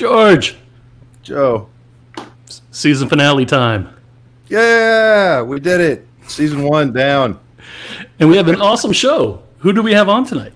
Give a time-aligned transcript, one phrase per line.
[0.00, 0.56] George.
[1.22, 1.68] Joe.
[2.70, 3.94] Season finale time.
[4.48, 6.06] Yeah, we did it.
[6.26, 7.38] Season one down.
[8.18, 9.42] And we have an awesome show.
[9.58, 10.54] Who do we have on tonight?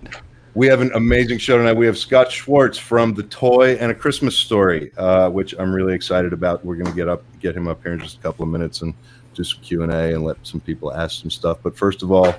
[0.55, 1.75] We have an amazing show tonight.
[1.75, 5.93] We have Scott Schwartz from The Toy and a Christmas Story, uh, which I'm really
[5.93, 6.65] excited about.
[6.65, 8.81] We're going to get up, get him up here in just a couple of minutes
[8.81, 8.95] and
[9.35, 11.59] do some Q and A and let some people ask some stuff.
[11.63, 12.35] But first of all,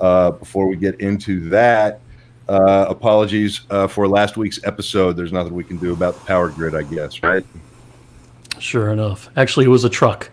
[0.00, 1.98] uh, before we get into that,
[2.48, 5.16] uh, apologies uh, for last week's episode.
[5.16, 7.44] There's nothing we can do about the power grid, I guess, right?
[8.58, 9.28] Sure enough.
[9.36, 10.30] Actually, it was a truck.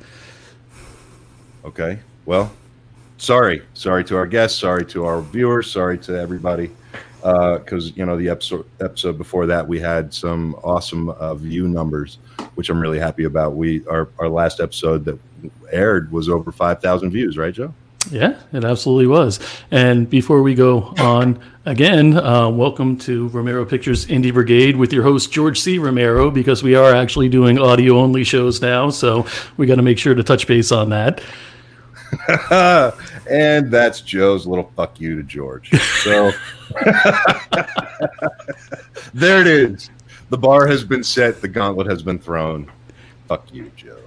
[1.64, 2.00] Okay.
[2.26, 2.52] Well,
[3.18, 3.64] sorry.
[3.74, 4.60] Sorry to our guests.
[4.60, 5.72] Sorry to our viewers.
[5.72, 6.72] Sorry to everybody.
[7.22, 11.68] Because, uh, you know, the episode, episode before that, we had some awesome uh, view
[11.68, 12.18] numbers,
[12.56, 13.56] which I'm really happy about.
[13.56, 15.20] We Our, our last episode that
[15.72, 17.74] aired was over 5,000 views, right, Joe?
[18.10, 19.40] Yeah, it absolutely was.
[19.70, 25.04] And before we go on again, uh, welcome to Romero Pictures Indie Brigade with your
[25.04, 25.78] host George C.
[25.78, 29.28] Romero, because we are actually doing audio only shows now, so
[29.58, 31.22] we got to make sure to touch base on that.
[33.30, 35.70] and that's Joe's little fuck you to George.
[36.04, 36.32] So
[39.14, 39.90] there it is.
[40.30, 41.40] The bar has been set.
[41.42, 42.72] The gauntlet has been thrown.
[43.28, 44.01] Fuck you, Joe.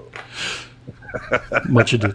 [1.68, 2.12] Much ado.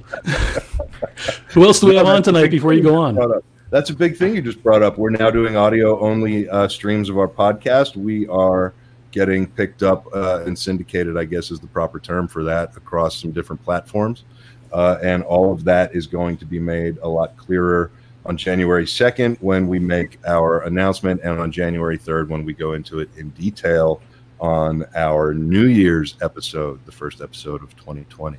[1.50, 3.42] Who else do we have on tonight before you go on?
[3.72, 4.98] That's a big thing you just brought up.
[4.98, 7.96] We're now doing audio only uh, streams of our podcast.
[7.96, 8.74] We are
[9.12, 13.22] getting picked up uh, and syndicated, I guess is the proper term for that, across
[13.22, 14.24] some different platforms.
[14.72, 17.92] Uh, and all of that is going to be made a lot clearer
[18.26, 22.74] on January 2nd when we make our announcement, and on January 3rd when we go
[22.74, 24.02] into it in detail
[24.40, 28.38] on our New Year's episode, the first episode of 2020.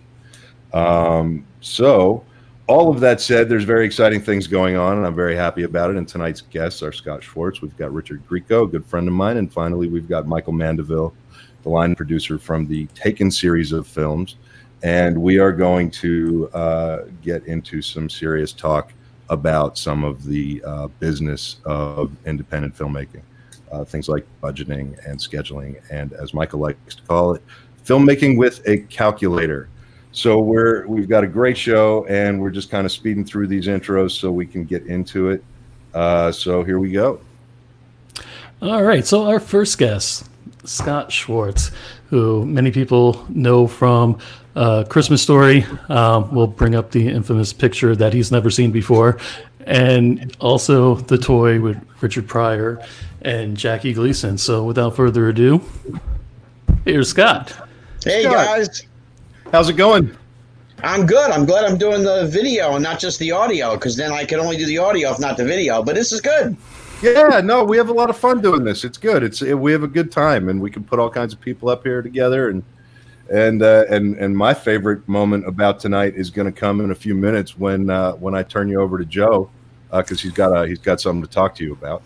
[0.72, 2.24] Um, so,
[2.66, 5.90] all of that said, there's very exciting things going on, and I'm very happy about
[5.90, 5.96] it.
[5.96, 7.60] And tonight's guests are Scott Schwartz.
[7.60, 11.12] We've got Richard Grieco, a good friend of mine, and finally we've got Michael Mandeville,
[11.62, 14.36] the line producer from the Taken series of films.
[14.82, 18.92] And we are going to uh, get into some serious talk
[19.30, 23.22] about some of the uh, business of independent filmmaking,
[23.72, 27.42] uh, things like budgeting and scheduling, and as Michael likes to call it,
[27.84, 29.68] filmmaking with a calculator.
[30.12, 33.66] So we're we've got a great show, and we're just kind of speeding through these
[33.66, 35.44] intros so we can get into it.
[35.94, 37.20] Uh, so here we go.
[38.62, 39.06] All right.
[39.06, 40.28] So our first guest,
[40.64, 41.70] Scott Schwartz,
[42.08, 44.18] who many people know from
[44.56, 45.64] uh, Christmas Story.
[45.88, 49.18] Um, we'll bring up the infamous picture that he's never seen before,
[49.64, 52.84] and also the toy with Richard Pryor
[53.22, 54.36] and Jackie Gleason.
[54.38, 55.62] So without further ado,
[56.84, 57.54] here's Scott.
[58.04, 58.34] Hey Scott.
[58.34, 58.86] guys.
[59.52, 60.16] How's it going?
[60.84, 61.32] I'm good.
[61.32, 64.38] I'm glad I'm doing the video and not just the audio because then I can
[64.38, 65.82] only do the audio if not the video.
[65.82, 66.56] But this is good.
[67.02, 68.84] Yeah, no, we have a lot of fun doing this.
[68.84, 69.24] It's good.
[69.24, 71.82] It's we have a good time, and we can put all kinds of people up
[71.82, 72.48] here together.
[72.50, 72.62] And
[73.28, 76.94] and uh, and and my favorite moment about tonight is going to come in a
[76.94, 79.50] few minutes when uh, when I turn you over to Joe
[79.90, 82.02] because uh, he's got a he's got something to talk to you about.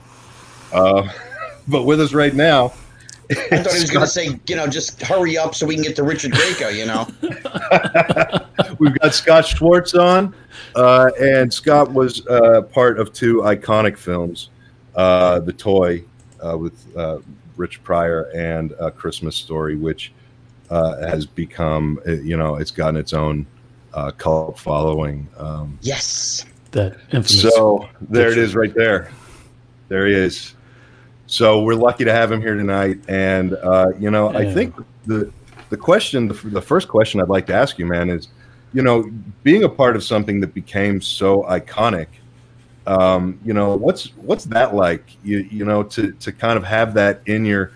[0.72, 1.06] Uh,
[1.68, 2.72] but with us right now
[3.30, 5.84] I thought he was going to say, you know, just hurry up so we can
[5.84, 7.06] get to Richard Grieco, you know.
[8.78, 10.34] We've got Scott Schwartz on,
[10.74, 14.50] uh, and Scott was uh, part of two iconic films,
[14.94, 16.04] uh, The Toy
[16.44, 17.18] uh, with uh,
[17.56, 20.12] Rich Pryor and A Christmas Story, which
[20.70, 23.46] uh, has become, you know, it's gotten its own
[24.18, 25.28] cult following.
[25.38, 26.44] Um, yes.
[26.72, 27.54] That infamous.
[27.54, 29.12] So there it is right there.
[29.88, 30.54] There he is.
[31.26, 32.98] So we're lucky to have him here tonight.
[33.08, 34.38] And uh, you know, yeah.
[34.38, 34.74] I think
[35.06, 35.32] the
[35.70, 38.28] the question, the, the first question I'd like to ask you, man, is,
[38.72, 39.10] you know,
[39.42, 42.06] being a part of something that became so iconic.
[42.86, 45.16] Um, you know, what's what's that like?
[45.24, 47.72] You you know, to to kind of have that in your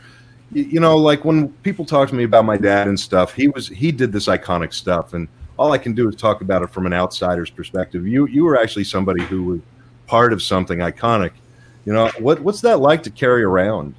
[0.53, 3.69] you know, like when people talk to me about my dad and stuff, he was
[3.69, 5.29] he did this iconic stuff, and
[5.59, 8.07] all I can do is talk about it from an outsider's perspective.
[8.07, 9.61] You you were actually somebody who was
[10.07, 11.33] part of something iconic,
[11.89, 13.95] you know, what what's that like to carry around?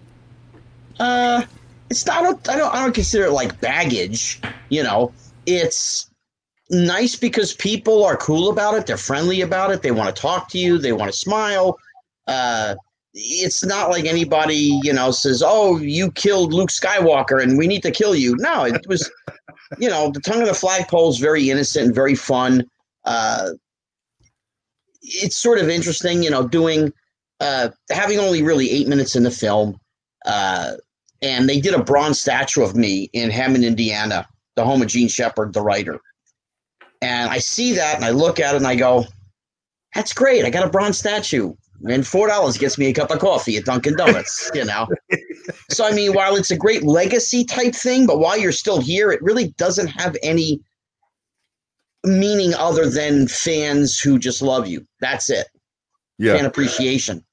[1.00, 1.42] Uh,
[1.90, 2.18] it's not.
[2.18, 2.50] I don't.
[2.50, 4.40] I don't, I don't consider it like baggage.
[4.70, 5.12] You know,
[5.48, 6.08] it's
[6.70, 8.86] nice because people are cool about it.
[8.86, 9.82] They're friendly about it.
[9.82, 10.78] They want to talk to you.
[10.78, 11.80] They want to smile.
[12.28, 12.76] Uh,
[13.16, 17.82] it's not like anybody, you know, says, "Oh, you killed Luke Skywalker, and we need
[17.82, 19.10] to kill you." No, it was,
[19.80, 22.70] you know, the tongue of the flagpole is very innocent and very fun.
[23.06, 23.54] Uh,
[25.02, 26.94] it's sort of interesting, you know, doing
[27.40, 29.80] uh, having only really eight minutes in the film,
[30.26, 30.74] uh,
[31.22, 35.08] and they did a bronze statue of me in Hammond, Indiana, the home of Jean
[35.08, 36.00] Shepherd, the writer.
[37.02, 39.06] And I see that and I look at it and I go,
[39.96, 40.46] that's great.
[40.46, 41.54] I got a bronze statue.
[41.88, 44.52] and four dollars gets me a cup of coffee at Dunkin' Donuts.
[44.56, 44.88] You know,
[45.70, 49.12] so I mean, while it's a great legacy type thing, but while you're still here,
[49.12, 50.62] it really doesn't have any
[52.04, 54.86] meaning other than fans who just love you.
[55.00, 55.48] That's it.
[56.18, 56.36] Yeah.
[56.36, 57.24] Fan appreciation.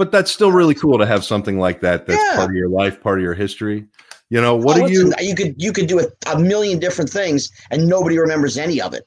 [0.00, 2.06] But that's still really cool to have something like that.
[2.06, 2.36] That's Yeah.
[2.36, 3.84] part of your life, part of your history.
[4.30, 5.12] You know, what Oh, do you?
[5.20, 8.94] you could you could do a, a million different things and nobody remembers any of
[8.94, 9.04] it.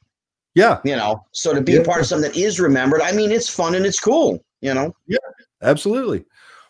[0.54, 1.80] Yeah, You know, so to be Yeah.
[1.80, 4.46] a part of something that is remembered, I mean, it's fun and it's cool.
[4.62, 4.94] You know.
[5.08, 5.18] Yeah,
[5.64, 6.26] absolutely.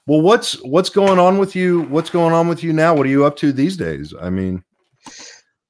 [0.07, 1.81] Well, what's what's going on with you?
[1.89, 2.95] What's going on with you now?
[2.95, 4.13] What are you up to these days?
[4.21, 4.63] I mean,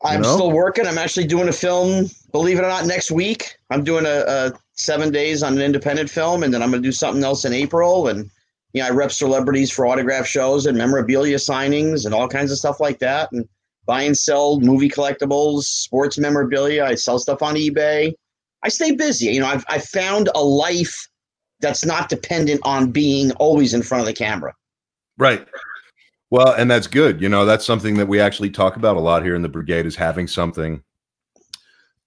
[0.04, 0.36] I'm know?
[0.36, 0.86] still working.
[0.86, 3.56] I'm actually doing a film, believe it or not, next week.
[3.72, 6.88] I'm doing a, a seven days on an independent film, and then I'm going to
[6.88, 8.10] do something else in April.
[8.10, 8.30] And
[8.74, 12.58] you know, I rep celebrities for autograph shows and memorabilia signings and all kinds of
[12.58, 13.32] stuff like that.
[13.32, 13.48] And
[13.86, 16.84] buy and sell movie collectibles, sports memorabilia.
[16.84, 18.14] I sell stuff on eBay.
[18.64, 19.28] I stay busy.
[19.28, 21.08] You know, I've I found a life
[21.60, 24.54] that's not dependent on being always in front of the camera.
[25.18, 25.48] right.
[26.30, 27.22] Well, and that's good.
[27.22, 29.86] You know, that's something that we actually talk about a lot here in the brigade
[29.86, 30.82] is having something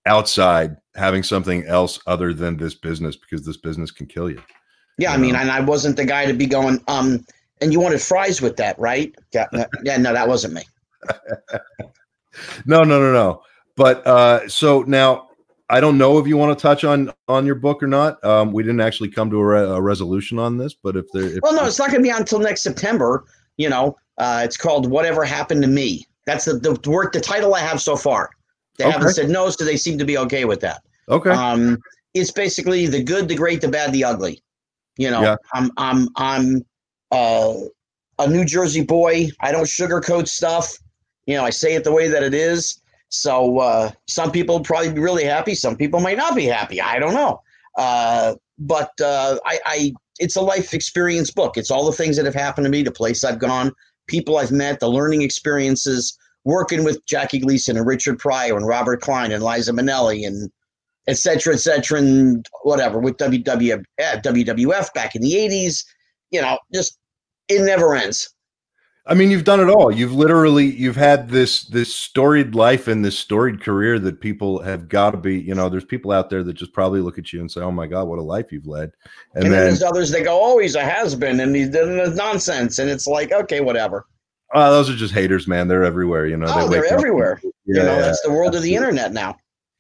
[0.04, 4.42] outside, having something else other than this business because this business can kill you.
[4.98, 7.24] Yeah, I mean, and I wasn't the guy to be going, um,
[7.60, 9.14] and you wanted fries with that, right?
[9.32, 10.62] Yeah, no- yeah, no, that wasn't me.
[12.66, 13.42] No, no, no, no.
[13.76, 15.28] But uh, so now
[15.68, 18.22] I don't know if you want to touch on on your book or not.
[18.24, 21.24] Um, we didn't actually come to a, re- a resolution on this, but if there,
[21.24, 23.24] if, Well, no, it's not going to be until next September.
[23.58, 27.54] You know, uh, it's called "Whatever Happened to Me." That's the the work, the title
[27.54, 28.30] I have so far.
[28.78, 28.92] They Okay.
[28.92, 30.82] haven't said no, so they seem to be okay with that.
[31.08, 31.78] okay, Um,
[32.14, 34.42] it's basically the good, the great, the bad, the ugly.
[34.96, 35.36] You know, Yeah.
[35.52, 36.64] I'm I'm I'm
[37.10, 37.54] uh,
[38.18, 39.28] a New Jersey boy.
[39.40, 40.76] I don't sugarcoat stuff.
[41.26, 42.80] You know, I say it the way that it is.
[43.08, 45.54] So uh, some people probably be really happy.
[45.54, 46.80] Some people might not be happy.
[46.80, 47.40] I don't know.
[47.76, 51.56] Uh, but uh, I, I, it's a life experience book.
[51.56, 53.72] It's all the things that have happened to me, the place I've gone,
[54.06, 59.00] people I've met, the learning experiences, working with Jackie Gleason and Richard Pryor and Robert
[59.00, 60.50] Klein and Liza Minnelli and
[61.08, 65.84] et cetera, et cetera, and whatever with WW, uh, WWF back in the 80s.
[66.30, 66.98] You know, just
[67.48, 68.30] it never ends.
[69.08, 69.92] I mean, you've done it all.
[69.92, 74.88] You've literally you've had this this storied life and this storied career that people have
[74.88, 75.38] got to be.
[75.38, 77.70] You know, there's people out there that just probably look at you and say, "Oh
[77.70, 78.90] my God, what a life you've led,"
[79.34, 81.68] and, And, then, then there's others that go, oh, he's a has been and he's
[81.68, 82.80] nonsense.
[82.80, 84.06] And it's like, okay, whatever.
[84.54, 85.68] oh, those are just haters, man.
[85.68, 86.26] They're everywhere.
[86.26, 87.40] You know, oh, they they're everywhere.
[87.44, 89.36] Yeah, you know, that's the world of the internet now.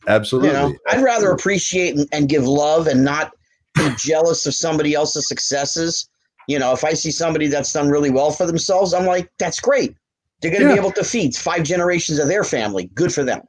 [0.06, 0.48] Absolutely.
[0.50, 3.32] You know, I'd rather appreciate and, give love and not
[3.74, 6.08] be jealous of somebody else's successes.
[6.48, 9.60] You know, if I see somebody that's done really well for themselves, I'm like, that's
[9.60, 9.96] great.
[10.40, 10.74] They're going to Yeah.
[10.74, 12.90] be able to feed five generations of their family.
[12.94, 13.40] Good for them.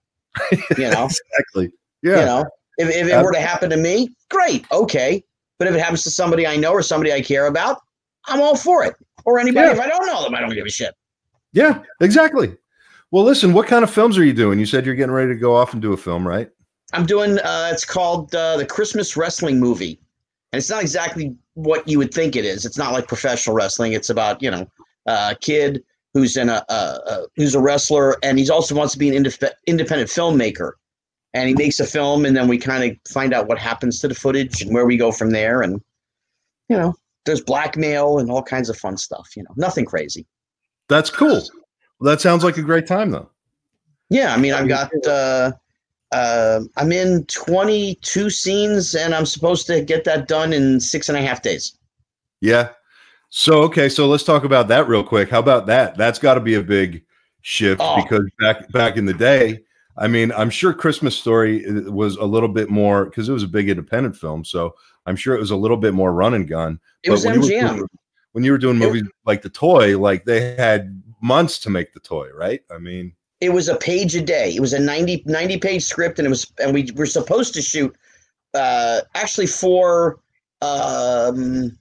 [0.78, 1.06] You know,
[1.36, 1.72] exactly.
[2.02, 2.20] Yeah.
[2.20, 2.46] you know,
[2.78, 5.24] if, if it were to happen to me, great, okay.
[5.60, 7.82] But if it happens to somebody I know or somebody I care about,
[8.26, 8.94] I'm all for it.
[9.26, 9.74] Or anybody, Yeah.
[9.74, 10.94] if I don't know them, I don't give a shit.
[11.54, 12.56] Yeah, exactly.
[13.12, 14.60] Well, listen, what kind of films are you doing?
[14.60, 16.50] You said you're getting ready to go off and do a film, right?
[16.94, 17.40] I'm doing.
[17.40, 20.00] Uh, it's called uh, the Christmas Wrestling Movie,
[20.52, 22.66] and it's not exactly what you would think it is.
[22.66, 23.94] It's not like professional wrestling.
[23.94, 24.70] It's about you know
[25.06, 25.84] a kid
[26.14, 29.24] who's in a, a, a who's a wrestler, and he's also wants to be an
[29.24, 30.74] indep- independent filmmaker,
[31.34, 34.08] and he makes a film, and then we kind of find out what happens to
[34.08, 35.82] the footage and where we go from there, and
[36.70, 36.94] you know
[37.26, 39.30] there's blackmail and all kinds of fun stuff.
[39.36, 40.26] You know, nothing crazy.
[40.90, 41.44] That's cool.
[42.00, 43.30] Well, that sounds like a great time, though.
[44.10, 44.92] Yeah, I mean, I've got.
[45.06, 45.52] Uh,
[46.14, 51.18] uh, I'm in 22 scenes, and I'm supposed to get that done in six and
[51.18, 51.78] a half days.
[52.40, 52.70] Yeah.
[53.30, 55.30] So okay, so let's talk about that real quick.
[55.30, 55.98] How about that?
[55.98, 57.04] That's got to be a big
[57.42, 58.02] shift Oh.
[58.02, 59.64] because back back in the day,
[59.98, 63.44] I mean, I'm sure Christmas Story uh, was a little bit more because it was
[63.44, 64.76] a big independent film, so
[65.06, 66.80] I'm sure it was a little bit more run and gun.
[67.04, 67.86] It was when you were MGM.
[68.32, 71.94] when you were doing It- movies like The Toy, like they had months to make
[71.94, 72.62] the toy, right?
[72.72, 74.54] I mean, It was a page a day.
[74.56, 77.62] It was a 90, 90 page script, and it was, and we were supposed to
[77.62, 77.96] shoot
[78.54, 80.20] uh, actually for
[80.62, 81.78] um,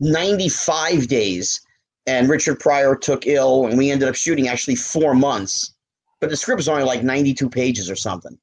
[0.00, 1.60] 95 days.
[2.06, 5.74] And Richard Pryor took ill, and we ended up shooting actually four months.
[6.20, 8.38] But the script was only like 92 pages or something.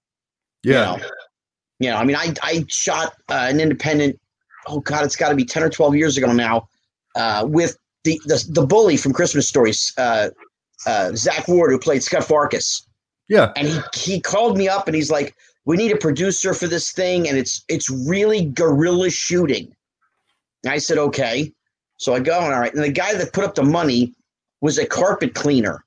[0.64, 1.08] yeah, You know,
[1.80, 4.20] you know I mean, I, I shot uh, an independent,
[4.68, 6.68] oh God, it's got to be 10 or 12 years ago now,
[7.16, 10.30] uh, with the, the, the bully from Christmas Stories, uh,
[10.88, 12.88] uh, Zach Ward, who played Scut Farkus.
[13.30, 16.68] yeah, And he, he called me up and he's like, we need a producer for
[16.68, 17.30] this thing.
[17.30, 19.74] And it's, it's really guerrilla shooting.
[20.64, 21.52] And I said, okay.
[21.98, 22.74] So I go, and all right.
[22.74, 24.16] And the guy that put up the money
[24.62, 25.84] was a carpet cleaner.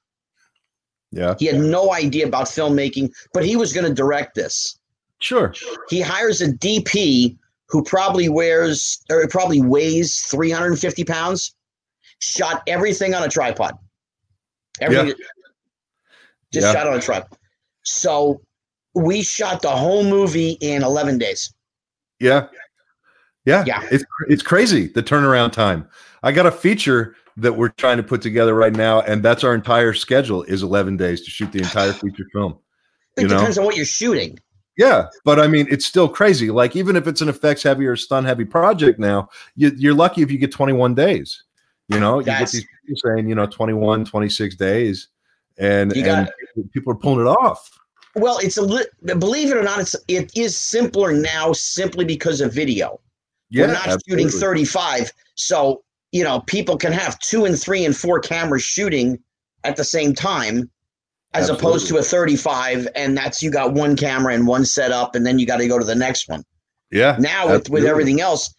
[1.11, 1.35] yeah.
[1.38, 4.78] He had no idea about filmmaking, but he was going to direct this
[5.21, 5.54] Sure.
[5.88, 7.37] he hires a DP
[7.68, 11.54] who probably wears or probably weighs 350 pounds,
[12.21, 13.75] shot everything on a tripod.
[14.80, 15.14] Everything
[16.52, 16.73] just Yeah.
[16.73, 17.37] shot on a tripod.
[17.83, 18.40] So
[18.94, 21.52] we shot the whole movie in 11 days.
[22.21, 22.47] Yeah.
[23.44, 23.64] Yeah.
[23.66, 23.83] Yeah.
[23.90, 25.88] It's it's crazy the turnaround time.
[26.23, 29.54] I got a feature that we're trying to put together right now, and that's our
[29.54, 32.59] entire schedule is 11 days to shoot the entire feature film.
[33.16, 33.37] It You know?
[33.38, 34.38] depends on what you're shooting.
[34.76, 36.50] Yeah, but I mean, it's still crazy.
[36.50, 40.23] Like even if it's an effects heavy or stun heavy project now, you, you're lucky
[40.23, 41.44] if you get 21 days.
[41.88, 45.09] You know, you That's- get these people saying, you know, 21, 26 days,
[45.59, 45.93] and,
[46.57, 47.71] and people are pulling it off.
[48.17, 52.41] Well, it's a li- believe it or not, it's it is simpler now simply because
[52.41, 53.00] of video.
[53.50, 57.95] Yeah, We're not shooting 35, so you know people can have two and three and
[57.97, 59.19] four cameras shooting
[59.64, 60.71] at the same time,
[61.35, 65.26] as opposed to a 35, and that's you got one camera and one setup, and
[65.26, 66.45] then you got to go to the next one.
[66.93, 68.55] Yeah, Now with, with everything else,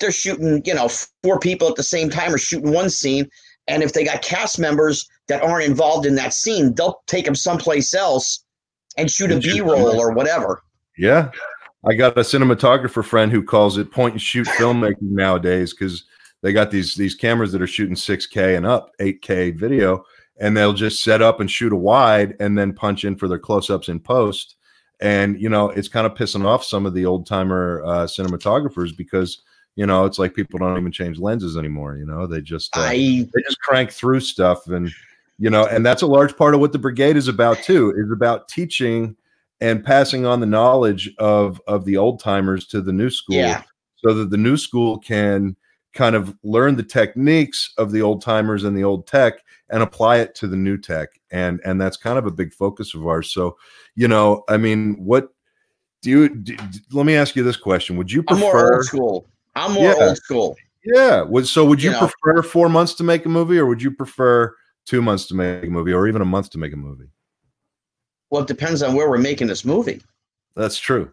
[0.00, 0.88] they're shooting, you know,
[1.22, 3.28] four people at the same time or shooting one scene.
[3.68, 7.34] And if they got cast members that aren't involved in that scene, they'll take them
[7.34, 8.44] someplace else
[8.96, 10.62] and shoot a B roll or whatever.
[10.98, 11.30] Yeah.
[11.88, 16.04] I got a cinematographer friend who calls it point and shoot filmmaking nowadays because
[16.42, 20.04] they got these these cameras that are shooting 6K and up, 8K video,
[20.40, 23.38] and they'll just set up and shoot a wide and then punch in for their
[23.38, 24.56] close-ups in post.
[25.00, 28.94] And you know, it's kind of pissing off some of the old timer uh, cinematographers
[28.94, 29.42] because
[29.76, 31.96] you know it's like people don't even change lenses anymore.
[31.96, 32.94] You know, they just uh, I
[33.32, 34.90] they just crank through stuff and
[35.38, 38.12] you know and that's a large part of what the brigade is about too is
[38.12, 39.16] about teaching
[39.60, 43.62] and passing on the knowledge of of the old timers to the new school Yeah.
[43.96, 45.56] so that the new school can
[45.94, 49.34] kind of learn the techniques of the old timers and the old tech
[49.70, 52.94] and apply it to the new tech and and that's kind of a big focus
[52.94, 53.56] of ours so
[53.96, 55.30] you know i mean what
[56.02, 56.56] do you do,
[56.92, 59.26] let me ask you this question would you I'm more prefer old school.
[59.54, 60.06] I'm more Yeah.
[60.06, 60.56] old school.
[60.84, 61.22] yeah.
[61.22, 62.08] Would so would you, You know.
[62.22, 64.54] prefer four months to make a movie, or would you prefer
[64.86, 67.08] two months to make a movie, or even a month to make a movie?
[68.30, 70.00] Well, it depends on where we're making this movie.
[70.56, 71.12] That's true.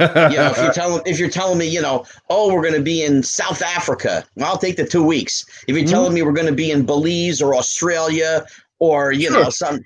[0.00, 2.80] You know, if you're telling if you're telling me, you know, oh, we're going to
[2.82, 5.44] be in South Africa, I'll take the two weeks.
[5.68, 5.90] If you're Mhm.
[5.90, 8.44] telling me we're going to be in Belize or Australia
[8.80, 9.78] or you know some,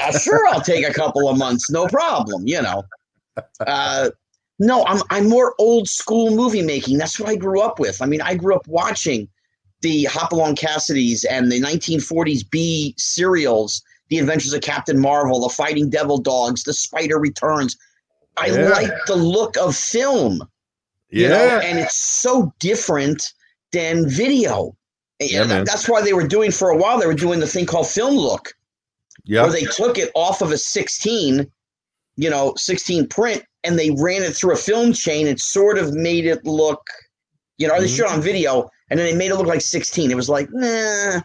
[0.00, 2.46] uh, sure, I'll take a couple of months, no problem.
[2.46, 2.84] You know,
[3.66, 4.10] uh,
[4.58, 6.98] no, I'm I'm more old school movie making.
[6.98, 8.02] That's what I grew up with.
[8.02, 9.28] I mean, I grew up watching
[9.80, 15.88] the Hopalong Cassidy's and the 1940s B serials, The Adventures of Captain Marvel, The Fighting
[15.88, 17.76] Devil Dogs, The Spider Returns.
[18.36, 18.68] I Yeah.
[18.68, 20.42] like the look of film,
[21.10, 23.32] yeah, know, and it's so different
[23.72, 24.76] than video.
[25.20, 26.98] Yeah, And that's why they were doing for a while.
[26.98, 28.54] They were doing the thing called film look,
[29.24, 31.50] yeah, where they took it off of a 16,
[32.18, 35.26] you know, 16 print, and they ran it through a film chain.
[35.28, 36.82] It sort of made it look,
[37.58, 37.96] you know, they Mhm.
[37.96, 40.10] shot on video, and then they made it look like 16.
[40.10, 41.20] It was like, nah,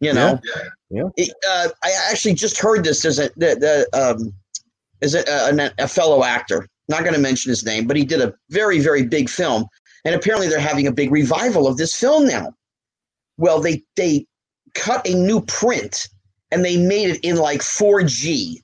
[0.00, 0.38] you know.
[0.90, 1.04] Yeah.
[1.16, 3.00] It, uh, I actually just heard this.
[3.02, 3.56] There's a the,
[3.92, 4.32] the um,
[5.00, 6.68] is a, a, a fellow actor.
[6.88, 9.66] Not going to mention his name, but he did a very very big film,
[10.04, 12.52] and apparently they're having a big revival of this film now.
[13.38, 14.26] Well, they they
[14.74, 16.08] cut a new print
[16.50, 18.60] and they made it in like 4K.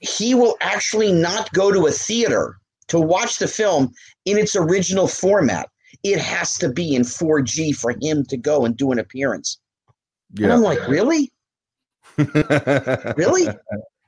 [0.00, 3.92] He will actually not go to a theater to watch the film
[4.24, 5.68] in its original format.
[6.04, 9.58] It has to be in 4K for him to go and do an appearance.
[10.38, 11.32] And I'm like, really?
[13.16, 13.44] Really?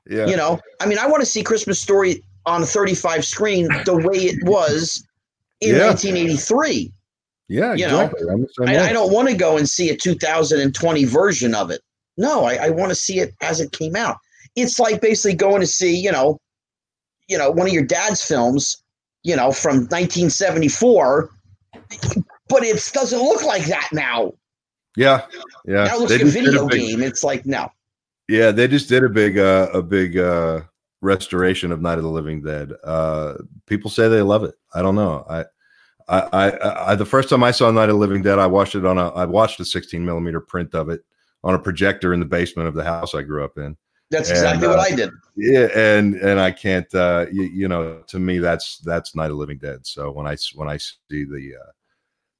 [0.08, 3.68] yeah, You know, I mean, I want to see Christmas Story on a 35 screen
[3.84, 5.04] the way it was
[5.60, 5.88] in Yeah.
[5.88, 6.92] 1983.
[7.48, 8.26] yeah, you know, exactly.
[8.58, 8.88] Same I.
[8.90, 11.80] I don't want to go and see a 2020 version of it.
[12.16, 14.16] No, I, I want to see it as it came out.
[14.56, 16.38] It's like basically going to see, you know,
[17.28, 18.82] you know, one of your dad's films,
[19.22, 21.30] you know, from 1974,
[22.48, 24.32] but it doesn't look like that now.
[24.96, 25.26] Yeah,
[25.66, 25.84] yeah.
[25.84, 27.02] now it looks They like a video big- game.
[27.02, 27.68] It's like no.
[28.28, 30.60] Yeah, they just did a big uh a big uh
[31.00, 32.72] restoration of Night of the Living Dead.
[32.84, 33.34] Uh
[33.66, 34.54] people say they love it.
[34.74, 35.24] I don't know.
[35.28, 35.44] I
[36.08, 38.74] I I, I the first time I saw Night of the Living Dead, I watched
[38.74, 41.02] it on a I watched a 16 millimeter print of it
[41.44, 43.76] on a projector in the basement of the house I grew up in.
[44.10, 45.10] That's And, exactly uh, what I did.
[45.36, 49.36] Yeah, and and I can't uh you, you know, to me that's that's Night of
[49.36, 49.86] Living Dead.
[49.86, 51.70] So when I when I see the uh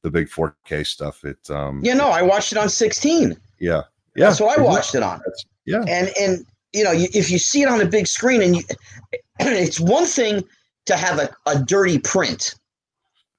[0.02, 3.36] the big 4K stuff, it um Yeah, no, I watched it on 16.
[3.58, 3.82] yeah.
[4.16, 4.26] Yeah.
[4.26, 5.20] That's what I watched it on.
[5.66, 5.84] Yeah.
[5.86, 8.62] And and you know, if you see it on a big screen, and you,
[9.40, 10.44] it's one thing
[10.86, 12.54] to have a, a dirty print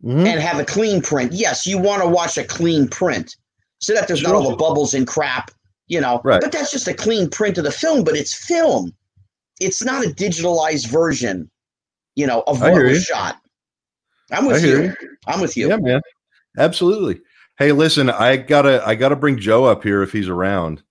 [0.04, 0.26] Mhm.
[0.26, 1.32] and have a clean print.
[1.32, 3.36] Yes, you want to watch a clean print
[3.80, 5.52] so that there's not all the bubbles and crap,
[5.92, 6.22] you know.
[6.24, 6.42] Right.
[6.42, 8.04] But that's just a clean print of the film.
[8.04, 8.94] But it's film.
[9.60, 11.52] It's not a digitalized version,
[12.16, 13.36] you know, of what was shot.
[14.32, 14.84] I'm with you.
[14.84, 14.94] you.
[15.28, 15.68] I'm with you.
[15.68, 16.02] Yeah, man.
[16.58, 17.22] Absolutely.
[17.60, 20.82] Hey, listen, I gotta I gotta bring Joe up here if he's around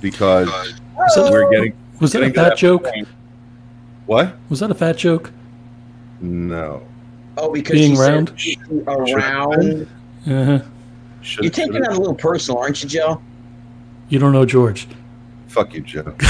[0.00, 2.84] because that- we're getting Was that a fat that joke?
[2.84, 3.08] point.
[4.06, 4.36] What?
[4.48, 5.32] Was that a fat joke?
[6.20, 6.86] No.
[7.36, 8.30] Oh, because Being you said
[8.86, 9.12] round?
[9.12, 9.88] around.
[10.26, 10.60] Uh-huh.
[11.20, 13.20] Should, You're taking that a little personal, aren't you, Joe?
[14.08, 14.86] You don't know George.
[15.48, 16.14] Fuck you, Joe.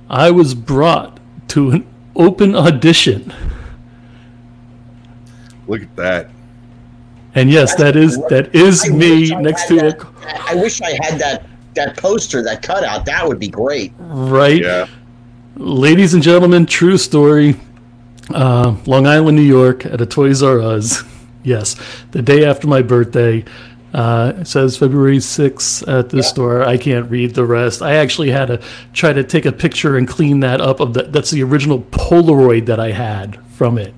[0.10, 3.34] I was brought to an open audition.
[5.68, 6.30] Look at that.
[7.36, 10.92] And yes, that is that is I me next to that- a I wish I
[11.04, 13.06] had that that poster, that cutout.
[13.06, 13.94] That would be great.
[13.98, 14.88] right Yeah.
[15.56, 17.56] Ladies and gentlemen, true story.
[18.30, 21.04] Uh, Long Island, New York, at a Toys R Us.
[21.46, 21.76] Yes,
[22.12, 23.44] the day after my birthday.
[23.94, 26.64] Uh, it says February 6th at this store.
[26.64, 27.82] I can't read the rest.
[27.82, 28.62] I actually had to
[28.94, 30.80] try to take a picture and clean that up.
[30.80, 33.94] Of the, that's the original Polaroid that I had from it.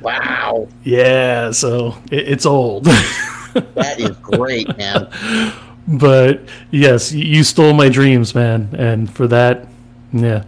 [0.00, 2.84] Wow, Yeah, so it, it's old.
[3.54, 5.08] that is great, man.
[5.86, 9.68] but yes, you stole my dreams, man, and for that,
[10.12, 10.44] yeah.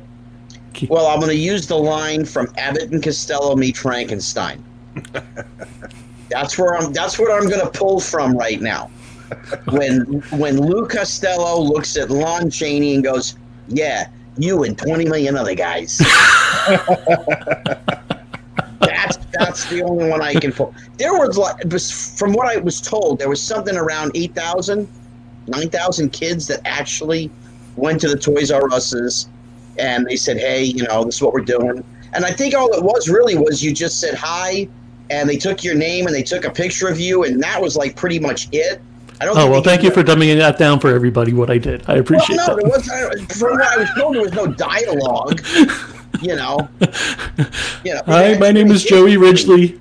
[0.88, 4.64] Well, I'm going to use the line from Abbott and Costello meet Frankenstein.
[6.30, 6.92] That's where I'm.
[6.92, 8.90] That's what I'm going to pull from right now.
[9.70, 13.36] When when Lou Costello looks at Lon Chaney and goes,
[13.68, 15.98] "Yeah, you and 20 million other guys."
[18.80, 20.74] that's that's the only one I can pull.
[20.98, 24.88] There was like, was- from what I was told, there was something around 8,000,
[25.46, 27.30] 9,000 kids that actually
[27.76, 29.28] went to the Toys R Us's
[29.80, 32.72] and they said, "Hey, you know, this is what we're doing." And I think all
[32.72, 34.68] it was really was you just said hi,
[35.10, 37.76] and they took your name and they took a picture of you, and that was
[37.76, 38.80] like pretty much it.
[39.20, 39.36] I don't.
[39.36, 41.32] Oh well, thank you for dumbing that down for everybody.
[41.32, 44.14] What I did, I well, appreciate no, there was I- from what I was told,
[44.14, 45.40] there was no dialogue.
[46.22, 46.68] You know.
[47.82, 48.02] You know.
[48.06, 49.80] Hi, my name is Joey Ridgely.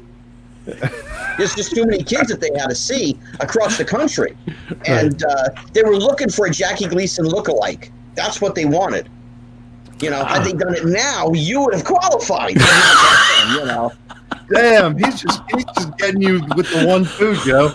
[1.38, 4.38] There's just too many kids that they had to see across the country,
[4.86, 7.90] and uh, they were looking for a Jackie Gleason lookalike.
[8.16, 9.10] That's what they wanted.
[10.02, 12.54] You know, had they done it now, you would have qualified.
[12.56, 13.92] but not back then, you know.
[14.52, 17.74] Damn, he's just he's just getting you with the one food, Joe.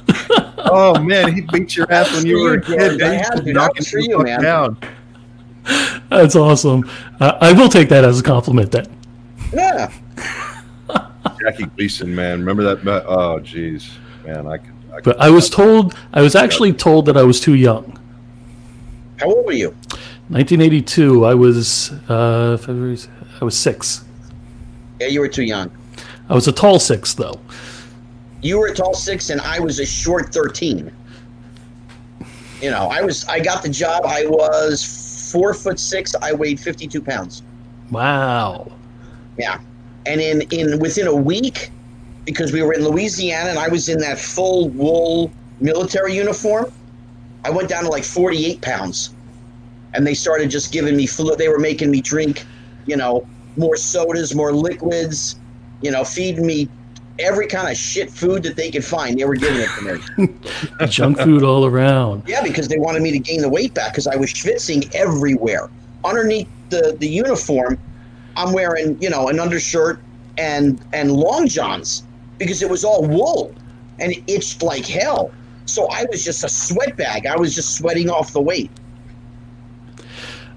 [0.58, 2.98] Oh man, he beat your ass when you were a That was for you, kid.
[2.98, 3.02] George.
[3.02, 3.42] I He's had to.
[3.42, 4.42] That knocking was for the you, man.
[4.42, 4.78] down.
[6.10, 6.88] That's awesome.
[7.20, 8.72] Uh, I will take that as a compliment.
[8.72, 8.86] Then.
[9.52, 9.92] Yeah.
[11.40, 12.86] Jackie Gleason, man, remember that?
[13.06, 13.90] Oh, jeez,
[14.24, 14.72] man, I could.
[14.92, 17.98] I could But I was told, I was actually told that I was too young.
[19.20, 19.74] How old were you?
[20.28, 21.24] 1982.
[21.24, 22.98] I was uh, February.
[23.40, 24.04] I was six.
[25.00, 25.70] Yeah, you were too young.
[26.28, 27.38] I was a tall six, though.
[28.40, 30.90] You were a tall six, and I was a short thirteen.
[32.62, 33.26] You know, I was.
[33.26, 34.04] I got the job.
[34.06, 36.14] I was four foot six.
[36.14, 37.42] I weighed fifty-two pounds.
[37.90, 38.72] Wow.
[39.36, 39.60] Yeah,
[40.06, 41.70] and in in within a week,
[42.24, 46.72] because we were in Louisiana, and I was in that full wool military uniform,
[47.44, 49.14] I went down to like forty-eight pounds,
[49.94, 51.38] and they started just giving me fluid.
[51.38, 52.44] They were making me drink,
[52.86, 53.26] you know,
[53.56, 55.36] more sodas, more liquids,
[55.80, 56.68] you know, feeding me
[57.18, 59.18] every kind of shit food that they could find.
[59.18, 60.86] They were giving it to me.
[60.88, 62.24] Junk food all around.
[62.26, 65.70] Yeah, because they wanted me to gain the weight back because I was schwitzing everywhere.
[66.04, 67.78] Underneath the, the uniform,
[68.36, 70.00] I'm wearing, you know, an undershirt
[70.36, 72.02] and and long johns
[72.38, 73.54] because it was all wool
[74.00, 75.30] and it itched like hell.
[75.66, 77.26] So I was just a sweat bag.
[77.26, 78.70] I was just sweating off the weight.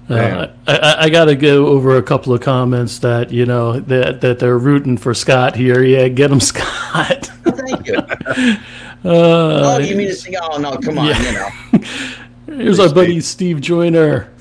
[0.10, 4.22] Uh, I, I, got to go over a couple of comments that you know that
[4.22, 5.84] that they're rooting for Scott here.
[5.84, 7.26] Yeah, get him, Scott.
[7.44, 7.98] Thank you.
[9.06, 11.22] Uh, oh, you mean to say, oh no, come on, Yeah.
[11.72, 11.86] you know.
[12.64, 14.34] Here's our buddy Steve Joyner.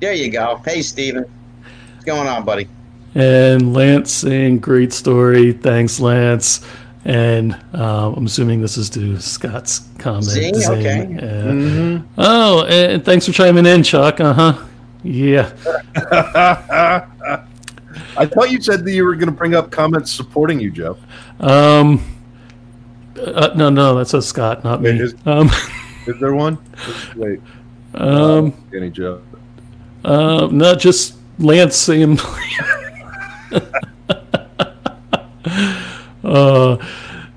[0.00, 0.60] There you go.
[0.66, 1.24] Hey, Steven.
[1.24, 2.68] What's going on, buddy?
[3.14, 5.52] And Lance saying, great story.
[5.52, 6.60] Thanks, Lance.
[7.04, 10.24] And uh, I'm assuming this is to Scott's comment.
[10.24, 10.70] Zing, Zing.
[10.78, 10.98] okay.
[11.10, 11.20] Yeah.
[11.20, 12.06] Mm-hmm.
[12.18, 14.20] Oh, and thanks for chiming in, Chuck.
[14.20, 14.64] Uh huh.
[15.02, 15.50] Yeah.
[18.16, 20.96] I thought you said that you were going to bring up comments supporting you, Joe.
[21.40, 22.02] Um.
[23.20, 25.00] Uh, no, no, that's a Scott, not Wait, me.
[25.02, 25.50] is- Um.
[26.06, 26.58] Is there one?
[27.14, 27.40] Wait,
[27.94, 28.52] Um.
[28.74, 29.22] any Joe?
[30.04, 32.18] Uh, not just Lance saying.
[36.24, 36.76] uh,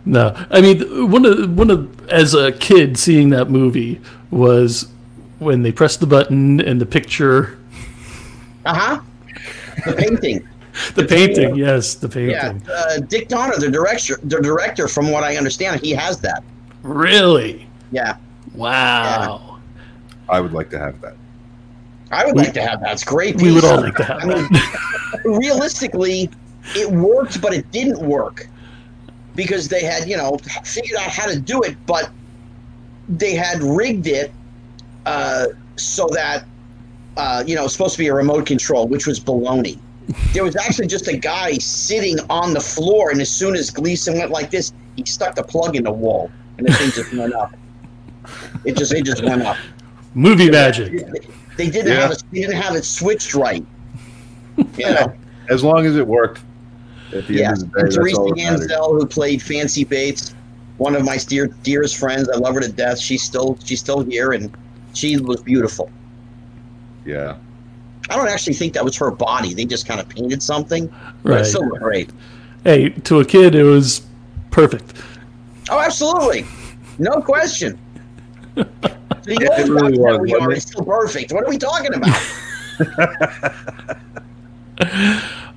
[0.05, 3.99] no, I mean one of one of as a kid seeing that movie
[4.31, 4.87] was
[5.39, 7.57] when they press the button and the picture,
[8.65, 9.01] Uh huh.
[9.85, 10.47] The painting.
[10.95, 11.55] the painting.
[11.55, 12.51] Yes, the yeah.
[12.53, 12.69] painting.
[12.69, 16.43] Uh, Dick Donner, the director, the director, from what I understand, he has that.
[16.83, 17.67] Really?
[17.91, 18.17] Yeah.
[18.53, 19.59] Wow.
[20.29, 21.15] I would like to have that.
[22.11, 22.93] I would like to have that.
[22.93, 23.35] It's a great.
[23.41, 24.49] We would all like to have I mean,
[25.39, 26.29] realistically,
[26.75, 28.47] it worked, but it didn't work
[29.35, 32.09] because they had, you know, figured out how to do it, but
[33.09, 34.31] they had rigged it
[35.05, 36.45] uh, so that,
[37.17, 39.79] uh, you know, it was supposed to be a remote control, which was baloney.
[40.33, 44.17] There was actually just a guy sitting on the floor, and as soon as Gleason
[44.17, 47.33] went like this, he stuck the plug in the wall, and the thing just went
[47.33, 47.53] up.
[48.65, 49.57] It just, it just went up.
[50.13, 50.91] Movie magic.
[51.57, 52.01] They didn't Yeah.
[52.01, 52.23] have it.
[52.31, 53.65] They didn't have it switched right.
[54.57, 55.13] You know.
[55.49, 56.41] As long as it worked.
[57.13, 58.67] At the Yeah, end of the day, and Teresa all that matters.
[58.67, 60.33] Ganzel, who played Fancy Bates,
[60.77, 62.29] one of my dear, dearest friends.
[62.29, 62.99] I love her to death.
[62.99, 64.55] She's still she's still here, and
[64.95, 65.89] she was beautiful.
[67.05, 67.37] Yeah.
[68.09, 69.53] I don't actually think that was her body.
[69.53, 70.87] They just kind of painted something,
[71.23, 71.45] but Right.
[71.45, 72.09] still great.
[72.63, 74.01] Hey, to a kid, it was
[74.51, 74.93] perfect.
[75.69, 76.45] Oh, absolutely,
[76.99, 77.77] no question.
[79.25, 80.57] The It really was, we are it?
[80.57, 81.33] is still perfect.
[81.33, 82.15] What are we talking about?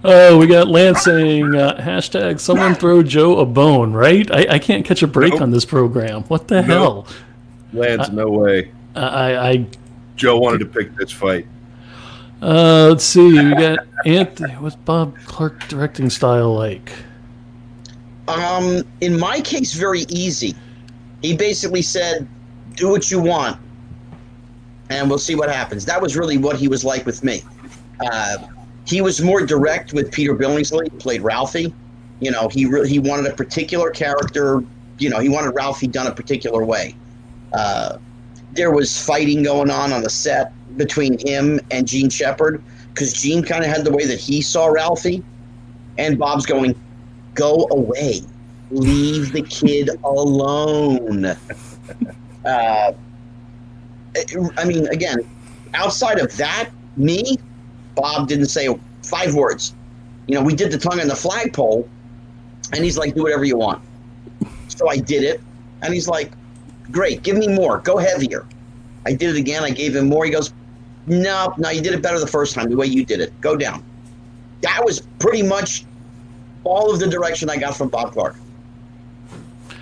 [0.04, 4.30] Oh, we got Lance saying uh, hashtag someone throw Joe a bone, right?
[4.30, 5.42] I, I can't catch a break Nope.
[5.42, 6.22] on this program.
[6.24, 6.66] What the Nope.
[6.66, 7.06] hell?
[7.72, 8.70] Lance, no way.
[8.94, 9.66] I, I
[10.16, 11.46] Joe wanted to pick this fight.
[12.42, 13.32] uh, let's see.
[13.32, 14.54] We got Anthony.
[14.54, 16.92] What's Bob Clark directing style like?
[18.26, 20.54] Um, in my case, very easy.
[21.22, 22.28] He basically said,
[22.74, 23.58] "Do what you want,
[24.90, 27.42] and we'll see what happens." That was really what he was like with me.
[28.00, 28.38] Uh,
[28.86, 31.74] he was more direct with Peter Billingsley, who played Ralphie.
[32.20, 34.62] You know, he re- he wanted a particular character.
[34.98, 36.94] You know, he wanted Ralphie done a particular way.
[37.52, 37.98] Uh,
[38.52, 42.62] there was fighting going on on the set between him and Jean Shepherd
[42.98, 45.22] because Jean kind of had the way that he saw Ralphie,
[45.98, 46.74] and Bob's going,
[47.34, 48.22] go away.
[48.70, 51.36] Leave the kid alone.
[52.44, 52.92] Uh,
[54.56, 55.18] I mean, again,
[55.74, 57.38] outside of that, me,
[57.94, 59.74] Bob didn't say five words.
[60.26, 61.88] You know, we did the tongue on the flagpole,
[62.72, 63.82] and he's like, do whatever you want.
[64.68, 65.40] So I did it,
[65.82, 66.32] and he's like,
[66.90, 68.46] great, give me more, go heavier.
[69.06, 70.24] I did it again, I gave him more.
[70.24, 70.52] He goes,
[71.06, 73.38] no, no, you did it better the first time, the way you did it.
[73.40, 73.82] Go down.
[74.60, 75.84] That was pretty much
[76.64, 78.36] all of the direction I got from Bob Clark.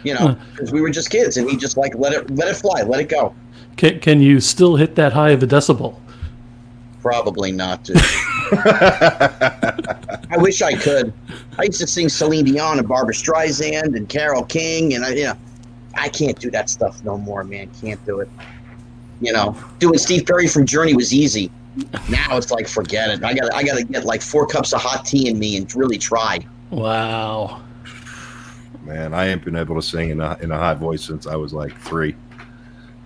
[0.04, 2.54] You know, because we were just kids, and he just like let it let it
[2.54, 3.34] fly, let it go.
[3.76, 5.98] Can, can you still hit that high of a decibel?
[7.02, 7.82] Probably not.
[7.82, 7.96] Dude.
[8.52, 11.12] I wish I could.
[11.58, 15.24] I used to sing Celine Dion and Barbra Streisand and Carole King, and I, you
[15.24, 15.36] know,
[15.96, 17.70] I can't do that stuff no more, man.
[17.80, 18.28] Can't do it.
[19.20, 21.50] You know, doing Steve Perry from Journey was easy.
[22.08, 23.24] Now it's like forget it.
[23.24, 25.74] I got I got to get like four cups of hot tea in me and
[25.74, 26.46] really try.
[26.70, 27.62] Wow.
[28.82, 31.34] Man, I ain't been able to sing in a, in a high voice since I
[31.34, 32.14] was like three.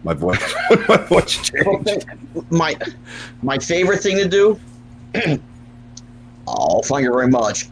[0.05, 0.55] My voice,
[0.89, 2.07] my voice changed.
[2.51, 2.77] my
[3.43, 4.61] my favorite thing to do.
[6.47, 7.69] oh, thank you very much.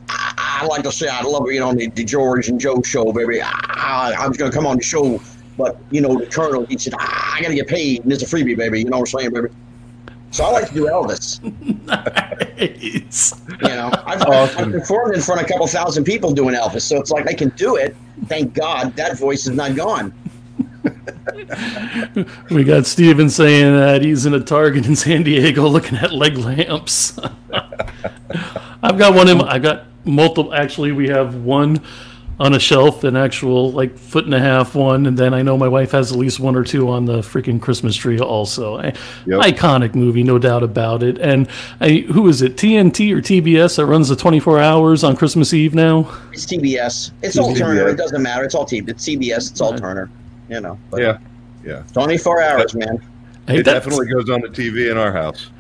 [0.59, 3.13] I, I like to say I love you know the, the George and Joe show,
[3.13, 3.41] baby.
[3.43, 5.21] I, I was gonna come on the show,
[5.57, 8.27] but you know the Colonel he said "Ah, I gotta get paid and it's a
[8.27, 8.81] freebie, baby.
[8.81, 9.49] You know what I'm saying, baby.
[10.31, 11.41] So I like to do Elvis.
[12.59, 13.41] Nice.
[13.63, 14.65] You know, I've, Awesome.
[14.65, 17.33] I've performed in front of a couple thousand people doing Elvis, so it's like I
[17.33, 17.95] can do it.
[18.27, 20.13] Thank God that voice is not gone.
[22.51, 26.37] We got Steven saying that he's in a Target in San Diego looking at leg
[26.37, 27.19] lamps.
[28.83, 29.41] I've got one in.
[29.41, 30.55] I've got multiple.
[30.55, 31.81] Actually, we have one
[32.41, 35.59] on a shelf, an actual like foot and a half one, and then I know
[35.59, 38.79] my wife has at least one or two on the freaking Christmas tree also.
[38.79, 38.93] I-
[39.27, 39.41] Yep.
[39.41, 41.19] Iconic movie, no doubt about it.
[41.19, 41.49] And
[41.81, 42.57] I, who is it?
[42.57, 46.09] TNT or TBS that runs the 24 hours on Christmas Eve now?
[46.33, 47.11] It's TBS.
[47.23, 47.59] It's all TBS.
[47.59, 47.89] Turner.
[47.89, 48.45] It doesn't matter.
[48.45, 48.85] It's all T.
[48.87, 49.51] It's CBS.
[49.51, 50.09] It's all Turner.
[50.49, 50.79] You know.
[50.91, 51.19] But Yeah,
[51.67, 51.83] yeah.
[51.93, 53.03] 24 hours, man.
[53.49, 55.51] Hey, It definitely goes on the TV in our house.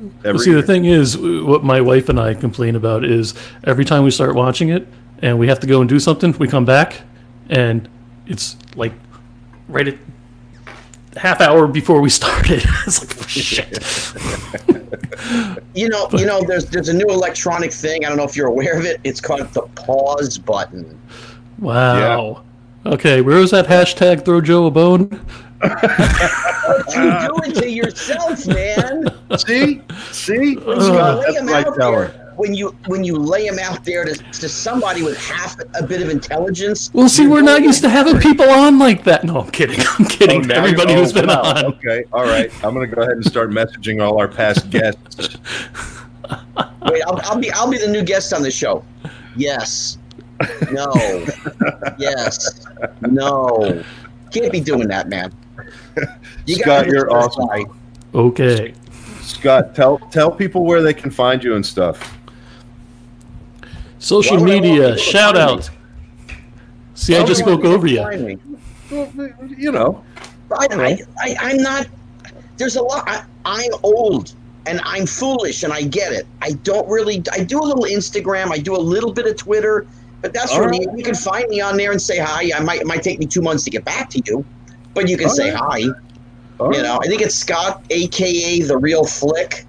[0.00, 3.34] Every Well, see, the thing is, what my wife and I complain about is
[3.64, 4.86] every time we start watching it
[5.20, 7.02] and we have to go and do something, we come back
[7.50, 7.88] and
[8.26, 8.92] it's like
[9.68, 9.98] right at
[11.16, 12.62] half hour before we started.
[12.86, 13.78] it's like, oh, shit.
[15.74, 18.04] You know, you know, there's there's a new electronic thing.
[18.04, 19.00] I don't know if you're aware of it.
[19.04, 20.98] It's called the pause button.
[21.58, 22.42] Wow.
[22.86, 25.08] Okay, where was that hashtag throw Joe a bone?
[25.60, 29.04] What you do it to yourself, man.
[29.38, 32.16] See, see, You Scott, lay that's out there.
[32.36, 36.00] When you when you lay him out there to, to somebody with half a bit
[36.00, 36.90] of intelligence.
[36.94, 39.24] Well, see, we're not used to having people on like that.
[39.24, 39.78] No, I'm kidding.
[39.98, 40.42] I'm Oh, kidding.
[40.46, 41.64] now Everybody who's been wow, on.
[41.66, 42.50] Okay, all right.
[42.64, 45.36] I'm gonna go ahead and start messaging all our past guests.
[46.88, 48.84] Wait, I'll, I'll be I'll be the new guest on the show.
[49.36, 49.98] Yes.
[50.72, 50.90] No.
[51.98, 52.64] yes.
[53.02, 53.84] No.
[54.32, 55.30] Can't be doing that, man.
[56.46, 57.46] You Scott, gotta be you're awesome.
[57.48, 57.64] guy.
[58.14, 58.74] Okay.
[59.30, 62.18] Scott, tell tell people where they can find you and stuff.
[63.98, 65.70] Social Why would I want media, people shout find out.
[66.94, 67.96] See, I just spoke over you.
[67.96, 68.38] to find me?
[68.90, 69.10] Well,
[69.56, 70.04] You know,
[70.52, 71.86] I, I, I, I'm not.
[72.56, 73.04] There's a lot.
[73.08, 74.34] I, I'm old
[74.66, 76.26] and I'm foolish and I get it.
[76.42, 77.22] I don't really.
[77.32, 78.50] I do a little Instagram.
[78.50, 79.86] I do a little bit of Twitter,
[80.20, 80.94] but that's All really right.
[80.94, 80.98] it.
[80.98, 82.50] You can find me on there and say hi.
[82.54, 82.80] I might.
[82.80, 84.44] It might take me two months to get back to you,
[84.92, 85.84] but you can All say right.
[85.84, 86.00] hi.
[86.60, 86.98] All You know.
[87.02, 89.64] I think it's Scott, aka the Real Flick.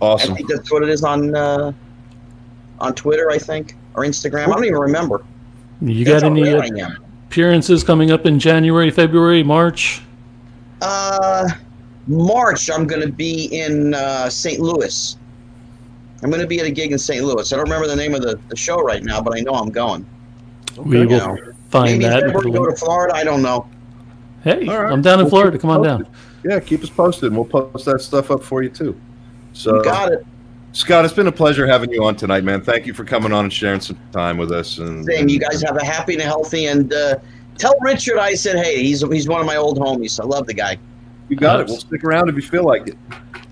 [0.00, 0.32] Awesome.
[0.32, 1.72] I think that's what it is on uh,
[2.78, 3.30] on Twitter.
[3.30, 4.48] I think or Instagram.
[4.48, 5.22] I don't even remember.
[5.82, 10.02] You That's got any rare appearances coming up in January, February, March?
[10.82, 11.48] Uh,
[12.06, 14.60] March, I'm going to be in uh, St.
[14.60, 15.16] Louis.
[16.22, 17.24] I'm going to be at a gig in St.
[17.24, 17.50] Louis.
[17.52, 19.70] I don't remember the name of the, the show right now, but I know I'm
[19.70, 20.04] going.
[20.76, 21.38] We You will know,
[21.70, 22.24] find maybe that.
[22.24, 23.68] if ever we go to Florida, I don't know.
[24.42, 24.92] Hey, All right.
[24.92, 25.58] I'm down in We'll Florida.
[25.58, 26.08] Come on down.
[26.44, 28.98] Yeah, keep us posted, and we'll post that stuff up for you too.
[29.52, 30.26] So, You got it.
[30.72, 32.62] Scott, it's been a pleasure having you on tonight, man.
[32.62, 34.78] Thank you for coming on and sharing some time with us.
[34.78, 35.28] And Same.
[35.28, 36.66] You guys have a happy and healthy.
[36.66, 37.16] And uh,
[37.58, 40.20] tell Richard I said, hey, he's he's one of my old homies.
[40.20, 40.78] I love the guy.
[41.28, 41.66] You got it.
[41.66, 42.96] We'll stick around if you feel like it.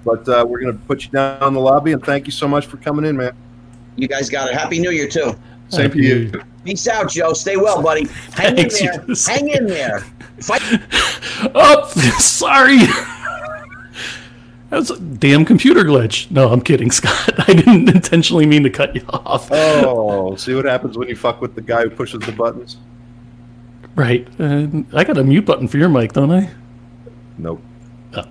[0.05, 2.47] But uh, we're going to put you down in the lobby, and thank you so
[2.47, 3.37] much for coming in, man.
[3.97, 4.55] You guys got it.
[4.55, 5.37] Happy New Year too.
[5.69, 6.33] Same to you.
[6.69, 7.33] Peace out, Joe.
[7.33, 8.07] Stay well, buddy.
[8.35, 8.99] Hang Thanks, in there.
[9.07, 10.01] just- Hang in there.
[10.43, 10.61] Fight.
[11.55, 11.87] Oh,
[12.19, 12.79] sorry.
[14.69, 16.31] That was a damn computer glitch.
[16.31, 17.49] No, I'm kidding, Scott.
[17.49, 19.49] I didn't intentionally mean to cut you off.
[19.51, 22.77] Oh, see what happens when you fuck with the guy who pushes the buttons?
[23.95, 24.29] Right.
[24.39, 26.51] Uh, I got a mute button for your mic, don't I?
[27.39, 27.63] Nope.
[28.15, 28.25] Oh.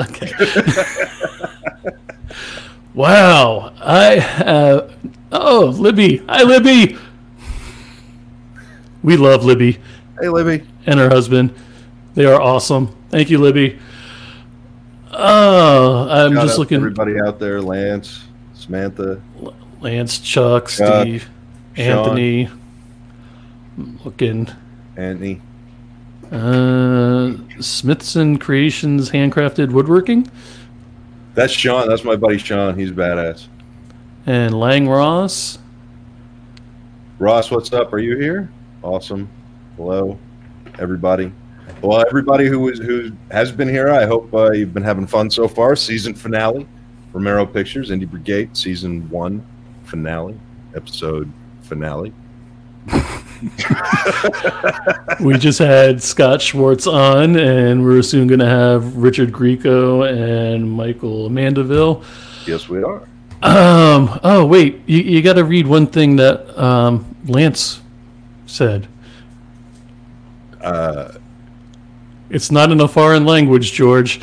[0.00, 0.30] okay.
[2.94, 3.72] wow.
[3.80, 4.94] I have.
[5.32, 6.18] Oh, Libby.
[6.28, 6.98] Hi, Libby.
[9.04, 9.78] We love Libby
[10.20, 10.66] Hey, Libby.
[10.86, 11.54] and her husband.
[12.14, 12.88] They are awesome.
[13.10, 13.78] Thank you, Libby.
[15.12, 16.78] Oh, I'm Shout just looking.
[16.78, 19.20] Everybody out there, Lance, Samantha.
[19.80, 21.28] Lance, Chuck, Chuck, Steve,
[21.76, 21.86] Sean.
[21.86, 22.48] Anthony.
[24.04, 24.48] Looking.
[24.96, 25.40] Anthony.
[26.32, 30.28] Uh, Smithson Creations handcrafted woodworking
[31.34, 31.86] That's Sean.
[31.88, 32.76] That's my buddy Sean.
[32.78, 33.46] He's badass.
[34.26, 35.58] and Lang Ross.
[37.18, 37.92] Ross, what's up?
[37.92, 38.50] Are you here?
[38.84, 39.28] Awesome.
[39.78, 40.18] Hello,
[40.78, 41.32] everybody.
[41.80, 45.30] Well, everybody who is who has been here, I hope uh, you've been having fun
[45.30, 45.74] so far.
[45.74, 46.68] Season finale,
[47.14, 49.42] Romero Pictures, Indie Brigade, season one
[49.84, 50.38] finale,
[50.76, 52.12] episode finale.
[55.20, 60.70] we just had Scott Schwartz on, and we're soon going to have Richard Grieco and
[60.70, 62.04] Michael Mandeville.
[62.46, 63.08] Yes, we are.
[63.40, 64.20] Um.
[64.22, 64.82] Oh, wait.
[64.84, 67.80] You, you got to read one thing that um, Lance
[68.54, 68.86] said.
[70.62, 71.08] Uh,
[72.30, 74.20] It's not in a foreign language, George.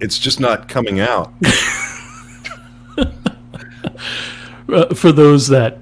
[0.00, 1.32] it's just not coming out.
[4.72, 5.78] Uh, for those that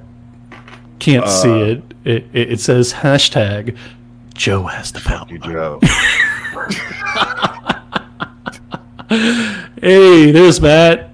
[0.98, 3.76] can't Uh, see it, it, it, says hashtag
[4.32, 5.26] Joe has the power.
[5.28, 5.78] You Joe.
[9.82, 11.10] Hey, there's Matt.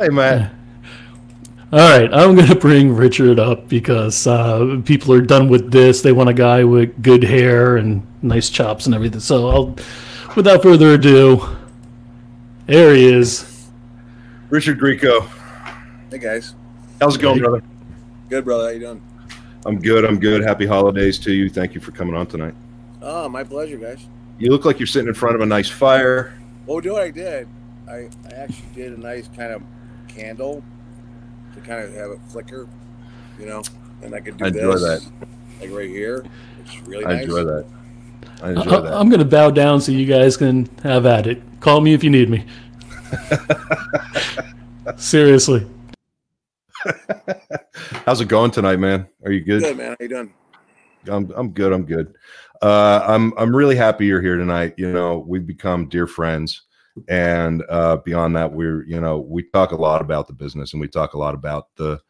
[0.00, 0.50] Hey, Matt.
[1.76, 6.00] All right, I'm going to bring Richard up because uh, people are done with this.
[6.00, 9.20] They want a guy with good hair and nice chops and everything.
[9.20, 9.76] So, I'll,
[10.36, 11.46] without further ado,
[12.64, 13.68] there he is.
[14.48, 15.28] Richard Grieco.
[16.10, 16.54] Hey guys,
[16.98, 17.42] How's it going, Hey.
[17.42, 17.62] brother?
[18.30, 18.64] good brother.
[18.68, 19.02] How you doing?
[19.66, 20.06] I'm good.
[20.06, 20.42] I'm good.
[20.42, 21.50] Happy holidays to you.
[21.50, 22.54] Thank you for coming on tonight.
[23.02, 24.06] Oh, my pleasure, guys.
[24.38, 26.38] You look like you're sitting in front of a nice fire.
[26.68, 27.46] Oh, do what I did.
[27.86, 29.62] I, I actually did a nice kind of
[30.08, 30.64] candle
[31.56, 32.68] to kind of have it flicker,
[33.38, 33.62] you know,
[34.02, 35.10] and I could do I enjoy this,
[35.60, 36.24] like right here.
[36.60, 37.22] It's really I nice.
[37.24, 37.66] enjoy that.
[38.42, 38.94] I I, enjoy that.
[38.94, 41.42] I'm going to bow down so you guys can have at it.
[41.60, 42.46] Call me if you need me.
[44.96, 45.66] Seriously.
[48.04, 49.06] How's it going tonight, man?
[49.24, 49.62] Are you good?
[49.62, 49.90] Good man.
[49.90, 50.34] How you doing?
[51.08, 51.72] I'm I'm good.
[51.72, 52.14] I'm good.
[52.62, 54.74] Uh, I'm I'm really happy you're here tonight.
[54.76, 56.62] You know, we've become dear friends,
[57.08, 60.80] and uh, beyond that, we're you know we talk a lot about the business, and
[60.80, 62.00] we talk a lot about the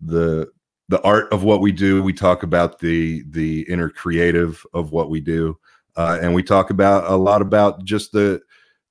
[0.00, 0.50] the
[0.88, 2.02] the art of what we do.
[2.02, 5.58] We talk about the the inner creative of what we do,
[5.96, 8.40] uh, and we talk about a lot about just the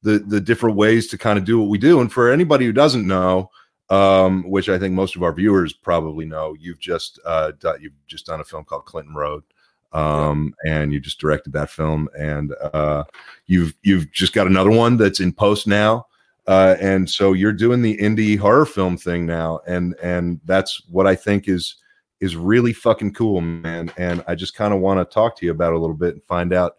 [0.01, 2.01] the the different ways to kind of do what we do.
[2.01, 3.49] And for anybody who doesn't know,
[3.89, 8.25] um, which I think most of our viewers probably know, you've just uh, you've just
[8.25, 9.43] done a film called Clinton Road,
[9.93, 13.03] um, and you just directed that film, and uh,
[13.45, 16.07] you've you've just got another one that's in post now.
[16.45, 21.07] Uh, and so you're doing the indie horror film thing now, and and that's what
[21.07, 21.75] I think is
[22.19, 23.91] is really fucking cool, man.
[23.97, 26.13] And I just kind of want to talk to you about it a little bit
[26.13, 26.77] and find out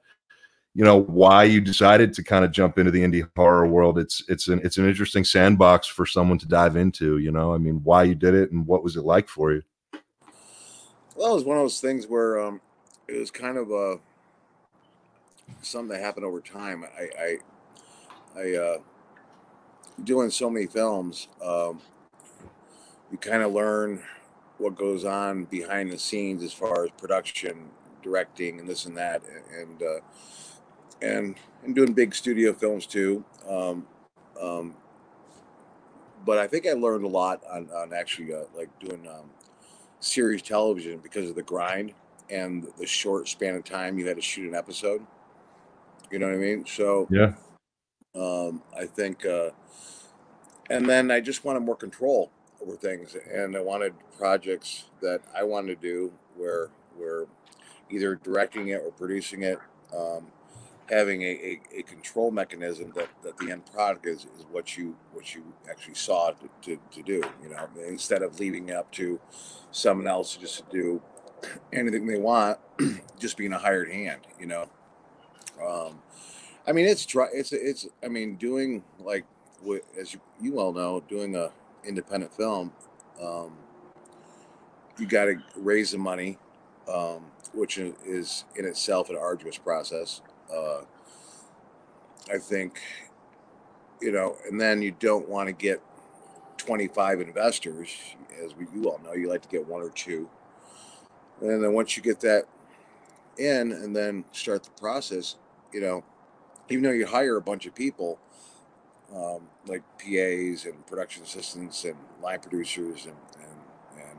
[0.74, 4.24] you know why you decided to kind of jump into the indie horror world it's
[4.28, 7.80] it's an it's an interesting sandbox for someone to dive into you know i mean
[7.84, 9.62] why you did it and what was it like for you
[11.14, 12.60] well it was one of those things where um
[13.08, 13.98] it was kind of a
[15.62, 17.38] something that happened over time i i
[18.40, 18.78] i uh
[20.02, 21.80] doing so many films um
[23.10, 24.02] you kind of learn
[24.58, 27.68] what goes on behind the scenes as far as production
[28.02, 29.22] directing and this and that
[29.58, 30.00] and uh
[31.02, 33.24] and and doing big studio films too.
[33.48, 33.86] Um,
[34.40, 34.74] um,
[36.24, 39.30] but I think I learned a lot on, on actually uh, like doing um,
[40.00, 41.92] series television because of the grind
[42.30, 45.04] and the short span of time you had to shoot an episode.
[46.10, 46.64] You know what I mean?
[46.66, 47.34] So yeah,
[48.14, 49.50] um, I think, uh,
[50.70, 52.30] and then I just wanted more control
[52.62, 57.26] over things, and I wanted projects that I wanted to do where where
[57.90, 59.58] either directing it or producing it.
[59.96, 60.28] Um,
[60.90, 64.94] having a, a, a, control mechanism that, that the end product is, is what you
[65.12, 68.90] what you actually saw to, to, to do you know instead of leaving it up
[68.92, 69.18] to
[69.70, 71.02] someone else just to do
[71.72, 72.58] anything they want
[73.18, 74.68] just being a hired hand you know
[75.64, 76.00] um,
[76.66, 79.24] i mean it's it's it's i mean doing like
[79.98, 81.50] as you, you well know doing a
[81.84, 82.72] independent film
[83.22, 83.52] um,
[84.98, 86.38] you got to raise the money
[86.92, 90.20] um, which is in itself an arduous process
[90.52, 90.82] uh,
[92.32, 92.80] I think,
[94.00, 95.82] you know, and then you don't want to get
[96.56, 97.90] 25 investors,
[98.42, 100.28] as we you all know, you like to get one or two.
[101.40, 102.44] And then once you get that
[103.36, 105.36] in and then start the process,
[105.72, 106.04] you know,
[106.68, 108.18] even though you hire a bunch of people,
[109.14, 114.18] um, like PAs and production assistants and line producers and, and, and,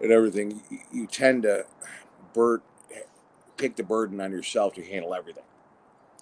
[0.00, 1.66] and everything, you, you tend to
[2.32, 2.62] bird,
[3.56, 5.44] take the burden on yourself to handle everything.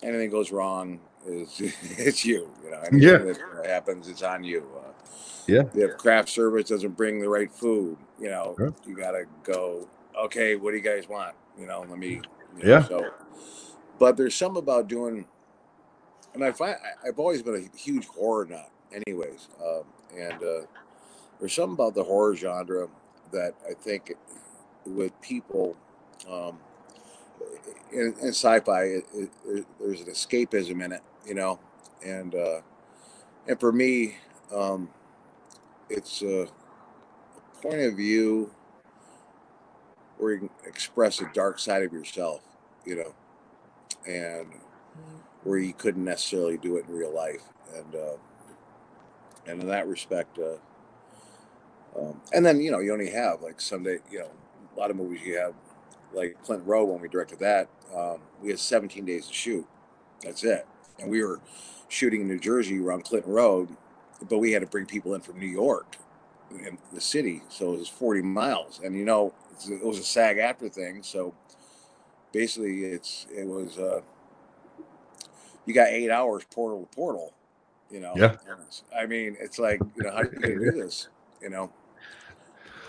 [0.03, 1.61] Anything goes wrong is
[1.99, 2.51] it's you.
[2.65, 3.19] You know, anything yeah.
[3.19, 4.67] that happens, it's on you.
[4.77, 4.93] Uh,
[5.47, 5.63] yeah.
[5.75, 8.75] If craft service doesn't bring the right food, you know, sure.
[8.87, 9.89] you gotta go.
[10.19, 11.35] Okay, what do you guys want?
[11.59, 12.21] You know, let me.
[12.57, 12.85] You know, yeah.
[12.85, 13.11] So,
[13.99, 15.27] but there's some about doing,
[16.35, 18.71] and I find I've always been a huge horror nut,
[19.07, 19.85] anyways, um,
[20.17, 20.67] and uh,
[21.41, 22.89] there's something about the horror genre
[23.33, 24.15] that I think
[24.87, 25.77] with people.
[26.31, 26.59] Um,
[27.93, 31.61] in, in sci-fi, it, it, there's an escapism in it, you know,
[32.05, 32.61] and uh,
[33.49, 34.17] and for me,
[34.55, 34.91] um,
[35.91, 36.49] it's a
[37.63, 38.53] point of view
[40.19, 42.43] where you can express a dark side of yourself,
[42.87, 43.15] you know,
[44.07, 44.49] and
[45.45, 47.43] where you couldn't necessarily do it in real life,
[47.77, 48.17] and uh,
[49.47, 50.57] and in that respect, uh,
[52.01, 54.31] um, and then you know you only have like someday, you know,
[54.77, 55.55] a lot of movies you have
[56.15, 59.67] like Clinton Road when we directed that, um, we had 17 days to shoot.
[60.23, 60.67] That's it.
[61.05, 61.41] And we were
[61.89, 63.69] shooting in New Jersey around Clinton Road,
[64.29, 65.97] but we had to bring people in from New York
[66.51, 67.43] in the city.
[67.49, 68.81] So it was 40 miles.
[68.83, 69.33] And, you know,
[69.69, 71.03] it was a SAG-AFTRA thing.
[71.03, 71.35] So
[72.33, 74.01] basically, it's, it was, uh,
[75.67, 77.33] you got eight hours portal to portal,
[77.91, 78.13] you know?
[78.17, 78.37] Yeah.
[78.97, 81.09] I mean, it's like, you know, how are you do this?
[81.41, 81.73] You know?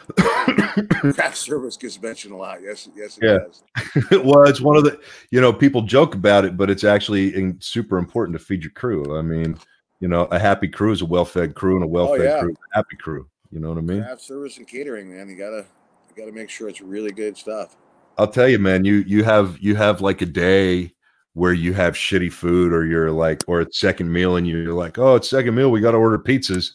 [1.13, 2.61] craft service gets mentioned a lot.
[2.61, 3.37] Yes, yes, it yeah.
[3.39, 4.23] does.
[4.23, 4.99] well, it's one of the
[5.31, 8.71] you know people joke about it, but it's actually in, super important to feed your
[8.71, 9.17] crew.
[9.17, 9.57] I mean,
[9.99, 12.39] you know, a happy crew is a well-fed crew, and a oh, well-fed oh, yeah.
[12.39, 13.27] crew is a happy crew.
[13.51, 14.03] You know what I mean?
[14.03, 15.29] Craft service and catering, man.
[15.29, 15.65] You gotta
[16.09, 17.75] you gotta make sure it's really good stuff.
[18.17, 18.85] I'll tell you, man.
[18.85, 20.93] You you have you have like a day
[21.33, 24.97] where you have shitty food, or you're like, or it's second meal, and you're like,
[24.97, 25.71] oh, it's second meal.
[25.71, 26.71] We got to order pizzas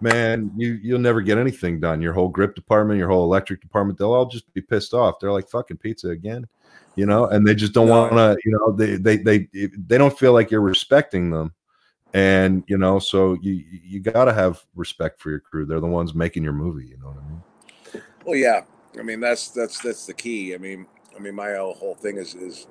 [0.00, 2.02] man, you you'll never get anything done.
[2.02, 5.20] Your whole grip department, your whole electric department, they'll all just be pissed off.
[5.20, 6.46] They're like fucking pizza again,
[6.96, 10.18] you know, and they just don't want to, you know, they they they they don't
[10.18, 11.52] feel like you're respecting them.
[12.14, 15.66] and you know, so you you got to have respect for your crew.
[15.66, 16.86] They're the ones making your movie.
[16.86, 17.42] You know what I mean?
[18.24, 18.60] Well, yeah.
[18.98, 20.54] I mean, that's that's that's the key.
[20.54, 20.86] I mean,
[21.16, 22.68] I mean, my whole thing is is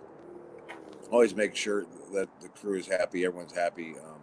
[1.11, 4.21] always make sure that the crew is happy, everyone's happy, um,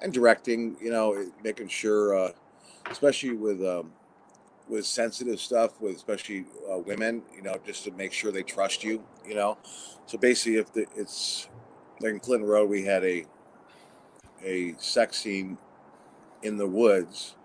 [0.00, 0.76] and directing.
[0.80, 2.32] You know, making sure, uh,
[2.90, 3.92] especially with um,
[4.68, 7.22] with sensitive stuff, with especially uh, women.
[7.34, 9.02] You know, just to make sure they trust you.
[9.26, 9.58] You know,
[10.06, 11.48] so basically, if the, it's
[12.00, 13.24] like in Clinton Road, we had a
[14.44, 15.58] a sex scene
[16.42, 17.36] in the woods,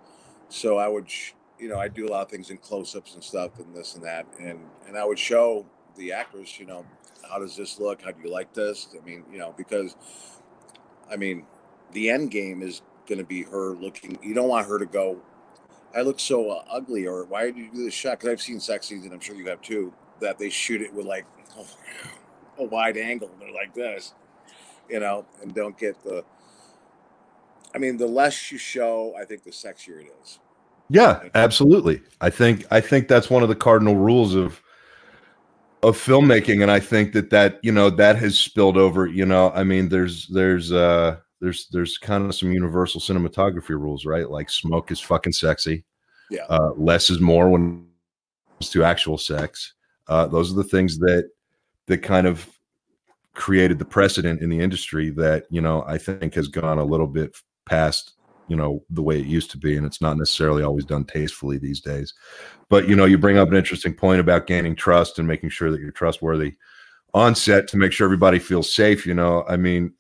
[0.50, 1.10] so I would.
[1.10, 3.96] Sh- you know, I do a lot of things in close-ups and stuff and this
[3.96, 5.66] and that, and and I would show
[5.96, 6.86] the actors, you know,
[7.30, 8.02] how does this look?
[8.02, 8.88] How do you like this?
[9.00, 9.96] I mean, you know, because
[11.10, 11.46] I mean,
[11.92, 14.18] the end game is going to be her looking.
[14.22, 15.22] You don't want her to go.
[15.96, 18.20] I look so uh, ugly, or why did you do this shot?
[18.20, 19.94] Because I've seen sex scenes, and I'm sure you have too.
[20.22, 21.26] That they shoot it with like
[21.58, 21.68] oh,
[22.60, 23.32] a wide angle.
[23.40, 24.14] They're like this,
[24.90, 26.24] you know, and don't get the.
[27.74, 30.40] I mean, the less you show, I think the sexier it is.
[30.90, 32.02] Yeah, absolutely.
[32.22, 34.62] I think I think that's one of the cardinal rules of
[35.84, 39.52] of filmmaking and I think that that, you know, that has spilled over, you know,
[39.52, 44.30] I mean there's there's uh there's there's kind of some universal cinematography rules, right?
[44.30, 45.84] Like smoke is fucking sexy.
[46.32, 46.46] Yeah.
[46.50, 47.86] Uh less is more when
[48.48, 49.74] it comes to actual sex.
[50.08, 51.30] Uh those are the things that
[51.86, 52.50] that kind of
[53.36, 57.06] created the precedent in the industry that, you know, I think has gone a little
[57.06, 57.36] bit
[57.68, 58.14] past
[58.48, 61.58] you know the way it used to be and it's not necessarily always done tastefully
[61.58, 62.14] these days
[62.70, 65.72] but you know you bring up an interesting point about gaining trust and making sure
[65.72, 66.54] that you're trustworthy
[67.16, 69.92] on set to make sure everybody feels safe you know i mean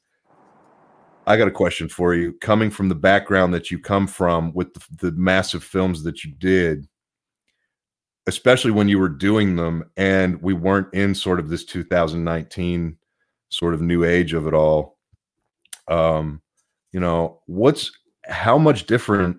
[1.27, 4.73] i got a question for you coming from the background that you come from with
[4.73, 6.87] the, the massive films that you did
[8.27, 12.97] especially when you were doing them and we weren't in sort of this 2019
[13.49, 14.97] sort of new age of it all
[15.87, 16.41] um
[16.91, 17.91] you know what's
[18.27, 19.37] how much different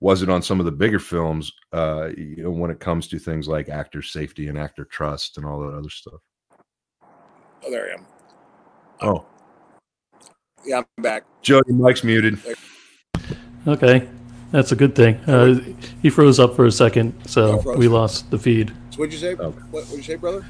[0.00, 3.18] was it on some of the bigger films uh, you know, when it comes to
[3.18, 6.20] things like actor safety and actor trust and all that other stuff?
[7.02, 8.06] Oh, there I am.
[9.02, 9.24] Oh,
[10.66, 11.24] yeah, I'm back.
[11.42, 12.38] Joe, your mic's muted.
[13.66, 14.08] Okay,
[14.52, 15.16] that's a good thing.
[15.26, 15.60] Uh,
[16.02, 18.72] he froze up for a second, so Oh, we lost the feed.
[18.90, 19.34] So what'd you say?
[19.34, 19.58] Okay.
[19.70, 20.44] What would you say, brother?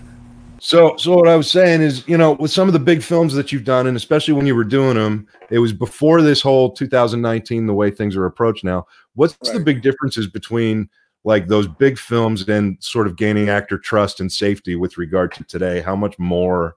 [0.59, 3.35] So, so what I was saying is, you know, with some of the big films
[3.35, 6.73] that you've done, and especially when you were doing them, it was before this whole
[6.73, 8.87] 2019, the way things are approached now.
[9.15, 10.89] What's the big differences between
[11.25, 15.45] like those big films and sort of gaining actor trust and safety with regard to
[15.45, 15.81] today?
[15.83, 16.77] How much more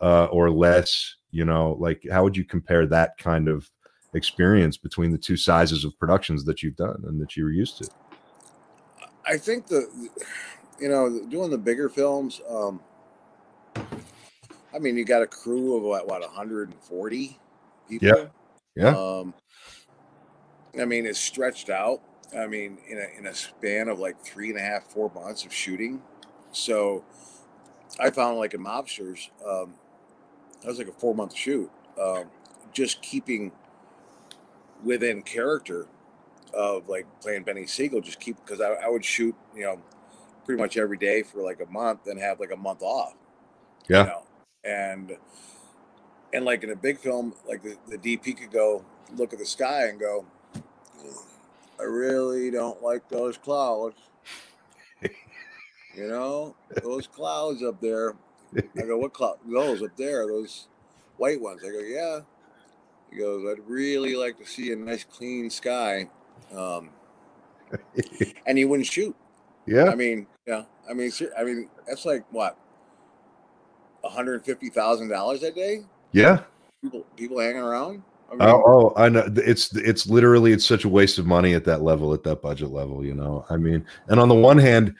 [0.00, 3.68] uh, or less, you know, like how would you compare that kind of
[4.14, 7.78] experience between the two sizes of productions that you've done and that you were used
[7.78, 7.88] to?
[9.26, 9.88] I think the,
[10.80, 12.40] you know, doing the bigger films.
[12.48, 12.80] Um,
[14.74, 17.38] I mean, you got a crew of what, what 140
[17.88, 18.08] people.
[18.08, 18.26] Yeah.
[18.76, 18.96] Yeah.
[18.96, 19.34] Um,
[20.80, 22.00] I mean, it's stretched out.
[22.36, 25.44] I mean, in a in a span of like three and a half, four months
[25.44, 26.00] of shooting.
[26.52, 27.04] So,
[27.98, 29.74] I found like in Mobsters, um,
[30.60, 31.70] that was like a four month shoot.
[32.00, 32.24] Um,
[32.72, 33.52] just keeping
[34.84, 35.86] within character
[36.54, 39.80] of like playing Benny Siegel, just keep because I, I would shoot, you know,
[40.44, 43.14] pretty much every day for like a month and have like a month off.
[43.88, 44.00] Yeah.
[44.00, 44.22] You know?
[44.64, 45.16] And
[46.32, 48.84] and like in a big film, like the, the DP could go
[49.16, 50.24] look at the sky and go,
[51.78, 53.96] I really don't like those clouds.
[55.02, 58.14] you know, those clouds up there.
[58.56, 59.38] I go, what cloud?
[59.46, 60.68] Those up there, those
[61.16, 61.62] white ones.
[61.64, 62.20] I go, yeah.
[63.10, 66.08] He goes, I'd really like to see a nice clean sky.
[66.54, 66.90] Um,
[68.46, 69.14] and he wouldn't shoot.
[69.66, 69.86] yeah.
[69.86, 70.64] I mean, yeah.
[70.88, 72.56] I mean, I mean, that's like what,
[74.00, 75.82] one hundred fifty thousand dollars a day.
[76.12, 76.40] Yeah.
[76.82, 78.02] People, people hanging around.
[78.30, 79.28] I mean, Oh, oh, I know.
[79.36, 82.70] It's it's literally it's such a waste of money at that level, at that budget
[82.70, 83.04] level.
[83.04, 84.94] You know, I mean, and on the one hand,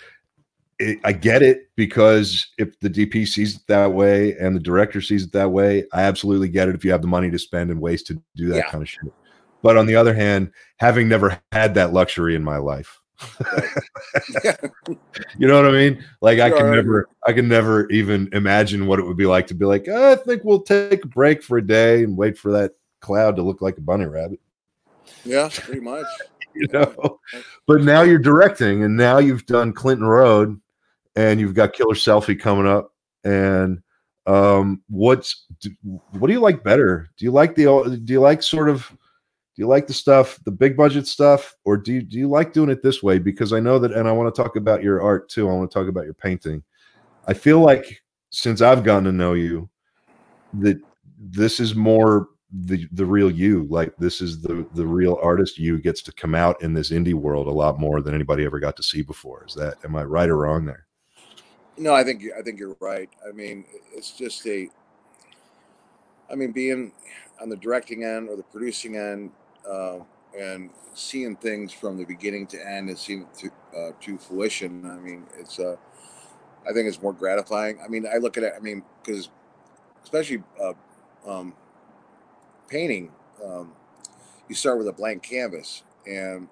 [0.81, 5.01] it, I get it because if the DP sees it that way and the director
[5.01, 6.75] sees it that way, I absolutely get it.
[6.75, 8.71] If you have the money to spend and ways to do that Yeah.
[8.71, 9.13] kind of shit.
[9.63, 12.99] But on the other hand, having never had that luxury in my life,
[15.39, 16.03] you know what I mean?
[16.23, 19.55] Like I can never, I can never even imagine what it would be like to
[19.55, 22.51] be like, "Oh, I think we'll take a break for a day and wait for
[22.53, 24.41] that cloud to look like a bunny rabbit.
[25.25, 26.07] yeah, pretty much.
[26.53, 27.21] You know,
[27.69, 30.61] but now you're directing, and now you've done Clinton Road,
[31.17, 32.93] and you've got Killer Selfie coming up,
[33.25, 33.83] and
[34.27, 35.71] um, what's do,
[36.13, 37.11] what do you like better?
[37.17, 40.51] Do you like the do you like sort of do you like the stuff, the
[40.51, 43.19] big budget stuff, or do you do you like doing it this way?
[43.19, 45.49] Because I know that, and I want to talk about your art too.
[45.49, 46.63] I want to talk about your painting.
[47.27, 49.69] I feel like since I've gotten to know you,
[50.55, 50.81] that
[51.19, 55.79] this is more the the real you like this is the the real artist you
[55.79, 58.77] gets to come out in this indie world a lot more than anybody ever got
[58.77, 60.87] to see before is that am i right or wrong there
[61.81, 63.09] no i think i think you're right.
[63.27, 64.69] I mean it's just a
[66.31, 66.93] i mean being
[67.41, 69.31] on the directing end or the producing end
[69.69, 69.99] uh,
[70.39, 74.87] and seeing things from the beginning to end and seeing it to, uh, to fruition
[74.87, 75.77] i mean it's uh
[76.69, 77.81] i think it's more gratifying.
[77.85, 79.31] I mean i look at it i mean because
[80.05, 80.73] especially uh,
[81.27, 81.55] um,
[82.69, 83.11] painting,
[83.45, 83.73] um,
[84.49, 86.49] you start with a blank canvas, and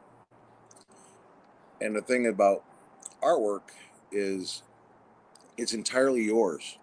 [1.81, 2.64] and the thing about
[3.22, 3.70] artwork
[4.12, 4.62] is
[5.59, 6.79] it's entirely yours.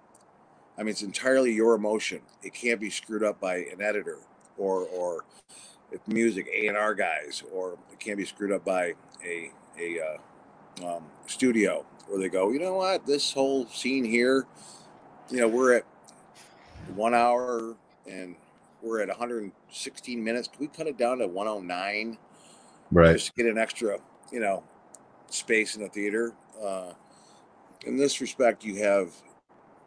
[0.77, 2.21] I mean, it's entirely your emotion.
[2.43, 4.19] It can't be screwed up by an editor
[4.57, 5.25] or or
[5.91, 9.99] if music A and R guys, or it can't be screwed up by a a
[9.99, 14.45] uh, um, studio where they go, you know what, this whole scene here,
[15.29, 15.85] you know, we're at
[16.93, 17.75] one hour
[18.07, 18.35] and
[18.81, 20.47] we're at 116 minutes.
[20.47, 22.17] Can we cut it down to 109?
[22.91, 23.13] Right.
[23.13, 23.97] Just get an extra,
[24.31, 24.63] you know,
[25.29, 26.33] space in the theater.
[26.61, 26.91] Uh,
[27.85, 29.11] in this respect, you have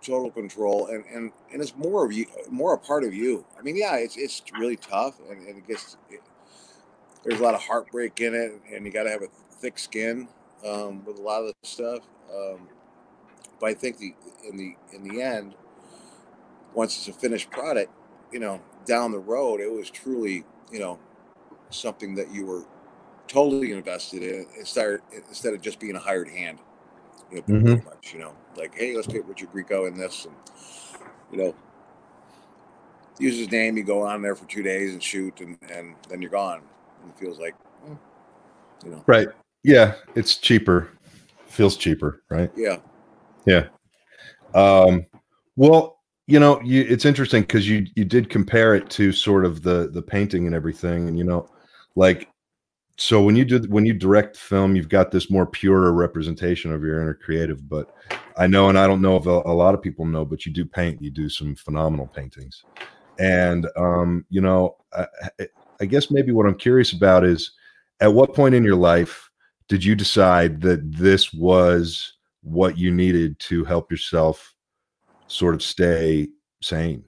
[0.03, 3.45] total control, and and and it's more of you, more a part of you.
[3.59, 6.21] I mean, yeah, it's it's really tough, and, and it gets it,
[7.25, 9.29] there's a lot of heartbreak in it, and you got to have a
[9.61, 10.29] thick skin
[10.67, 12.01] um, with a lot of the stuff.
[12.35, 12.69] Um,
[13.61, 14.15] but I think the
[14.49, 15.55] in the in the end,
[16.75, 17.93] once it's a finished product,
[18.33, 20.99] you know, down the road, it was truly, you know,
[21.71, 22.65] something that you were
[23.27, 26.59] totally invested in instead instead of just being a hired hand.
[27.31, 27.65] You know, mm-hmm.
[27.67, 30.35] pretty much, you know, like, hey, let's get Richard Grieco in this, and
[31.31, 31.55] you know,
[33.19, 33.77] use his name.
[33.77, 36.63] You go on there for two days and shoot, and and then you're gone.
[37.03, 37.55] And it feels like,
[37.85, 37.95] hmm,
[38.85, 39.29] you know, right?
[39.63, 40.91] Yeah, it's cheaper.
[41.47, 42.51] Feels cheaper, right?
[42.57, 42.79] Yeah,
[43.45, 43.69] yeah.
[44.55, 45.07] Um,
[45.57, 45.99] well,
[46.29, 49.91] you know you, it's interesting because you you did compare it to sort of the
[49.93, 51.49] the painting and everything and you know
[51.97, 52.29] like
[52.99, 56.83] so when you do when you direct film you've got this more pure representation of
[56.83, 57.93] your inner creative but
[58.37, 60.53] i know and i don't know if a, a lot of people know but you
[60.53, 62.65] do paint you do some phenomenal paintings
[63.19, 65.07] and um you know I,
[65.81, 67.53] I guess maybe what i'm curious about is
[68.01, 69.29] at what point in your life
[69.69, 74.55] did you decide that this was what you needed to help yourself
[75.27, 76.29] sort of stay
[76.63, 77.05] sane?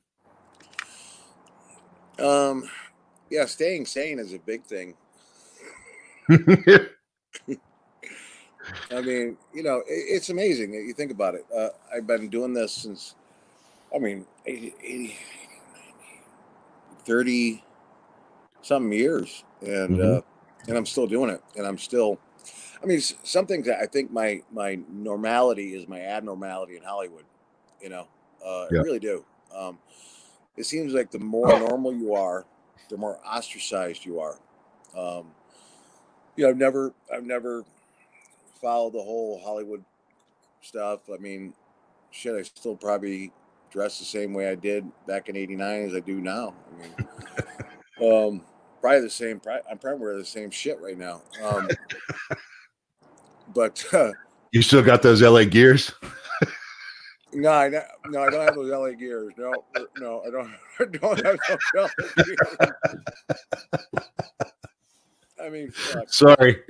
[2.18, 2.68] Um,
[3.30, 4.95] yeah, staying sane is a big thing.
[8.91, 10.74] I mean, you know, it, it's amazing.
[10.74, 11.45] You think about it.
[11.55, 13.14] Uh, I've been doing this since,
[13.95, 15.16] I mean, 80, 80
[17.05, 17.64] 30
[18.62, 19.45] some years.
[19.61, 20.18] And, mm-hmm.
[20.18, 20.20] uh,
[20.68, 21.43] and I'm still doing it.
[21.57, 22.18] And I'm still,
[22.83, 27.24] I mean, some things I think my, my normality is my abnormality in Hollywood
[27.81, 28.07] you know,
[28.45, 28.81] uh, yeah.
[28.81, 29.24] I really do.
[29.55, 29.78] Um,
[30.57, 32.45] it seems like the more normal you are,
[32.89, 34.39] the more ostracized you are.
[34.97, 35.26] Um,
[36.41, 37.66] you know, I've never, I've never
[38.62, 39.84] followed the whole Hollywood
[40.62, 41.01] stuff.
[41.12, 41.53] I mean,
[42.11, 43.30] shit, I still probably
[43.70, 46.55] dress the same way I did back in '89 as I do now.
[46.66, 46.95] I mean,
[48.11, 48.43] um,
[48.80, 49.38] probably the same.
[49.70, 51.20] I'm probably wearing the same shit right now.
[51.45, 51.68] Um,
[53.55, 54.12] but uh,
[54.51, 55.93] you still got those LA gears.
[57.34, 59.34] No, I, no, I don't have those LA gears.
[59.36, 59.53] No,
[59.99, 60.51] no, I don't.
[60.80, 61.38] I don't have
[61.74, 62.72] those LA gears.
[65.43, 66.12] I mean, fuck.
[66.12, 66.62] sorry.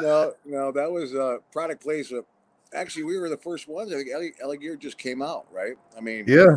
[0.00, 2.26] No, no, that was a product placement.
[2.74, 3.92] Actually, we were the first ones.
[3.92, 5.74] I think LA Gear just came out, right?
[5.96, 6.56] I mean, yeah.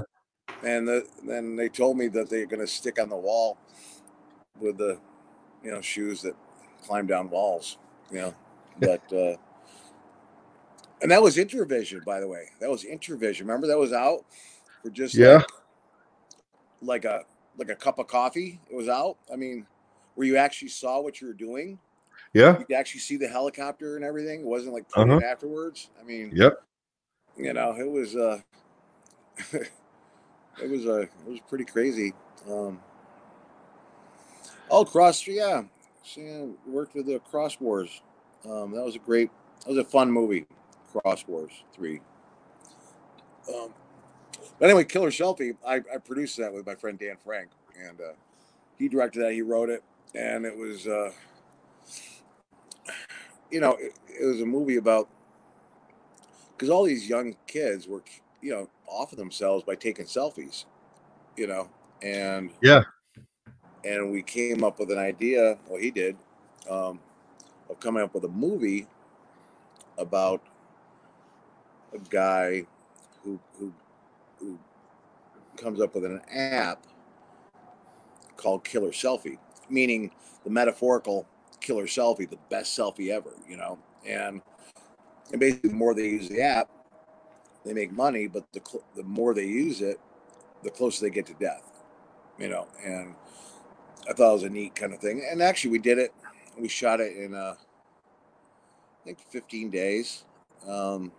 [0.64, 3.58] And the, then they told me that they're going to stick on the wall
[4.60, 4.98] with the,
[5.64, 6.36] you know, shoes that
[6.84, 7.78] climb down walls.
[8.12, 8.34] You know,
[8.80, 9.14] but.
[9.14, 9.36] uh
[11.02, 12.50] and that was Intervision, by the way.
[12.60, 13.42] That was Intervision.
[13.42, 14.26] Remember that was out
[14.82, 15.44] for just yeah,
[16.82, 17.22] like, like, a
[17.58, 18.60] like a cup of coffee.
[18.70, 19.18] It was out.
[19.32, 19.68] I mean,
[20.16, 21.80] where you actually saw what you were doing.
[22.34, 24.42] Yeah, you could actually see the helicopter and everything.
[24.42, 25.22] It wasn't like uh-huh.
[25.24, 25.90] afterwards.
[26.00, 26.62] I mean, yep.
[27.38, 28.40] You know, it was uh,
[29.54, 32.14] it was uh, it was pretty crazy.
[32.50, 32.80] Um,
[34.70, 35.64] all across, yeah.
[36.16, 38.02] yeah worked with the Cross Wars.
[38.50, 39.30] Um, that was a great.
[39.62, 40.46] That was a fun movie.
[41.02, 42.00] Cross Wars 3.
[43.54, 43.74] Um,
[44.60, 47.50] but anyway, Killer Selfie, I, I, produced that with my friend Dan Frank,
[47.80, 48.14] and uh,
[48.78, 49.34] he directed that.
[49.34, 49.84] He wrote it,
[50.18, 51.12] and it was, uh,
[53.52, 55.08] you know, it, it was a movie about
[56.52, 58.04] because all these young kids were,
[58.42, 60.66] you know, off of themselves by taking selfies,
[61.36, 61.70] you know,
[62.02, 62.84] and yeah,
[63.84, 65.58] and we came up with an idea.
[65.68, 66.16] Well, he did
[66.70, 67.00] um,
[67.70, 68.88] of coming up with a movie
[69.98, 70.42] about
[71.94, 72.66] a guy
[73.24, 73.74] who who
[74.40, 74.60] who
[75.58, 76.86] comes up with an app
[78.38, 79.38] called killer selfie,
[79.70, 80.12] meaning
[80.44, 81.28] the metaphorical
[81.60, 83.80] killer selfie, the best selfie ever, you know.
[84.08, 84.42] And
[85.32, 86.70] and basically, the more they use the app,
[87.66, 90.00] they make money, but the cl- the more they use it,
[90.64, 91.64] the closer they get to death,
[92.38, 92.68] you know.
[92.84, 93.16] And
[94.10, 95.26] I thought it was a neat kind of thing.
[95.30, 96.14] And actually, we did it.
[96.58, 97.56] We shot it in uh,
[99.02, 100.26] I think 15 days.
[100.68, 101.12] Um,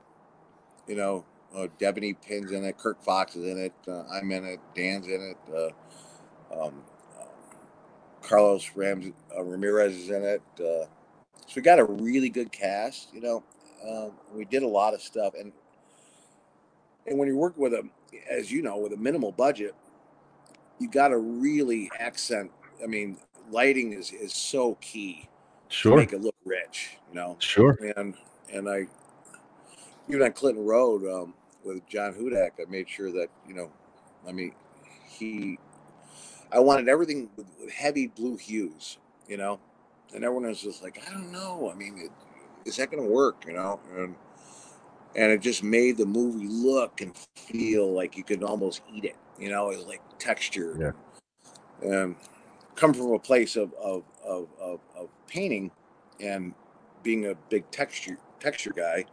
[0.87, 1.25] you know,
[1.55, 5.07] uh, Devanny Pinn's in it, Kirk Fox is in it, uh, I'm in it, Dan's
[5.07, 5.73] in it,
[6.53, 6.83] uh, um,
[8.27, 10.43] Carlos uh, Ramirez is in it.
[10.59, 10.87] Uh,
[11.47, 13.15] so we got a really good cast.
[13.15, 13.45] You know,
[13.89, 15.53] um, we did a lot of stuff, and
[17.07, 17.89] and when you work with a,
[18.29, 19.75] as you know, with a minimal budget,
[20.79, 22.51] you got to really accent.
[22.83, 23.19] I mean,
[23.51, 25.29] lighting is is so key
[25.69, 25.97] Sure.
[25.97, 26.97] make it look rich.
[27.11, 27.79] You know, Sure.
[27.97, 28.15] and
[28.53, 28.87] and I
[30.09, 33.71] even on Clinton Road um, with John Hudak, I made sure that you know,
[34.29, 34.53] I mean,
[35.09, 35.59] he,
[36.53, 39.59] I wanted everything with, with heavy blue hues, you know,
[40.15, 42.11] and everyone was just like, I don't know, I mean, it,
[42.69, 44.15] is that going to work, you know, and
[45.15, 49.17] and it just made the movie look and feel like you could almost eat it,
[49.39, 50.95] you know, it was like texture,
[51.83, 51.91] Yeah.
[51.91, 52.17] and
[52.75, 55.71] come from a place of of, of, of, of painting
[56.21, 56.55] and
[57.03, 59.05] being a big texture texture guy,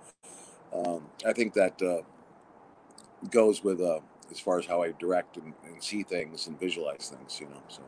[0.73, 2.01] um, I think that uh,
[3.29, 3.99] goes with uh,
[4.33, 7.39] as far as how I direct and, and see things and visualize things.
[7.39, 7.81] You know, so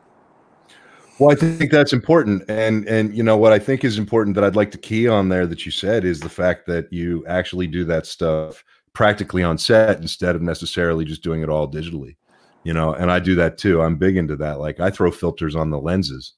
[1.19, 4.43] Well, I think that's important, and and you know what I think is important that
[4.43, 7.67] I'd like to key on there that you said is the fact that you actually
[7.67, 12.15] do that stuff practically on set instead of necessarily just doing it all digitally.
[12.63, 13.81] You know, and I do that too.
[13.81, 14.59] I'm big into that.
[14.59, 16.33] Like I throw filters on the lenses,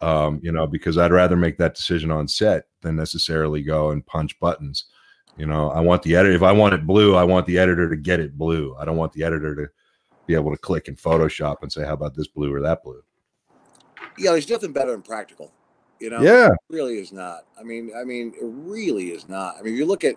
[0.00, 4.04] um, you know, because I'd rather make that decision on set than necessarily go and
[4.04, 4.86] punch buttons.
[5.38, 6.34] You know, I want the editor.
[6.34, 8.74] If I want it blue, I want the editor to get it blue.
[8.78, 9.70] I don't want the editor to
[10.26, 13.02] be able to click in Photoshop and say, "How about this blue or that blue?"
[14.18, 15.52] yeah, there's nothing better than practical.
[16.00, 17.44] You know, Yeah, it really is not.
[17.58, 19.56] I mean, I mean, it really is not.
[19.56, 20.16] I mean, if you look at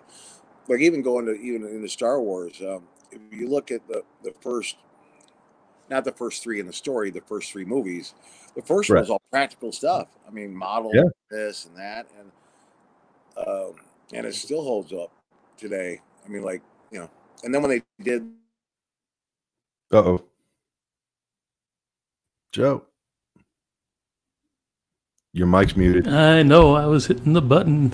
[0.67, 4.34] like even going to even into Star Wars, um, if you look at the the
[4.41, 4.78] first,
[5.89, 8.15] not the first three in the story, the first three movies,
[8.55, 10.07] the first one was all practical stuff.
[10.28, 11.03] I mean, model Yeah.
[11.30, 12.32] this and that, and
[13.47, 13.76] um,
[14.14, 15.12] and it still holds up
[15.57, 16.01] today.
[16.26, 17.09] I mean, like you know,
[17.43, 18.24] and then when they did
[19.93, 20.24] Uh oh.
[22.51, 22.84] Joe.
[25.34, 26.07] Your mic's muted.
[26.09, 26.76] I know.
[26.76, 27.93] I was hitting the button.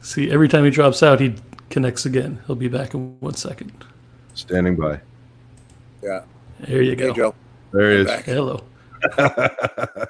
[0.00, 1.34] See, every time he drops out, he
[1.70, 2.40] connects again.
[2.46, 3.72] He'll be back in one second.
[4.34, 5.00] Standing by.
[6.04, 6.22] yeah,
[6.60, 7.08] There you go.
[7.08, 7.34] hey Joe,
[7.72, 8.06] There he is.
[8.06, 8.24] back.
[8.26, 8.62] Hello.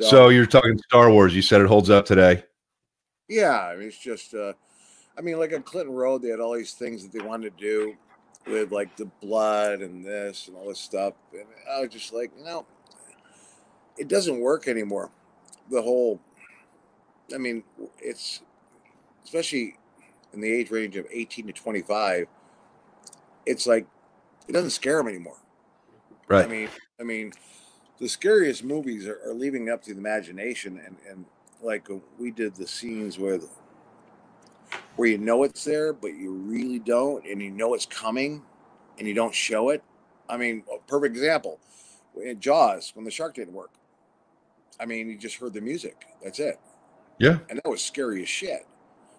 [0.00, 1.34] so you're talking Star Wars.
[1.34, 2.44] You said it holds up today.
[3.28, 4.54] Yeah, I mean, it's just, uh,
[5.16, 7.62] I mean, like on Clinton Road, they had all these things that they wanted to
[7.62, 7.96] do
[8.46, 11.14] with like the blood and this and all this stuff.
[11.32, 12.66] And I was just like, no,
[13.98, 15.10] it doesn't work anymore.
[15.70, 16.20] The whole,
[17.34, 17.62] I mean,
[17.98, 18.40] it's
[19.24, 19.76] especially
[20.32, 22.26] in the age range of 18 to 25,
[23.44, 23.86] it's like,
[24.46, 25.36] it doesn't scare them anymore.
[26.28, 26.44] Right.
[26.44, 26.68] I mean,
[27.00, 27.32] I mean,
[27.98, 31.24] the scariest movies are, are leaving up to the imagination, and and
[31.62, 33.48] like uh, we did the scenes with
[34.96, 38.42] where you know it's there, but you really don't, and you know it's coming,
[38.98, 39.82] and you don't show it.
[40.28, 41.58] I mean, a perfect example
[42.22, 43.70] in Jaws when the shark didn't work.
[44.80, 46.06] I mean, you just heard the music.
[46.22, 46.58] That's it,
[47.18, 47.38] yeah.
[47.48, 48.66] and that was scary as shit.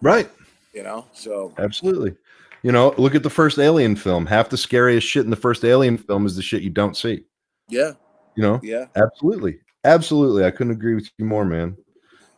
[0.00, 0.30] Right.
[0.72, 2.14] You know, so Absolutely.
[2.62, 4.26] You know, look at the first Alien film.
[4.26, 7.24] Half the scariest shit in the first Alien film is the shit you don't see.
[7.68, 7.92] yeah,
[8.36, 8.60] You know?
[8.62, 9.58] yeah, Absolutely.
[9.84, 10.44] Absolutely.
[10.44, 11.76] I couldn't agree with you more, man.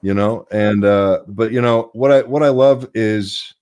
[0.04, 3.54] You know, and uh, but you know, what I what I love is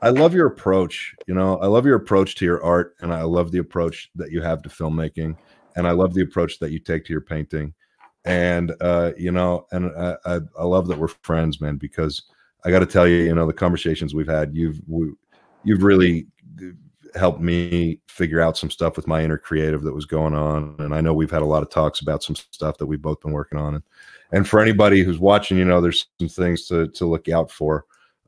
[0.00, 1.14] I love your approach.
[1.26, 4.30] You know, I love your approach to your art, and I love the approach that
[4.30, 5.36] you have to filmmaking,
[5.76, 7.74] and I love the approach that you take to your painting.
[8.24, 12.22] And uh, you know, and I, I, I love that we're friends, man, because
[12.64, 15.12] I got to tell you, you know, the conversations we've had, you've we,
[15.64, 16.26] you've really
[17.14, 20.94] helped me figure out some stuff with my inner creative that was going on, and
[20.94, 23.32] I know we've had a lot of talks about some stuff that we've both been
[23.32, 23.74] working on.
[23.74, 23.84] And
[24.32, 27.84] and for anybody who's watching, you know, there's some things to to look out for.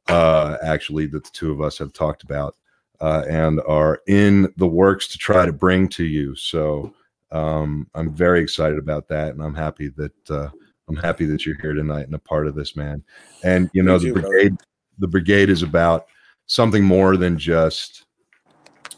[0.09, 2.55] Uh, actually, that the two of us have talked about
[3.01, 6.35] uh, and are in the works to try to bring to you.
[6.37, 6.95] So
[7.33, 10.49] um, I'm very excited about that, and I'm happy that uh,
[10.89, 13.03] I'm happy that you're here tonight and a part of this, man.
[13.43, 14.29] And you Me know, too, the brother.
[14.29, 14.57] brigade,
[14.99, 16.07] the brigade is about
[16.47, 18.06] something more than just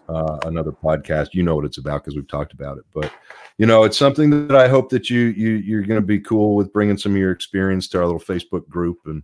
[0.08, 1.28] uh, another podcast.
[1.32, 3.12] You know what it's about because we've talked about it, but
[3.58, 6.54] you know, it's something that I hope that you you you're going to be cool
[6.54, 9.22] with bringing some of your experience to our little Facebook group and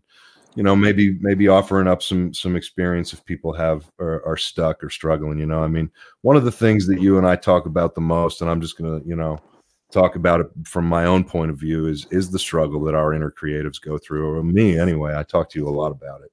[0.55, 4.83] you know maybe maybe offering up some some experience if people have are, are stuck
[4.85, 5.63] or struggling you know?
[5.63, 5.91] I mean
[6.23, 8.79] one of the things that you and i talk about the most and i'm just
[8.79, 9.37] gonna you know
[9.91, 13.13] talk about it from my own point of view is is the struggle that our
[13.13, 16.31] inner creatives go through or me anyway i talk to you a lot about it.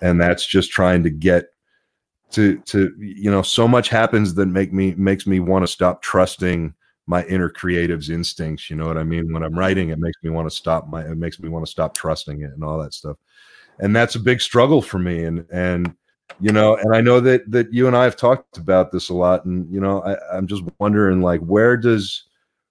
[0.00, 1.46] And that's just trying to get
[2.30, 6.02] to to you know so much happens that make me makes me want to stop
[6.02, 6.74] trusting
[7.06, 9.32] my inner creative's instincts you know what i mean?
[9.32, 11.70] When i'm writing it makes me want to stop my it makes me want to
[11.70, 13.16] stop trusting it and all that stuff.
[13.78, 15.94] And that's a big struggle for me and and
[16.40, 19.14] you know and i know that that you and i have talked about this a
[19.14, 22.24] lot and you know I, i'm just wondering like where does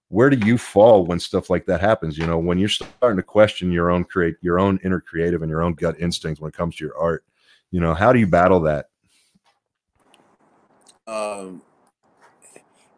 [0.10, 2.18] where do you fall when stuff like that happens?
[2.18, 5.50] You know when you're starting to question your own create your own inner creative and
[5.50, 7.24] your own gut instincts when it comes to your art
[7.72, 8.88] you know how do you battle that
[11.08, 11.62] um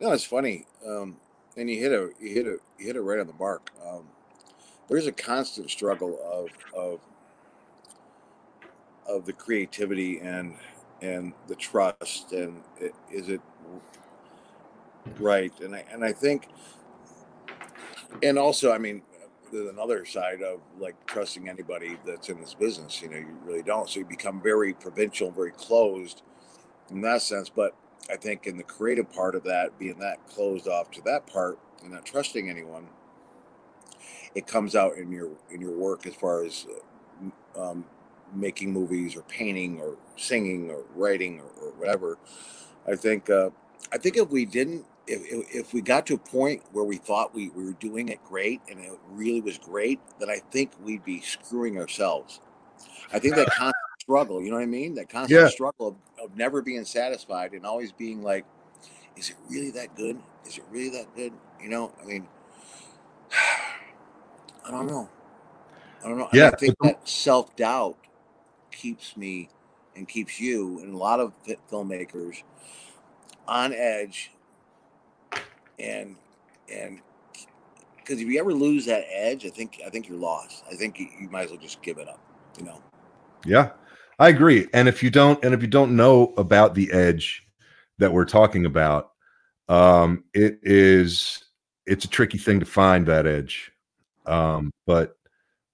[0.01, 1.17] no it's funny um
[1.57, 3.71] and you hit a you hit a you hit it right on the mark.
[3.85, 4.05] Um
[4.89, 6.99] there's a constant struggle of of
[9.07, 10.55] of the creativity and
[11.01, 13.41] and the trust and it, is it
[15.19, 15.57] right?
[15.61, 16.47] And i and i think
[18.23, 19.01] and also i mean
[19.51, 23.63] there's another side of like trusting anybody that's in this business you know you really
[23.63, 23.89] don't.
[23.89, 26.21] So you become very provincial very closed
[26.91, 27.75] in that sense but
[28.09, 31.57] i think in the creative part of that being that closed off to that part
[31.83, 32.87] and not trusting anyone
[34.35, 36.65] it comes out in your in your work as far as
[37.57, 37.85] um,
[38.33, 42.17] making movies or painting or singing or writing or, or whatever.
[42.87, 43.49] I think uh,
[43.91, 45.21] I think if we didn't if,
[45.53, 48.61] if we got to a point where we thought we, we were doing it great
[48.69, 52.39] and it really was great, then I think we'd be screwing ourselves.
[53.11, 53.49] I think that
[54.09, 54.95] struggle, you know what I mean?
[54.95, 55.49] That constant Yeah.
[55.49, 58.43] struggle of, of never being satisfied and always being like,
[59.15, 60.17] is it really that good?
[60.47, 61.31] Is it really that good?
[61.61, 62.27] You know, I mean,
[64.65, 65.07] I don't know.
[66.03, 66.27] I don't know.
[66.31, 67.97] And Yeah, I think that self doubt
[68.71, 69.49] keeps me
[69.95, 71.33] and keeps you and a lot of
[71.71, 72.41] filmmakers
[73.47, 74.31] on edge
[75.79, 76.15] and
[76.71, 77.01] and
[77.97, 80.99] because if you ever lose that edge i think i think you're lost i think
[80.99, 82.19] you, you might as well just give it up
[82.59, 82.79] you know
[83.45, 83.71] Yeah,
[84.19, 84.67] I agree.
[84.73, 87.45] And if you don't, and if you don't know about the edge
[87.97, 89.11] that we're talking about,
[89.69, 91.43] um, it is
[91.85, 93.71] it's a tricky thing to find that edge.
[94.25, 95.15] Um, but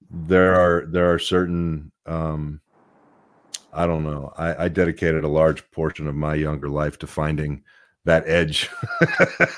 [0.10, 2.62] there are there are certain um,
[3.74, 4.32] I don't know.
[4.38, 7.64] I, I dedicated a large portion of my younger life to finding
[8.06, 8.70] that edge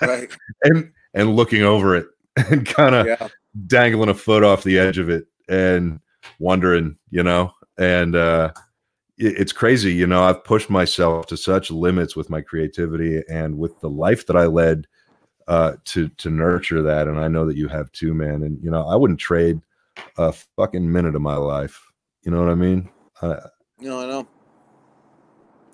[0.02, 0.30] right
[0.64, 2.08] and and looking over it
[2.38, 3.28] and kind of yeah
[3.66, 6.00] dangling a foot off the edge of it and
[6.40, 8.52] wondering, you know, and uh
[9.18, 13.80] it's crazy, you know, I've pushed myself to such limits with my creativity and with
[13.80, 14.88] the life that I led
[15.47, 18.70] uh to to nurture that and I know that you have too, man, and you
[18.70, 19.61] know, I wouldn't trade
[20.18, 21.82] a fucking minute of my life.
[22.24, 22.89] You know what I mean?
[23.22, 23.38] Uh,
[23.80, 24.28] no i know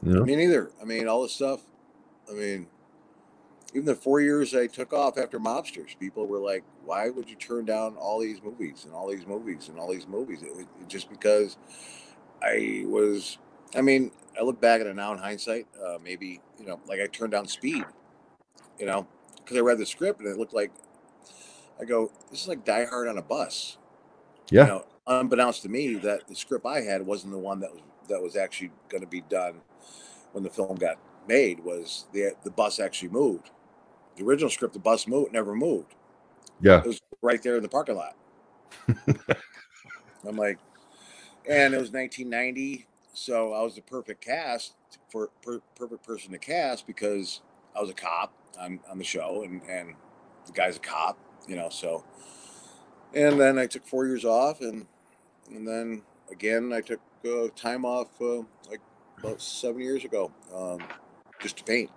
[0.02, 0.24] you know?
[0.24, 1.62] me neither i mean all this stuff
[2.30, 2.68] i mean
[3.74, 7.36] even the four years i took off after mobsters people were like why would you
[7.36, 10.66] turn down all these movies and all these movies and all these movies it, was-
[10.82, 11.58] it just because
[12.44, 13.40] i was
[13.76, 17.00] i mean i look back at it now in hindsight uh, maybe you know like
[17.02, 17.86] i turned down speed
[18.80, 20.72] you know because i read the script and it looked like
[21.82, 23.78] i go this is like die hard on a bus
[24.52, 24.64] Yeah.
[24.64, 27.82] you know, unbeknownst to me that the script I had wasn't the one that was
[28.10, 29.62] that was actually going to be done
[30.34, 31.62] when the film got made.
[31.64, 33.52] Was the the bus actually moved?
[34.18, 35.96] The original script, the bus moved, never moved.
[36.62, 36.80] Yeah.
[36.80, 38.16] It was right there in the parking lot.
[40.28, 40.60] I'm like,
[41.48, 44.74] and it was 1990, so I was the perfect cast
[45.10, 47.42] for per, perfect person to cast because
[47.76, 49.96] I was a cop on, on the show, and and
[50.46, 51.18] the guy's a cop,
[51.48, 51.70] you know.
[51.70, 52.04] So,
[53.14, 54.86] and then I took four years off, and
[55.54, 58.82] and then again I took uh, time off uh, like
[59.20, 60.80] about seven years ago, um,
[61.42, 61.90] just to paint.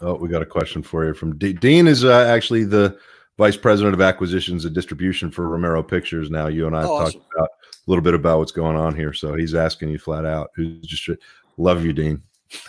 [0.00, 1.88] Oh, we got a question for you from D- Dean.
[1.88, 2.98] Is uh, actually the
[3.38, 6.30] vice president of acquisitions and distribution for Romero Pictures.
[6.30, 7.22] Now, you and I have Oh, talked awesome.
[7.34, 9.12] about a little bit about what's going on here.
[9.14, 11.08] So he's asking you flat out, who's just
[11.56, 12.22] love you, Dean.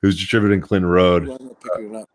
[0.00, 1.26] who's distributing Clinton Road?
[1.26, 2.08] Well, I'm not picking it up.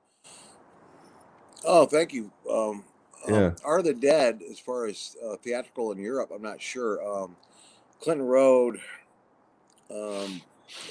[1.66, 2.32] Oh, thank you.
[2.50, 2.86] Um,
[3.28, 7.06] um, Are the Dead, as far as uh, theatrical in Europe, I'm not sure.
[7.06, 7.36] Um,
[8.00, 8.80] Clinton Road,
[9.92, 10.42] um,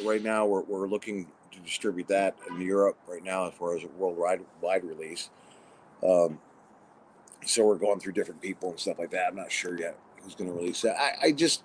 [0.05, 3.85] right now we're, we're looking to distribute that in Europe right now as far as
[3.85, 5.31] a worldwide wide release.
[6.03, 6.39] Um,
[7.45, 9.29] so we're going through different people and stuff like that.
[9.29, 10.97] I'm not sure yet who's going to release that.
[10.99, 11.63] I, I just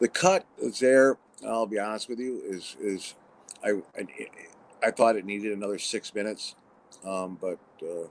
[0.00, 1.16] the cut that's there.
[1.46, 3.14] I'll be honest with you is is
[3.64, 4.06] I I,
[4.82, 6.54] I thought it needed another six minutes,
[7.04, 8.06] um, but uh,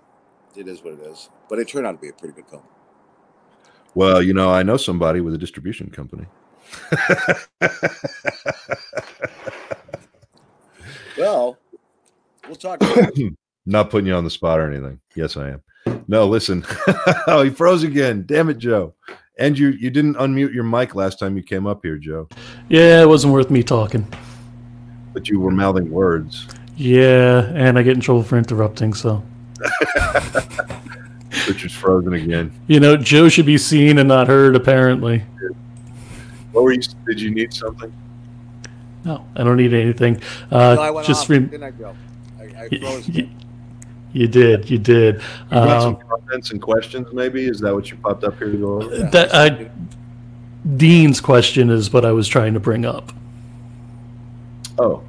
[0.56, 1.30] it is what it is.
[1.50, 2.64] But it turned out to be a pretty good film.
[3.96, 6.26] Well, you know, I know somebody with a distribution company.
[11.18, 11.58] Well,
[12.48, 12.82] we'll talk.
[12.82, 13.34] about it.
[13.66, 15.00] Not putting you on the spot or anything.
[15.16, 15.62] Yes, I am.
[16.08, 16.66] No, listen.
[17.28, 18.24] oh, he froze again.
[18.26, 18.94] Damn it, Joe.
[19.40, 22.28] And you you didn't unmute your mic last time you came up here, Joe.
[22.70, 24.06] Yeah, it wasn't worth me talking.
[25.14, 26.48] But you were mouthing words.
[26.76, 29.24] Yeah, and I get in trouble for interrupting, so.
[31.48, 32.52] Richard's frozen again.
[32.68, 35.24] You know, Joe should be seen and not heard, apparently.
[36.52, 36.82] What were you?
[37.08, 37.92] Did you need something?
[39.04, 40.22] No, I don't need anything.
[40.52, 41.96] Uh, No, I went just off, rem- didn't I, Joe?
[42.40, 43.10] I, I Y- froze.
[43.10, 43.30] y-
[44.14, 45.16] you did, you did.
[45.16, 47.46] You got some Um, comments and questions, maybe?
[47.46, 48.98] Is that what you popped up here to go over?
[49.12, 49.70] that I,
[50.78, 53.12] Dean's question is what I was trying to bring up,
[54.78, 55.04] Oh,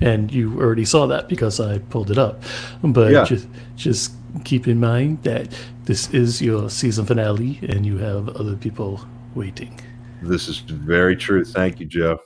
[0.00, 2.42] and you already saw that because I pulled it up.
[2.82, 3.24] But Yeah.
[3.24, 4.12] just just
[4.44, 5.48] keep in mind that
[5.84, 9.00] this is your season finale, and you have other people
[9.34, 9.80] waiting.
[10.22, 11.44] this is very true.
[11.44, 12.18] Thank you, Joe.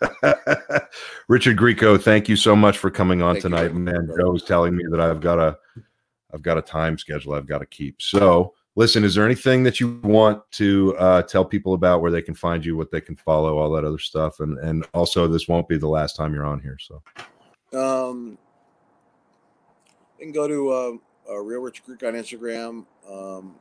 [1.28, 4.06] Richard Grieco, thank you so much for coming on Thank tonight, much, man.
[4.06, 4.22] brother.
[4.22, 5.58] Joe was telling me that I've got a,
[6.32, 8.00] I've got a time schedule I've got to keep.
[8.00, 12.22] So, listen, is there anything that you want to uh, tell people about where they
[12.22, 15.48] can find you, what they can follow, all that other stuff, and and also this
[15.48, 16.78] won't be the last time you're on here.
[16.78, 17.02] So,
[17.78, 18.38] Um,
[20.18, 20.92] you can go to uh,
[21.32, 23.54] uh, Real Rich Greek on Instagram, um,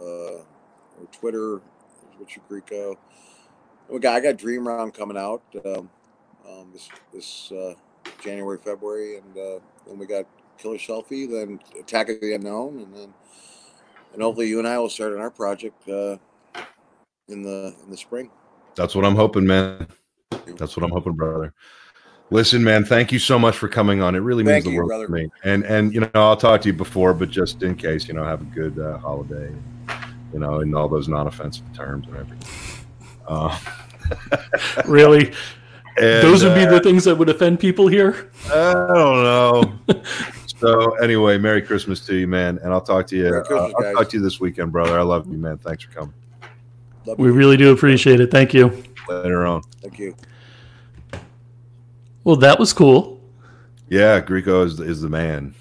[0.00, 1.60] uh, or Twitter,
[2.18, 2.96] Richard Grieco.
[3.88, 5.90] We got I got Dream Round coming out um,
[6.48, 7.74] um, this this uh,
[8.22, 10.26] January February, and uh, then we got
[10.58, 13.14] Killer Selfie, then Attack of the Unknown, and then
[14.12, 16.16] and hopefully you and I will start on our project uh,
[17.28, 18.30] in the in the spring.
[18.74, 19.86] that's what I'm hoping, man.
[20.56, 21.52] That's what I'm hoping, brother.
[22.30, 24.14] Listen, man, thank you so much for coming on.
[24.14, 25.06] It really means Thank the you, world brother.
[25.06, 25.28] to me.
[25.44, 28.24] And and you know, I'll talk to you before, but just in case, you know,
[28.24, 29.52] have a good uh, holiday.
[30.32, 32.73] You know, in all those non-offensive terms and everything.
[33.26, 33.58] Uh,
[34.86, 35.32] Really,
[35.96, 38.30] and, those would be uh, the things that would offend people here.
[38.52, 39.22] I don't
[39.88, 40.02] know.
[40.58, 43.28] so anyway, Merry Christmas to you, man, and I'll talk to you.
[43.28, 43.94] Uh, I'll guys.
[43.94, 44.98] talk to you this weekend, brother.
[44.98, 45.58] I love you, man.
[45.58, 46.14] Thanks for coming.
[47.06, 47.34] Love We you.
[47.34, 48.30] really do appreciate it.
[48.30, 48.82] Thank you.
[49.08, 49.62] Later on.
[49.80, 50.14] Thank you.
[52.24, 53.20] Well, that was cool.
[53.88, 55.54] Yeah, Grieco is is the man.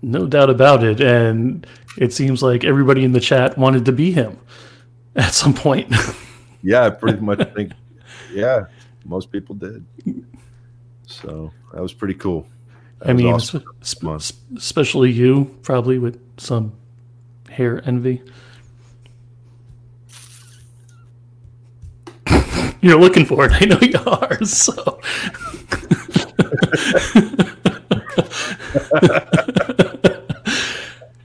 [0.00, 1.00] No doubt about it.
[1.00, 1.66] And
[1.96, 4.38] it seems like everybody in the chat wanted to be him
[5.16, 5.92] at some point.
[6.62, 7.72] Yeah, I pretty much think.
[8.32, 8.66] Yeah,
[9.04, 9.84] most people did.
[11.06, 12.46] So that was pretty cool.
[13.00, 13.64] That I mean, awesome.
[13.82, 16.72] sp- sp- especially you, probably with some
[17.48, 18.22] hair envy.
[22.80, 23.52] You're looking for it.
[23.52, 24.44] I know you are.
[24.44, 25.00] So.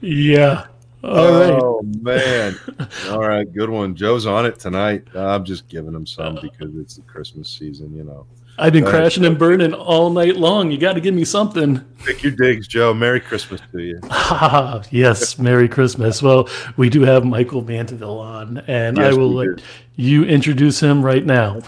[0.00, 0.66] yeah.
[1.04, 1.52] All right.
[1.62, 2.56] oh man!
[3.10, 3.94] All right, good one.
[3.94, 5.04] Joe's on it tonight.
[5.14, 8.26] I'm just giving him some because it's the Christmas season, you know.
[8.60, 8.98] I've been All right.
[9.02, 10.72] crashing and burning all night long.
[10.72, 11.84] You got to give me something.
[12.04, 12.92] Pick your digs, Joe.
[12.92, 14.00] Merry Christmas to you.
[14.10, 16.20] Ah, yes, Merry Christmas.
[16.20, 19.62] Well, we do have Michael Mandeville on, and I will let do.
[19.94, 21.60] you introduce him right now.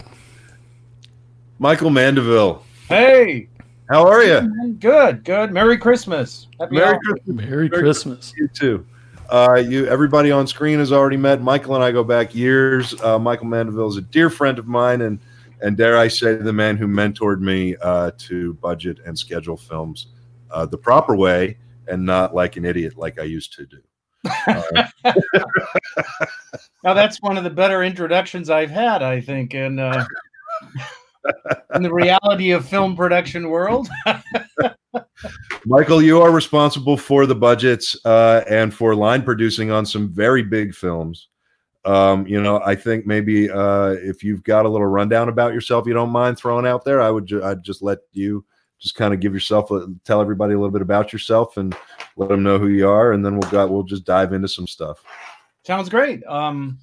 [1.61, 3.49] Michael Mandeville, Hey,
[3.89, 4.75] how are you?
[4.81, 5.53] good, good.
[5.53, 6.49] Merry Christmas.
[6.59, 7.03] Happy Merry holidays.
[7.25, 7.37] Christmas.
[7.37, 8.33] Merry Merry Christmas.
[8.37, 8.87] You too.
[9.31, 11.41] Uh, you, everybody on screen has already met.
[11.41, 13.01] Michael and I go back years.
[13.01, 15.21] Uh, Michael Mandeville is a dear friend of mine, and
[15.63, 20.09] and dare I say, the man who mentored me uh, to budget and schedule films
[20.51, 23.79] uh, the proper way, and not like an idiot like I used to do.
[26.83, 30.05] Now that's one of the better introductions I've had, I think, in uh,
[31.75, 33.89] in the reality of film production world.
[35.67, 40.43] Michael, you are responsible for the budgets uh, and for line producing on some very
[40.43, 41.29] big films.
[41.85, 45.87] Um, you know, I think maybe uh, if you've got a little rundown about yourself,
[45.87, 47.01] you don't mind throwing out there.
[47.01, 48.45] I would, ju- I'd just let you
[48.79, 51.77] just kind of give yourself, a, tell everybody a little bit about yourself, and
[52.17, 54.67] let them know who you are, and then we'll got, we'll just dive into some
[54.67, 55.03] stuff.
[55.65, 56.25] Sounds great.
[56.27, 56.79] Um,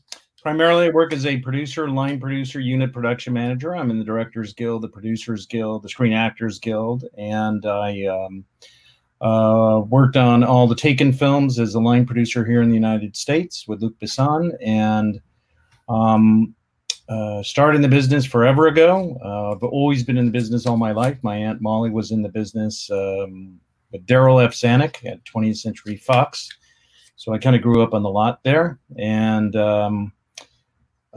[0.47, 3.75] primarily, I work as a producer, line producer, unit production manager.
[3.75, 8.45] I'm in the Directors Guild, the Producers Guild, the Screen Actors Guild, and I um,
[9.19, 13.17] uh, worked on all the Taken films as a line producer here in the United
[13.17, 15.19] States with Luc Besson, and
[15.89, 16.55] um,
[17.09, 19.17] uh, started in the business forever ago.
[19.21, 21.17] Uh, but always been in the business all my life.
[21.23, 23.59] My aunt Molly was in the business um,
[23.91, 24.53] with Darryl F.
[24.53, 26.47] Zanuck at 20th Century Fox.
[27.17, 30.13] So I kind of grew up on the lot there, and um,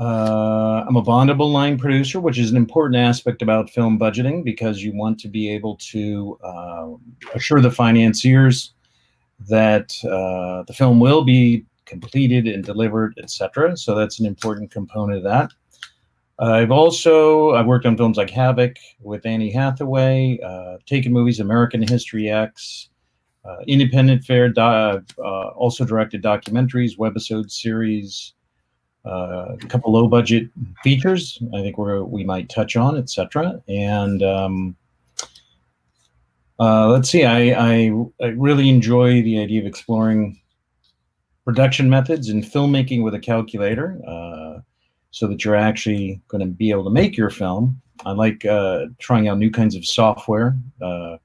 [0.00, 4.82] uh, I'm a bondable line producer, which is an important aspect about film budgeting because
[4.82, 6.88] you want to be able to uh,
[7.34, 8.72] assure the financiers
[9.50, 13.76] that uh, the film will be completed and delivered, etc.
[13.76, 15.50] So that's an important component of that.
[16.38, 21.86] I've also I've worked on films like Havoc with Annie Hathaway, uh, taken movies American
[21.86, 22.88] History X,
[23.44, 25.00] uh, Independent Fair, do- uh,
[25.54, 28.32] also directed documentaries, webisode series,
[29.04, 30.48] uh, a couple low budget
[30.82, 31.42] features.
[31.54, 33.62] I think we're we might touch on, etc.
[33.68, 34.76] And um,
[36.58, 40.40] uh, let's see, I, I I really enjoy the idea of exploring
[41.44, 44.00] production methods and filmmaking with a calculator.
[44.06, 44.60] Uh,
[45.12, 47.80] so that you're actually going to be able to make your film.
[48.06, 51.16] I like uh, trying out new kinds of software uh,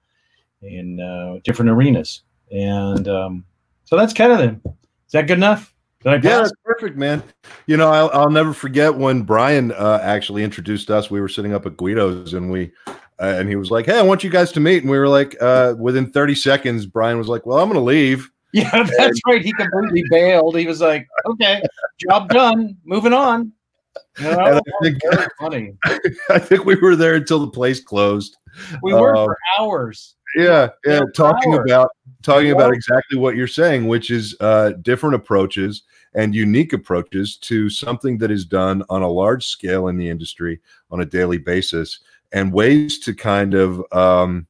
[0.63, 3.45] in different arenas, and um,
[3.83, 4.69] so that's kind of the.
[5.05, 5.74] Is that good enough?
[6.05, 7.23] Yeah, that's perfect, man.
[7.65, 11.09] You know, I'll, I'll never forget when Brian uh, actually introduced us.
[11.09, 14.03] We were sitting up at Guido's, and we uh, and he was like, "Hey, I
[14.03, 17.27] want you guys to meet." And we were like, uh, within 30 seconds, Brian was
[17.27, 19.41] like, "Well, I'm going to leave." Yeah, that's and, right.
[19.41, 20.57] He completely bailed.
[20.57, 21.61] He was like, "Okay,
[22.07, 22.77] job done.
[22.85, 23.51] Moving on."
[24.21, 24.97] No, I think,
[25.41, 25.73] funny.
[26.29, 28.37] I think we were there until the place closed.
[28.81, 30.15] We were um, for hours.
[30.37, 31.69] Yeah, yeah, talking hours.
[31.69, 31.89] about
[32.23, 35.83] talking about exactly what you're saying, which is uh, different approaches
[36.15, 40.59] and unique approaches to something that is done on a large scale in the industry
[40.89, 41.99] on a daily basis,
[42.33, 44.47] and ways to kind of um,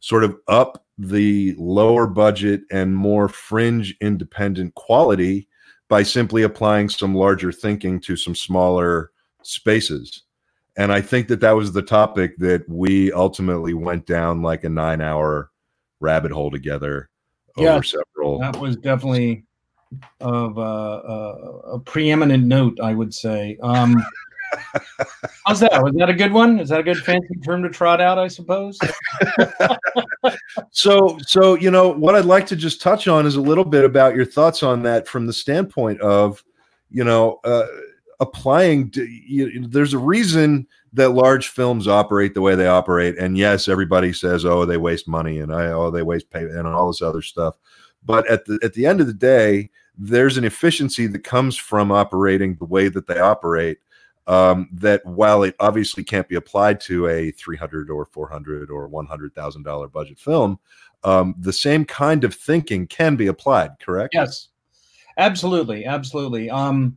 [0.00, 5.48] sort of up the lower budget and more fringe independent quality
[5.88, 9.10] by simply applying some larger thinking to some smaller
[9.42, 10.22] spaces.
[10.76, 14.68] And I think that that was the topic that we ultimately went down like a
[14.68, 15.50] nine hour
[16.00, 17.08] rabbit hole together
[17.56, 18.38] yeah, over several.
[18.38, 19.44] That was definitely
[20.20, 23.56] of uh, uh, a preeminent note, I would say.
[23.62, 24.02] Um,
[25.46, 25.82] How's that?
[25.82, 26.58] Was that a good one?
[26.58, 28.18] Is that a good fancy term to trot out?
[28.18, 28.78] I suppose.
[30.70, 33.84] so, so you know what I'd like to just touch on is a little bit
[33.84, 36.42] about your thoughts on that from the standpoint of,
[36.90, 37.66] you know, uh,
[38.20, 38.90] applying.
[38.92, 43.68] To, you, there's a reason that large films operate the way they operate, and yes,
[43.68, 47.02] everybody says, "Oh, they waste money," and I, "Oh, they waste pay," and all this
[47.02, 47.56] other stuff.
[48.06, 51.90] But at the at the end of the day, there's an efficiency that comes from
[51.90, 53.78] operating the way that they operate
[54.26, 59.34] um, that while it obviously can't be applied to a 300 or 400 or 100
[59.34, 60.58] thousand dollar budget film,
[61.04, 63.78] um, the same kind of thinking can be applied.
[63.80, 64.14] Correct?
[64.14, 64.48] Yes,
[65.18, 66.50] absolutely, absolutely.
[66.50, 66.96] Um,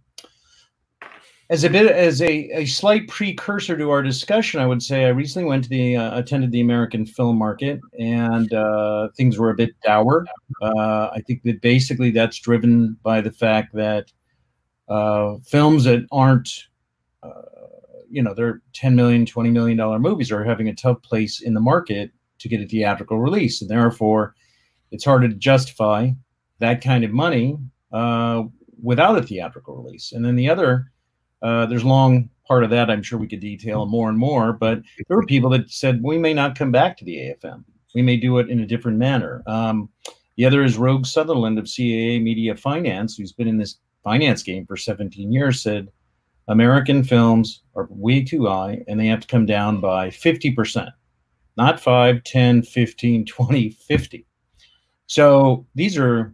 [1.49, 5.09] as a bit as a, a slight precursor to our discussion, I would say I
[5.09, 9.55] recently went to the uh, attended the American film market and uh, things were a
[9.55, 10.25] bit dour.
[10.61, 14.11] Uh, I think that basically that's driven by the fact that
[14.87, 16.49] uh, films that aren't
[17.23, 17.41] uh,
[18.09, 21.53] you know, they're 10 million, 20 million dollar movies are having a tough place in
[21.53, 23.61] the market to get a theatrical release.
[23.61, 24.35] And therefore,
[24.91, 26.09] it's harder to justify
[26.59, 27.57] that kind of money
[27.91, 28.43] uh,
[28.81, 30.11] without a theatrical release.
[30.11, 30.91] And then the other,
[31.41, 34.53] uh, there's a long part of that I'm sure we could detail more and more,
[34.53, 37.63] but there were people that said we may not come back to the AFM.
[37.95, 39.43] We may do it in a different manner.
[39.47, 39.89] Um,
[40.35, 44.65] the other is Roeg Sutherland of CAA Media Finance, who's been in this finance game
[44.65, 45.89] for 17 years, said
[46.47, 50.89] American films are way too high and they have to come down by 50%,
[51.57, 54.25] not 5, 10, 15, 20, 50.
[55.05, 56.33] So these are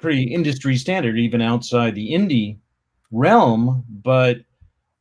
[0.00, 2.58] pretty industry standard, even outside the indie
[3.12, 4.38] realm, but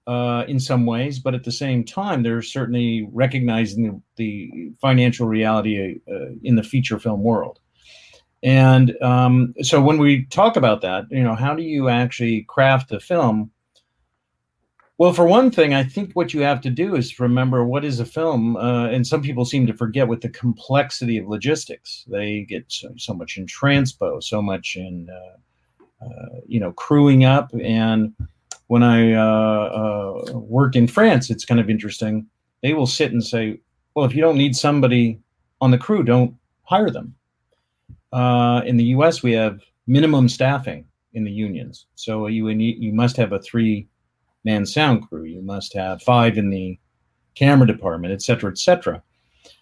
[0.08, 5.28] uh, in some ways, but at the same time, they're certainly recognizing the, the financial
[5.28, 7.60] reality uh, in the feature film world.
[8.44, 12.92] And um, so when we talk about that, you know, how do you actually craft
[12.92, 13.52] a film
[15.02, 18.00] well, for one thing, I think what you have to do is remember what is
[18.00, 22.06] a film, uh, and some people seem to forget with the complexity of logistics.
[22.08, 25.38] They get so, so much in transpo, so much in uh, uh,
[26.48, 27.52] you know crewing up.
[27.62, 28.14] And
[28.68, 32.28] when I uh, uh, worked in France, it's kind of interesting.
[32.64, 33.60] They will sit and say,
[33.96, 35.20] "Well, if you don't need somebody
[35.60, 37.16] on the crew, don't hire them."
[38.12, 43.18] Uh, in the U.S., we have minimum staffing in the unions, so you you must
[43.18, 43.88] have a three
[44.44, 45.24] man sound crew.
[45.24, 46.80] You must have five in the
[47.36, 49.02] camera department, et cetera, et cetera.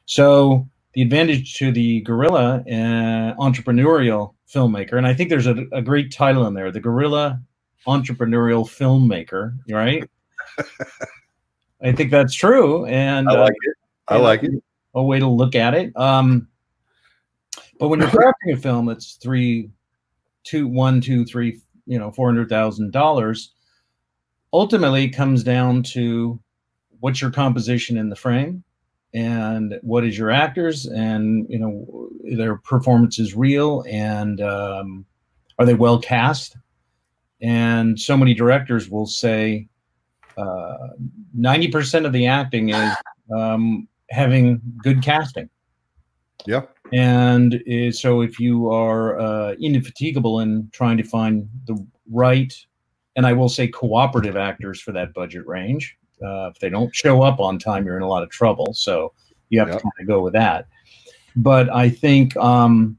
[0.05, 5.81] So the advantage to the guerrilla uh, entrepreneurial filmmaker, and I think there's a, a,
[5.81, 7.41] great title in there, the guerrilla
[7.87, 10.09] entrepreneurial filmmaker, right?
[11.81, 13.75] I think that's true, and I like uh, it.
[14.07, 14.51] I like it.
[14.95, 15.95] A way to look at it.
[15.95, 16.47] Um,
[17.79, 19.69] but when you're crafting a film it's three,
[20.43, 23.53] two, one, two, three, you know, four hundred thousand dollars,
[24.51, 26.39] ultimately comes down to
[26.99, 28.63] what's your composition in the frame
[29.13, 35.05] and what is your actors and you know their performance is real and um,
[35.57, 36.57] are they well cast
[37.41, 39.67] and so many directors will say
[41.33, 42.93] ninety percent of the acting is
[43.35, 45.49] um, having good casting.
[46.45, 46.63] Yeah.
[46.91, 52.53] And uh, so if you are uh, indefatigable in trying to find the right,
[53.15, 57.21] and I will say cooperative actors for that budget range, uh, if they don't show
[57.21, 58.73] up on time, you're in a lot of trouble.
[58.73, 59.13] So
[59.49, 59.77] you have Yep.
[59.77, 60.67] to kind of go with that.
[61.35, 62.97] But I think um,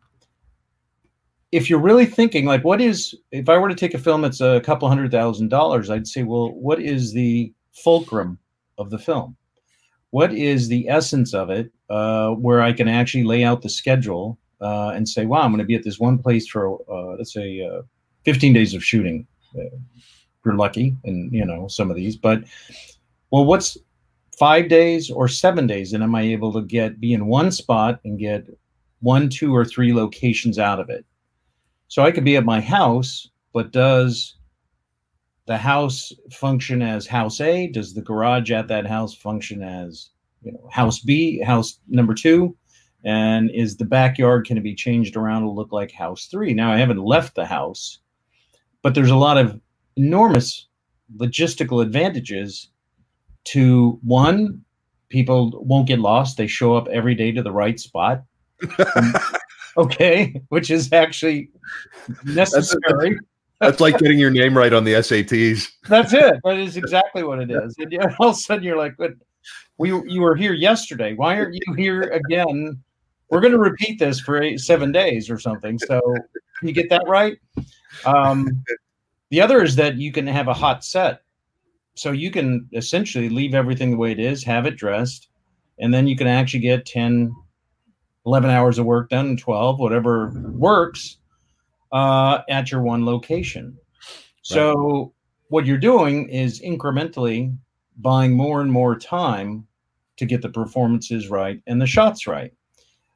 [1.53, 4.41] if you're really thinking, like, what is, if I were to take a film that's
[4.41, 8.39] a couple hundred thousand dollars, I'd say, well, what is the fulcrum
[8.79, 9.37] of the film?
[10.11, 14.39] What is the essence of it uh, where I can actually lay out the schedule
[14.61, 17.33] uh, and say, wow, I'm going to be at this one place for, uh, let's
[17.33, 17.83] say, uh,
[18.25, 19.27] 15 days of shooting.
[19.57, 19.77] Uh,
[20.45, 22.43] you're lucky, and you know some of these, but
[23.31, 23.76] well, what's
[24.39, 28.01] five days or seven days, and am I able to get be in one spot
[28.05, 28.47] and get
[29.01, 31.05] one, two, or three locations out of it?
[31.89, 34.37] So I could be at my house, but does
[35.47, 37.66] the house function as house A?
[37.66, 40.11] Does the garage at that house function as
[40.43, 42.57] you know house B, house number two?
[43.05, 46.55] And is the backyard can it be changed around to look like house three?
[46.55, 47.99] Now I haven't left the house,
[48.83, 49.61] but there's a lot of
[49.97, 50.66] enormous
[51.16, 52.70] logistical advantages
[53.45, 54.64] to one
[55.09, 56.36] people won't get lost.
[56.36, 58.22] They show up every day to the right spot.
[59.76, 61.51] Okay which is actually
[62.24, 63.18] necessary.
[63.61, 65.68] That's like getting your name right on the SATs.
[65.88, 66.36] that's it.
[66.45, 67.76] That is exactly what it is.
[67.78, 69.12] And all of a sudden you're like what?
[69.78, 71.14] We you were here yesterday.
[71.14, 72.78] Why aren't you here again?
[73.30, 75.78] We're going to repeat this for eight, seven days or something.
[75.78, 76.01] So
[76.62, 77.38] you get that right?
[78.05, 78.64] Um,
[79.30, 81.22] the other is that you can have a hot set
[81.95, 85.28] so you can essentially leave everything the way it is have it dressed
[85.78, 87.34] and then you can actually get 10
[88.26, 91.18] 11 hours of work done 12 whatever works
[91.93, 93.76] uh, at your one location.
[94.43, 95.12] So
[95.49, 97.57] what you're doing is incrementally
[97.99, 99.66] buying more and more time
[100.16, 102.53] to get the performances right and the shots right.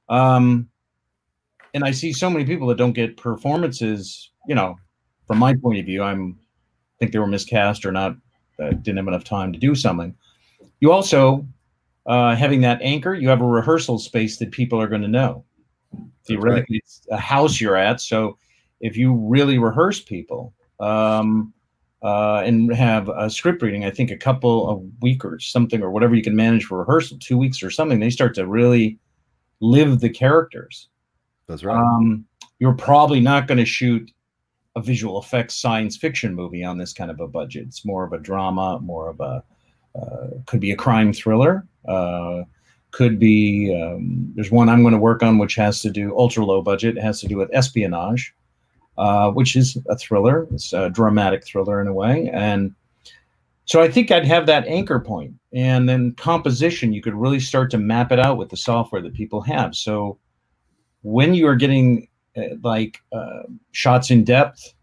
[0.09, 0.68] Um,
[1.75, 4.77] and i see so many people that don't get performances you know
[5.27, 6.39] from my point of view i'm
[6.99, 8.14] think they were miscast or not
[8.61, 10.15] uh, didn't have enough time to do something.
[10.81, 11.47] You also
[12.07, 15.45] uh, having that anchor you have a rehearsal space that people are going to know
[16.27, 18.37] theoretically it's a house you're at so
[18.81, 21.51] if you really rehearse people um,
[22.03, 25.91] uh, and have a script reading i think a couple of week or something or
[25.91, 28.99] whatever you can manage for rehearsal two weeks or something they start to really
[29.65, 30.89] live the characters.
[31.49, 31.77] That's right.
[31.77, 32.25] um,
[32.59, 34.11] you're probably not going to shoot
[34.77, 37.64] a visual effects science fiction movie on this kind of a budget.
[37.66, 39.45] It's more of a drama, more of a
[39.95, 41.66] uh, could be a crime thriller.
[41.87, 42.43] Uh,
[42.91, 46.45] could be um, there's one I'm going to work on which has to do ultra
[46.45, 46.97] low budget.
[46.97, 48.35] It has to do with espionage,
[48.99, 50.47] uh, which is a thriller.
[50.53, 52.75] It's a dramatic thriller in a way, and
[53.66, 56.93] so I think I'd have that anchor point, and then composition.
[56.93, 59.75] You could really start to map it out with the software that people have.
[59.75, 60.18] So
[61.03, 62.09] when you are getting
[62.62, 63.43] like uh,
[63.73, 64.74] shots in depth,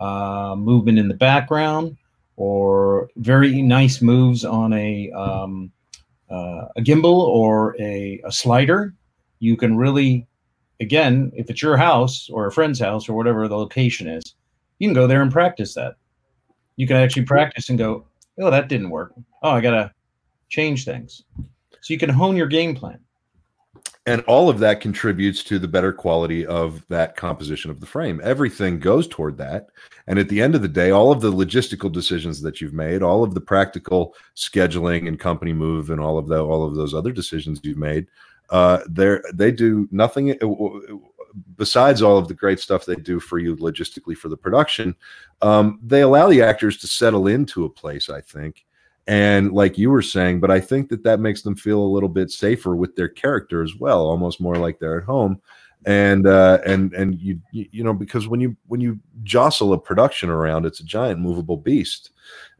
[0.00, 1.96] uh, movement in the background,
[2.36, 5.72] or very nice moves on a um,
[6.30, 8.94] uh, a gimbal or a, a slider,
[9.38, 10.26] you can really,
[10.80, 14.34] again, if it's your house or a friend's house or whatever the location is,
[14.78, 15.94] you can go there and practice that.
[16.76, 18.06] You can actually practice and go,
[18.40, 19.12] oh, that didn't work.
[19.42, 19.92] Oh, I gotta
[20.48, 21.24] change things.
[21.80, 23.00] So you can hone your game plan.
[24.08, 28.20] And all of that contributes to the better quality of that composition of the frame.
[28.24, 29.68] Everything goes toward that.
[30.06, 33.02] And at the end of the day all of the logistical decisions that you've made
[33.02, 36.94] all of the practical scheduling and company move and all of the all of those
[36.94, 38.06] other decisions you've made
[38.50, 40.98] uh they they do nothing uh,
[41.56, 44.96] besides all of the great stuff they do for you logistically for the production
[45.42, 48.64] um they allow the actors to settle into a place i think
[49.08, 52.08] and like you were saying but i think that that makes them feel a little
[52.08, 55.40] bit safer with their character as well almost more like they're at home.
[55.86, 60.28] And uh and and you you know because when you when you jostle a production
[60.28, 62.10] around it's a giant movable beast.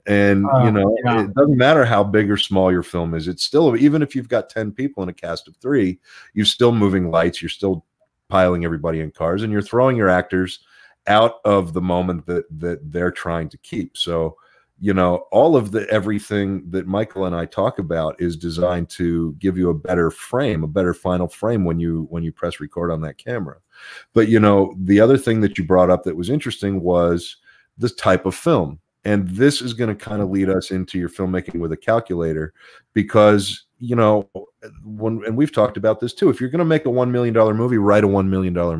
[0.06, 1.24] And Uh, you know yeah.
[1.24, 4.28] it doesn't matter how big or small your film is it's still even if you've
[4.28, 5.98] got 10 people in a cast of 3
[6.32, 7.84] you're still moving lights you're still
[8.28, 10.60] piling everybody in cars and you're throwing your actors
[11.08, 13.96] out of the moment that that they're trying to keep.
[13.96, 14.36] So
[14.80, 19.32] you know all of the everything that michael and i talk about is designed to
[19.40, 22.90] give you a better frame a better final frame when you when you press record
[22.90, 23.56] on that camera.
[24.12, 27.36] But you know the other thing that you brought up that was interesting was
[27.76, 28.80] this type of film.
[29.04, 32.52] And this is going to kind of lead us into your filmmaking with a calculator
[32.92, 34.28] because you know
[34.84, 36.28] when and we've talked about this too.
[36.30, 38.76] If you're going to make a 1 million dollar movie write a 1 million dollar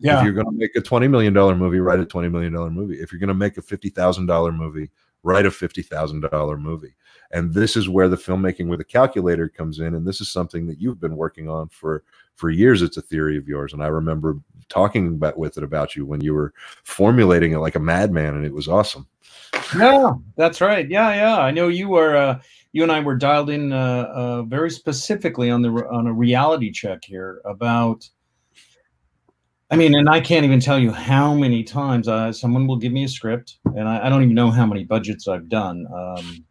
[0.00, 2.96] movie if you're going to make a $20 million movie, write a $20 million movie.
[2.96, 4.90] If you're going to make a $50,000 movie,
[5.22, 6.94] write a $50,000 movie.
[7.30, 9.94] And this is where the filmmaking with a calculator comes in.
[9.94, 12.04] And this is something that you've been working on for,
[12.36, 12.82] for years.
[12.82, 13.72] It's a theory of yours.
[13.72, 14.38] And I remember
[14.68, 16.52] talking about with it about you when you were
[16.84, 19.08] formulating it like a madman and it was awesome.
[19.76, 20.88] Yeah, that's right.
[20.88, 21.38] Yeah, yeah.
[21.38, 22.16] I know you were.
[22.16, 22.40] Uh,
[22.72, 26.70] you and I were dialed in uh, uh, very specifically on the on a reality
[26.70, 28.08] check here about.
[29.74, 32.92] I mean, and I can't even tell you how many times uh, someone will give
[32.92, 35.84] me a script, and I, I don't even know how many budgets I've done.
[35.92, 36.44] Um,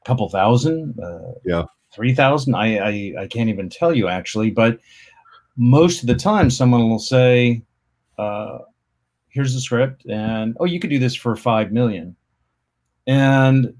[0.00, 1.64] a couple thousand, uh, yeah,
[1.94, 2.54] three thousand.
[2.54, 4.78] I, I I can't even tell you actually, but
[5.58, 7.62] most of the time, someone will say,
[8.16, 8.60] uh,
[9.28, 12.16] "Here's the script," and oh, you could do this for five million
[13.08, 13.74] and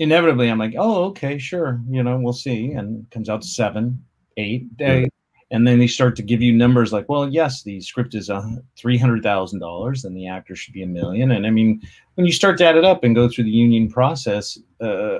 [0.00, 1.80] inevitably, I'm like, oh, okay, sure.
[1.88, 2.72] You know, we'll see.
[2.72, 4.04] And comes out to seven,
[4.36, 4.76] eight.
[4.76, 5.08] Day.
[5.52, 8.30] And then they start to give you numbers like, well, yes, the script is
[8.78, 11.30] three hundred thousand dollars, and the actor should be a million.
[11.30, 11.80] And I mean,
[12.14, 15.18] when you start to add it up and go through the union process, uh,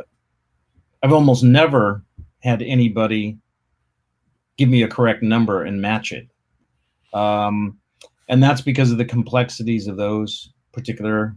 [1.03, 2.03] I've almost never
[2.41, 3.37] had anybody
[4.57, 6.29] give me a correct number and match it.
[7.13, 7.79] Um,
[8.29, 11.37] and that's because of the complexities of those particular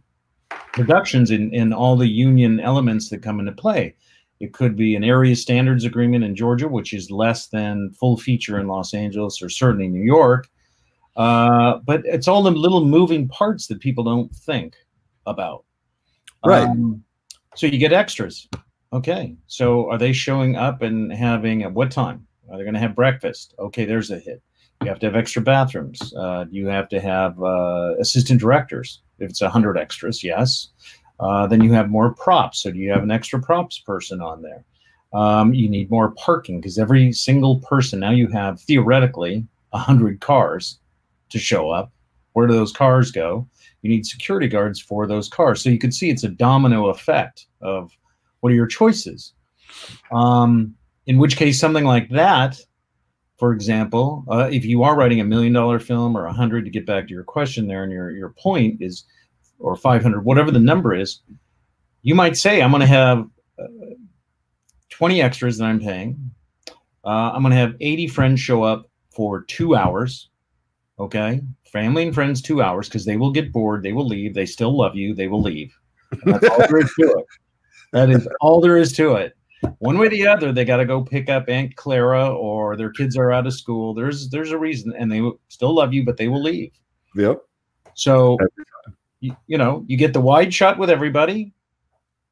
[0.72, 3.95] productions in, in all the union elements that come into play.
[4.39, 8.59] It could be an area standards agreement in Georgia, which is less than full feature
[8.59, 10.47] in Los Angeles or certainly New York.
[11.15, 14.75] Uh, but it's all the little moving parts that people don't think
[15.25, 15.63] about.
[16.45, 16.67] Right.
[16.67, 17.03] Um,
[17.55, 18.47] so you get extras.
[18.91, 19.35] Okay.
[19.47, 22.27] So are they showing up and having at what time?
[22.51, 23.55] Are they going to have breakfast?
[23.57, 24.41] Okay, there's a hit.
[24.81, 26.13] You have to have extra bathrooms.
[26.13, 29.01] Uh, you have to have uh, assistant directors.
[29.19, 30.69] If it's 100 extras, yes.
[31.19, 32.61] Uh, then you have more props.
[32.61, 34.63] So do you have an extra props person on there?
[35.13, 40.79] Um, you need more parking because every single person now you have theoretically 100 cars
[41.29, 41.91] to show up.
[42.33, 43.47] Where do those cars go?
[43.81, 45.61] You need security guards for those cars.
[45.61, 47.91] So you can see it's a domino effect of
[48.41, 49.33] what are your choices.
[50.11, 50.75] Um,
[51.07, 52.59] in which case, something like that,
[53.37, 56.71] for example, uh, if you are writing a million dollar film or a hundred, to
[56.71, 59.05] get back to your question there, and your your point is,
[59.60, 61.22] or five hundred, whatever the number is,
[62.02, 63.27] you might say, I'm going to have
[63.60, 63.68] uh,
[64.90, 66.32] twenty extras that I'm paying.
[67.03, 70.30] Uh, I'm going to have 80 friends show up for two hours.
[70.98, 71.41] Okay,
[71.72, 73.84] family and friends, two hours, because they will get bored.
[73.84, 74.34] They will leave.
[74.34, 75.14] They still love you.
[75.14, 75.72] They will leave.
[76.23, 77.26] And that's all there is to it.
[77.91, 79.34] That is all there is to it
[79.80, 82.91] one way or the other, they got to go pick up Aunt Clara or their
[82.91, 83.94] kids are out of school.
[83.94, 86.72] There's there's a reason, and they still love you, but they will leave.
[87.15, 87.41] Yep.
[87.94, 88.38] So,
[89.26, 91.52] you, you know, you get the wide shot with everybody.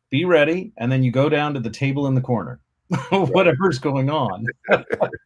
[0.09, 2.59] Be ready, and then you go down to the table in the corner,
[3.09, 4.45] whatever's going on.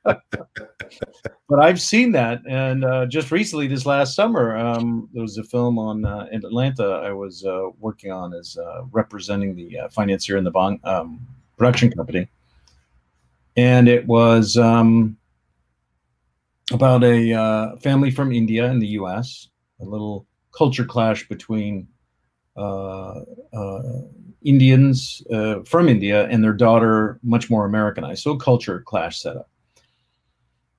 [0.06, 5.44] but I've seen that, and uh, just recently, this last summer, um, there was a
[5.44, 7.02] film on uh, in Atlanta.
[7.04, 10.80] I was uh, working on as uh, representing the uh, financier in the bond.
[10.86, 11.20] Um,
[11.58, 12.30] production company,
[13.58, 15.18] and it was um,
[16.72, 19.50] about a uh, family from India in the U.S.
[19.82, 20.26] A little
[20.58, 21.88] culture clash between
[22.56, 23.22] uh,
[23.54, 23.82] uh,
[24.44, 28.24] Indians uh, from India and their daughter, much more Americanized.
[28.24, 29.50] So, culture clash setup.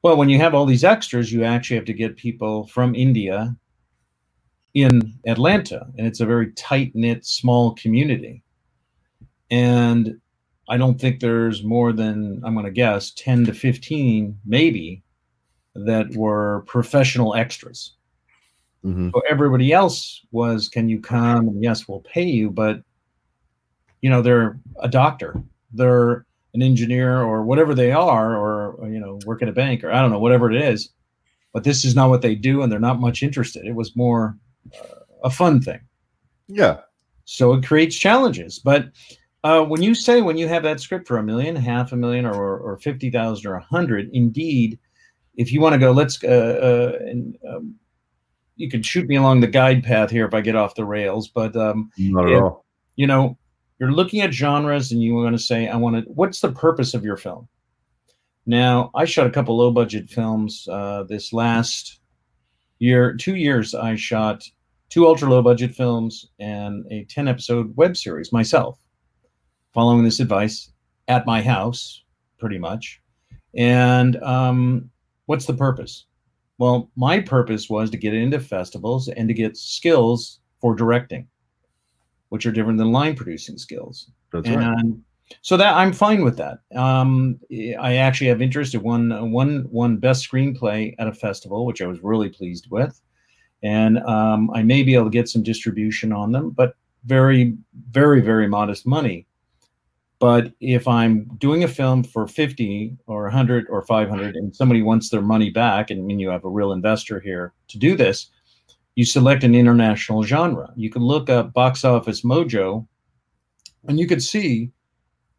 [0.03, 3.57] Well, when you have all these extras, you actually have to get people from India
[4.75, 8.43] in Atlanta, and it's a very tight knit, small community.
[9.51, 10.21] And
[10.69, 15.03] I don't think there's more than I'm going to guess 10 to 15, maybe,
[15.75, 17.98] that were professional extras.
[18.85, 19.11] Mm-hmm.
[19.15, 21.49] So everybody else was, can you come?
[21.49, 22.83] And yes, we'll pay you, but
[24.01, 25.43] you know, they're a doctor,
[25.73, 26.25] they're
[26.55, 29.93] an engineer, or whatever they are, or, or you know, work at a bank, or
[29.93, 30.91] I don't know, whatever it is.
[31.53, 33.67] But this is not what they do, and they're not much interested.
[33.67, 34.37] It was more
[34.75, 35.81] uh, a fun thing.
[36.47, 36.81] Yeah.
[37.25, 38.91] So it creates challenges, but
[39.45, 42.27] uh, when you say when you have that script for a million, half a million,
[42.27, 44.79] or or fifty thousand or a hundred, indeed,
[45.37, 47.75] if you want to go, let's uh, uh, and um,
[48.59, 51.29] you can shoot me along the guide path here if I get off the rails.
[51.29, 52.67] But um, not at all.
[52.97, 53.39] You know,
[53.79, 56.13] you're looking at genres, and you want to say, I want to.
[56.13, 57.49] What's the purpose of your film?
[58.45, 62.01] Now, I shot a couple low budget films uh, this last
[62.79, 63.75] year, two years.
[63.75, 64.43] I shot
[64.91, 68.79] two ultra low budget films and a ten episode web series myself
[69.73, 70.73] following this advice
[71.07, 72.03] at my house,
[72.39, 73.01] pretty much.
[73.55, 74.91] And um,
[75.27, 76.07] what's the purpose?
[76.59, 81.29] Well, my purpose was to get into festivals and to get skills for directing,
[82.31, 84.11] which are different than line producing skills.
[84.33, 84.95] That's and, right.
[85.43, 86.59] So that I'm fine with that.
[86.75, 87.39] Um,
[87.81, 91.87] I actually have interest in one one one best screenplay at a festival, which I
[91.87, 93.01] was really pleased with,
[93.63, 96.51] and um, I may be able to get some distribution on them.
[96.51, 96.75] But
[97.05, 97.57] very,
[97.91, 99.27] very, very modest money.
[100.21, 105.11] But if I'm doing a film for 50 or 100 or 500 and somebody wants
[105.11, 108.31] their money back, and I mean, you have a real investor here to do this,
[108.97, 110.73] you select an international genre.
[110.75, 112.87] You can look up Box Office Mojo
[113.87, 114.73] and you could see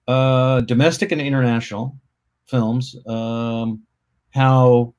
[0.08, 2.00] uh, domestic and international
[2.46, 3.84] films, um,
[4.34, 4.94] how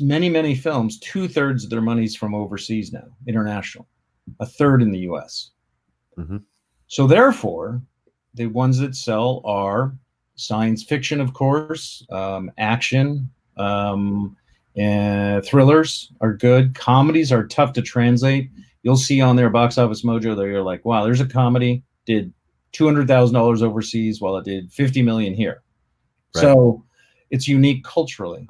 [0.00, 3.86] many, many films, two thirds of their money's from overseas now, international,
[4.40, 5.52] a third in the US.
[6.18, 6.42] Mhm.
[6.88, 7.80] So, therefore,
[8.36, 9.94] the ones that sell are
[10.36, 14.36] science fiction, of course, um, action, um,
[14.76, 16.74] and thrillers are good.
[16.74, 18.50] Comedies are tough to translate.
[18.82, 22.32] You'll see on their box office mojo that you're like, wow, there's a comedy did
[22.72, 25.62] two hundred thousand dollars overseas while it did fifty million here.
[26.34, 26.42] Right.
[26.42, 26.84] So
[27.30, 28.46] it's unique culturally.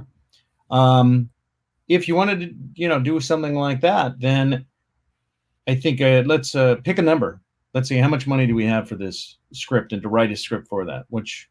[0.70, 1.30] Um,
[1.88, 4.66] if you wanted to, you know, do something like that, then
[5.68, 7.40] I think uh, let's uh, pick a number.
[7.76, 10.36] Let's see how much money do we have for this script and to write a
[10.36, 11.04] script for that.
[11.10, 11.50] Which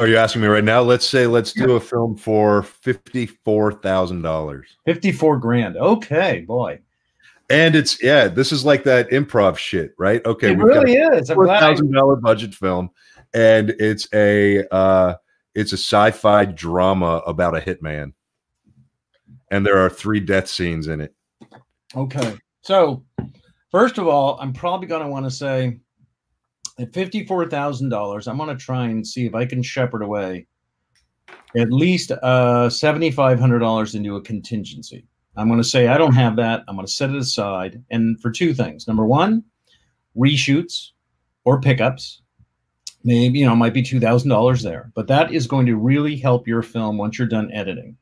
[0.00, 0.80] Are you asking me right now?
[0.80, 4.78] Let's say let's do a film for fifty-four thousand dollars.
[4.86, 5.76] fifty-four grand.
[5.76, 6.80] Okay, boy,
[7.50, 10.24] And it's yeah, this is like that improv shit, right?
[10.24, 11.28] Okay, it we've got really is.
[11.28, 12.88] a I'm four glad I- thousand dollar budget film,
[13.34, 15.16] and it's a uh,
[15.54, 18.14] it's a sci-fi drama about a hitman,
[19.50, 21.14] and there are three death scenes in it.
[21.94, 22.38] Okay.
[22.62, 23.04] So,
[23.72, 25.78] first of all, I'm probably going to want to say
[26.78, 30.46] at $54,000, I'm going to try and see if I can shepherd away
[31.56, 35.06] at least uh, $7,500 into a contingency.
[35.36, 36.62] I'm going to say I don't have that.
[36.68, 37.82] I'm going to set it aside.
[37.90, 38.86] And for two things.
[38.86, 39.44] Number one,
[40.16, 40.90] reshoots
[41.44, 42.20] or pickups.
[43.04, 46.62] Maybe, you know, might be $2,000 there, but that is going to really help your
[46.62, 47.96] film once you're done editing.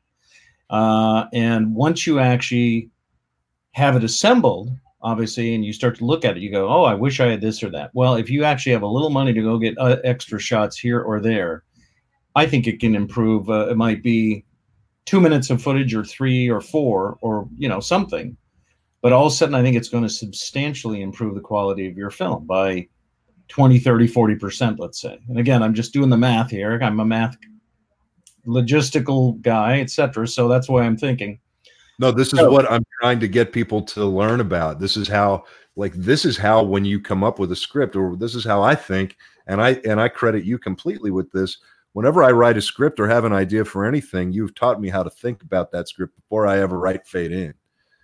[0.69, 2.91] Uh, and once you actually
[3.71, 4.69] have it assembled,
[5.03, 7.41] obviously, and you start to look at it, you go, "Oh, I wish I had
[7.41, 9.97] this or that." Well, if you actually have a little money to go get uh,
[10.03, 11.63] extra shots here or there,
[12.35, 13.49] I think it can improve.
[13.49, 14.45] Uh, it might be
[15.05, 18.37] two minutes of footage, or three, or four, or you know something.
[19.01, 21.97] But all of a sudden, I think it's going to substantially improve the quality of
[21.97, 22.87] your film by
[23.47, 25.19] 20, 30, 40%, let's say.
[25.27, 26.79] And again, I'm just doing the math here.
[26.81, 27.35] I'm a math
[28.47, 30.27] logistical guy, etc.
[30.27, 31.39] So that's why I'm thinking.
[32.01, 34.79] No, this is So- what I'm trying to get people to learn about.
[34.79, 35.45] This is how
[35.77, 38.61] like this is how when you come up with a script or this is how
[38.61, 39.15] I think
[39.47, 41.57] and I and I credit you completely with this.
[41.93, 45.03] Whenever I write a script or have an idea for anything, you've taught me how
[45.03, 47.53] to think about that script before I ever write fade in.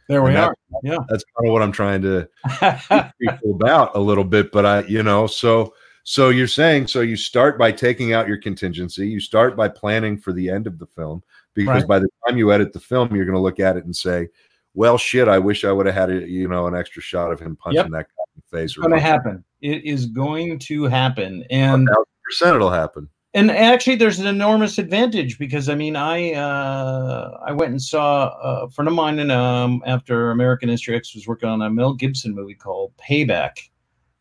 [0.10, 0.56] There we And are.
[0.84, 2.30] that- That's kind of what I'm trying to
[3.20, 7.16] people about a little bit, but I, you know, so so you're saying so you
[7.18, 10.86] start by taking out your contingency, you start by planning for the end of the
[10.88, 11.24] film
[11.58, 11.88] because Right.
[11.88, 14.30] by the time you edit the film, you're going to look at it and say,
[14.76, 17.40] "Well, shit, I wish I would have had a, you know an extra shot of
[17.42, 17.92] him punching Yep.
[17.92, 19.44] that guy in the face." It's going to happen.
[19.62, 21.90] It is going to happen, and
[22.24, 23.10] Percent, it'll happen.
[23.34, 28.30] and actually, there's an enormous advantage because I mean, I uh, I went and saw
[28.66, 31.94] a friend of mine, and um, after American History X was working on a Mel
[31.94, 33.58] Gibson movie called Payback,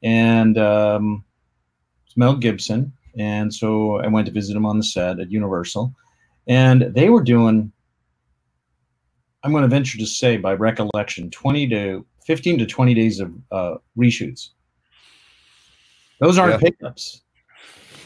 [0.02, 1.24] and um,
[2.06, 5.92] it's Mel Gibson, and so I went to visit him on the set at Universal,
[6.46, 7.72] and they were doing.
[9.42, 13.32] I'm going to venture to say, by recollection, 20 to 15 to 20 days of
[13.52, 14.48] uh, reshoots.
[16.20, 17.22] Those aren't pickups.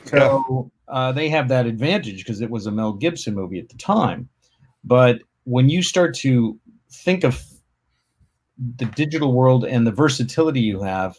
[0.05, 3.77] So uh, they have that advantage because it was a Mel Gibson movie at the
[3.77, 4.29] time.
[4.85, 6.59] But when you start to
[6.93, 7.43] think of
[8.77, 11.19] the digital world and the versatility you have,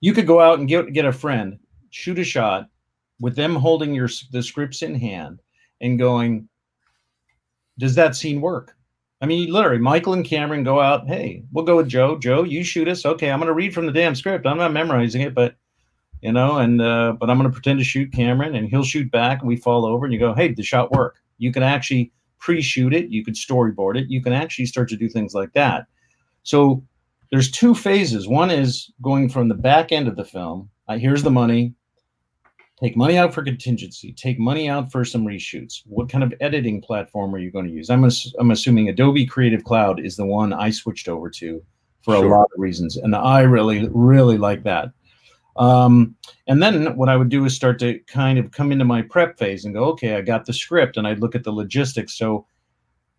[0.00, 1.58] you could go out and get get a friend,
[1.90, 2.68] shoot a shot
[3.20, 5.40] with them holding your the scripts in hand
[5.80, 6.48] and going,
[7.78, 8.76] does that scene work?
[9.22, 11.06] I mean, literally, Michael and Cameron go out.
[11.06, 12.18] Hey, we'll go with Joe.
[12.18, 13.04] Joe, you shoot us.
[13.04, 14.46] Okay, I'm going to read from the damn script.
[14.46, 15.56] I'm not memorizing it, but
[16.22, 19.10] you know, and uh, but I'm going to pretend to shoot Cameron, and he'll shoot
[19.10, 21.62] back, and we fall over, and you go, "Hey, did the shot work?" You can
[21.62, 25.52] actually pre-shoot it, you could storyboard it, you can actually start to do things like
[25.52, 25.86] that.
[26.42, 26.82] So
[27.30, 28.26] there's two phases.
[28.26, 30.68] One is going from the back end of the film.
[30.88, 31.74] Uh, here's the money.
[32.82, 34.12] Take money out for contingency.
[34.14, 35.82] Take money out for some reshoots.
[35.84, 37.90] What kind of editing platform are you going to use?
[37.90, 41.62] I'm, ass- I'm assuming Adobe Creative Cloud is the one I switched over to
[42.02, 44.90] for a lot of reasons, and I really, really like that.
[45.56, 46.16] Um,
[46.46, 49.38] and then what I would do is start to kind of come into my prep
[49.38, 52.16] phase and go, okay, I got the script, and I'd look at the logistics.
[52.16, 52.46] So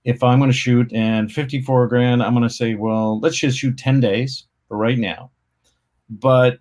[0.03, 3.59] if I'm going to shoot and 54 grand, I'm going to say, well, let's just
[3.59, 5.29] shoot 10 days for right now.
[6.09, 6.59] But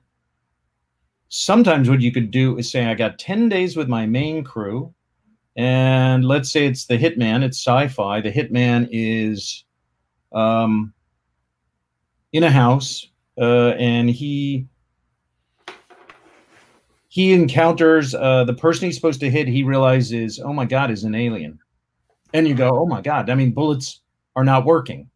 [1.30, 4.92] sometimes what you could do is say, I got 10 days with my main crew,
[5.56, 8.20] and let's say it's the hitman, it's sci fi.
[8.20, 9.64] The hitman is
[10.32, 10.92] um,
[12.32, 13.06] in a house,
[13.40, 14.66] uh, and he
[17.08, 19.48] he encounters uh, the person he's supposed to hit.
[19.48, 21.58] He realizes, oh my god, is an alien,
[22.34, 23.30] and you go, oh my god.
[23.30, 24.00] I mean, bullets
[24.36, 25.10] are not working,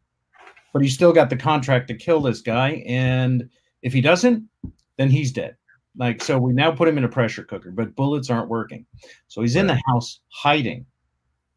[0.72, 3.48] but he's still got the contract to kill this guy, and
[3.82, 4.48] if he doesn't,
[4.96, 5.56] then he's dead.
[5.96, 8.84] Like so, we now put him in a pressure cooker, but bullets aren't working.
[9.28, 10.86] So he's in the house hiding.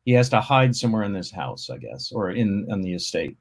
[0.06, 3.36] He has to hide somewhere in this house, I guess, or in on the estate.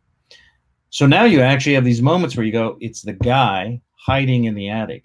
[0.91, 4.55] So now you actually have these moments where you go, it's the guy hiding in
[4.55, 5.05] the attic.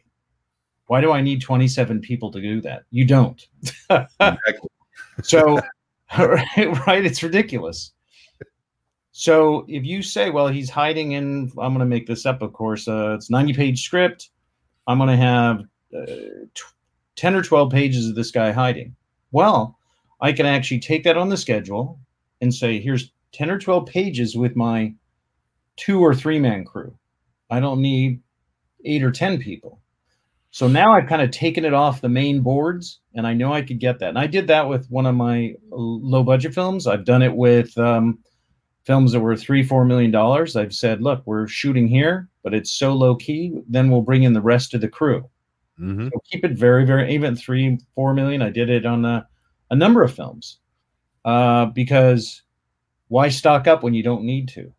[0.88, 2.84] Why do I need 27 people to do that?
[2.92, 3.46] You don't.
[3.90, 4.70] Exactly.
[5.24, 5.60] So,
[6.18, 7.92] right, right, it's ridiculous.
[9.12, 12.54] So if you say, well, he's hiding in, I'm going to make this up, of
[12.54, 12.88] course.
[12.88, 14.30] Uh, it's 90 page script.
[14.88, 15.64] I'm going to have
[15.98, 16.06] uh,
[16.54, 16.74] tw-
[17.16, 18.96] 10 or 12 pages of this guy hiding.
[19.32, 19.78] Well,
[20.22, 22.00] I can actually take that on the schedule
[22.42, 24.94] and say, here's 10 or 12 pages with my
[25.78, 26.96] two or three man crew.
[27.50, 28.22] I don't need
[28.86, 29.82] eight or 10 people.
[30.52, 33.62] So now I've kind of taken it off the main boards and I know I
[33.62, 34.10] could get that.
[34.10, 36.88] And I did that with one of my low budget films.
[36.88, 38.20] I've done it with um,
[38.84, 40.56] films that were three, four million dollars.
[40.56, 43.54] I've said, look, we're shooting here, but it's so low key.
[43.70, 45.30] Then we'll bring in the rest of the crew.
[45.82, 48.42] Hmm So keep it very, very even three, four million.
[48.42, 49.28] I did it on a,
[49.72, 50.60] a number of films
[51.26, 52.44] uh, because
[53.08, 54.72] why stock up when you don't need to?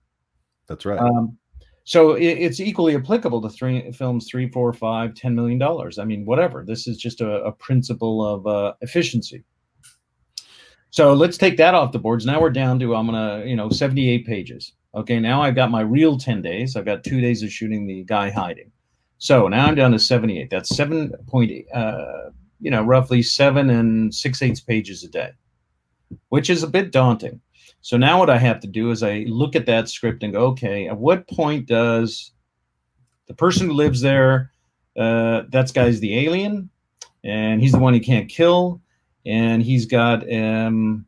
[0.68, 1.00] That's right.
[1.00, 1.36] Um,
[1.84, 5.98] so it, it's equally applicable to three films, three, four, five, ten million dollars.
[5.98, 6.64] I mean, whatever.
[6.64, 9.42] This is just a, a principle of uh, efficiency.
[10.90, 12.26] So let's take that off the boards.
[12.26, 14.74] Now we're down to I'm gonna, you know, 78 pages.
[14.94, 16.76] Okay, now I've got my real 10 days.
[16.76, 18.70] I've got two days of shooting the guy hiding.
[19.22, 20.50] So now I'm down to 78.
[20.50, 25.30] That's seven point, uh, you know, roughly seven and six eighths pages a day,
[26.30, 27.40] which is a bit daunting.
[27.82, 30.46] So now what I have to do is I look at that script and go,
[30.46, 32.32] okay, at what point does
[33.28, 34.50] the person who lives there,
[34.98, 36.68] uh, that guy's the alien,
[37.22, 38.82] and he's the one he can't kill,
[39.24, 41.06] and he's got um,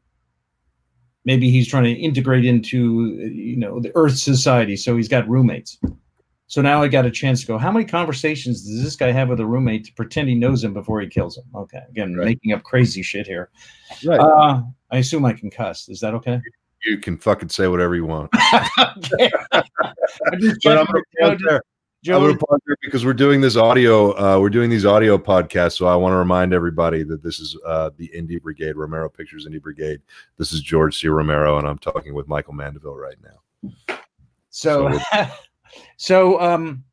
[1.24, 5.80] maybe he's trying to integrate into you know the Earth society, so he's got roommates.
[6.46, 7.58] So now I got a chance to go.
[7.58, 10.74] How many conversations does this guy have with a roommate to pretend he knows him
[10.74, 11.44] before he kills him?
[11.54, 12.26] Okay, again, Right.
[12.26, 13.50] making up crazy shit here.
[14.04, 14.20] right.
[14.20, 15.88] Uh, I assume I can cuss.
[15.88, 16.40] Is that okay?
[16.84, 18.30] you can fucking say whatever you want.
[18.98, 19.30] okay.
[19.54, 21.62] I'm just But I'm gonna with pause there.
[22.04, 24.10] Joe, I'm gonna pause there because we're doing this audio.
[24.12, 27.56] Uh, we're doing these audio podcasts, so I want to remind everybody that this is
[27.66, 30.02] uh, the Indie Brigade, Romero Pictures Indie Brigade.
[30.36, 31.08] This is George C.
[31.08, 33.96] Romero, and I'm talking with Michael Mandeville right now.
[34.50, 35.26] So, so
[36.40, 36.84] um,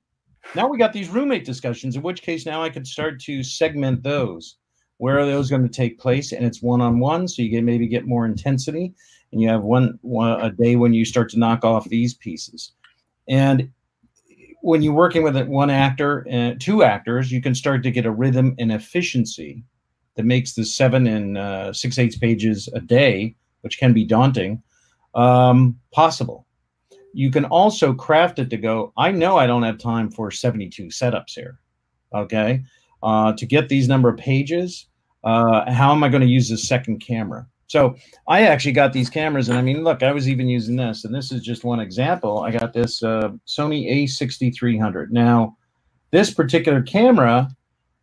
[0.56, 1.96] now we got these roommate discussions.
[1.96, 4.58] In which case, now I could start to segment those.
[4.98, 6.32] Where are those going to take place?
[6.32, 8.94] And it's one on one, so you get maybe get more intensity,
[9.32, 12.74] and you have one, one a day when you start to knock off these pieces.
[13.28, 13.72] And
[14.62, 18.12] when you're working with one actor and two actors, you can start to get a
[18.12, 19.64] rhythm and efficiency
[20.16, 24.62] that makes the seven and uh, six eighths pages a day, which can be daunting,
[25.16, 26.46] um, possible
[27.14, 30.86] you can also craft it to go i know i don't have time for 72
[30.86, 31.60] setups here
[32.14, 32.62] okay?
[33.04, 34.88] Uh, to get these number of pages
[35.24, 37.46] uh, how am i going to use this second camera?
[37.68, 37.96] So
[38.28, 41.14] i actually got these cameras and i mean look i was even using this and
[41.16, 42.40] this is just one example.
[42.40, 45.58] I got this uh, sony a6300 now
[46.12, 47.50] this particular camera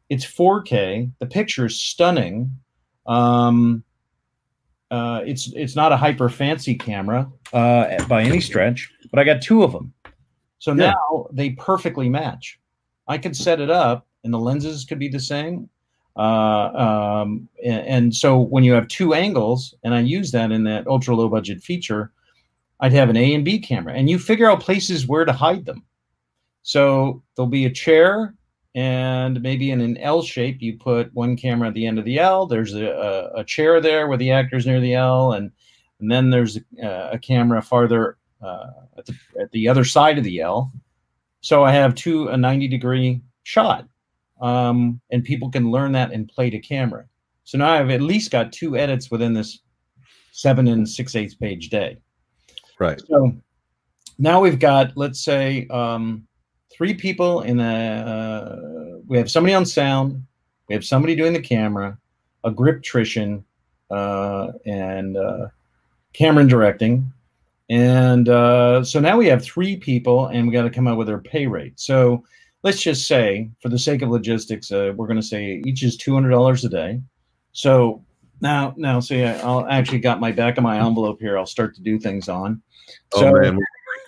[0.09, 2.51] it's 4k the picture is stunning.
[3.07, 3.85] Um,
[4.91, 9.43] uh, it's it's not a hyper fancy camera uh, by any stretch, but I got
[9.43, 9.93] two of them.
[10.59, 10.93] So Yeah.
[10.93, 12.59] now they perfectly match.
[13.07, 15.69] I could set it up, and the lenses could be the same.
[16.17, 20.65] Uh, um, and, and so when you have two angles, and I use that in
[20.65, 22.13] that ultra low budget feature,
[22.81, 25.65] I'd have an A and B camera, and you figure out places where to hide
[25.65, 25.85] them.
[26.63, 28.35] So there'll be a chair,
[28.75, 32.19] and maybe in an L shape, you put one camera at the end of the
[32.19, 32.47] L.
[32.47, 35.51] There's a, a, a chair there where the actor's near the L, and
[36.01, 40.25] and then there's a, a camera farther uh, at, the, at the other side of
[40.25, 40.73] the L.
[41.41, 43.87] So I have two a 90 degree shot,
[44.41, 47.05] um, and people can learn that and play to camera.
[47.45, 49.61] So now I've at least got two edits within this
[50.33, 51.97] seven and six eighths page day.
[52.79, 53.01] Right.
[53.09, 53.33] So
[54.19, 56.27] now we've got, let's say, um,
[56.71, 57.75] three people in a.
[57.75, 60.23] Uh, we have somebody on sound,
[60.69, 61.97] we have somebody doing the camera,
[62.45, 63.43] a griptrician,
[63.91, 65.47] uh, and uh,
[66.13, 67.11] Cameron directing,
[67.69, 71.07] and uh, so now we have three people, and we got to come up with
[71.07, 71.79] their pay rate.
[71.79, 72.25] So
[72.63, 75.97] let's just say, for the sake of logistics, uh, we're going to say each is
[75.97, 77.01] two hundred dollars a day.
[77.53, 78.05] So
[78.41, 81.37] now, now, see, I- I'll actually got my back of my envelope here.
[81.37, 82.63] I'll start to do things on.
[83.15, 83.65] Oh So- man, we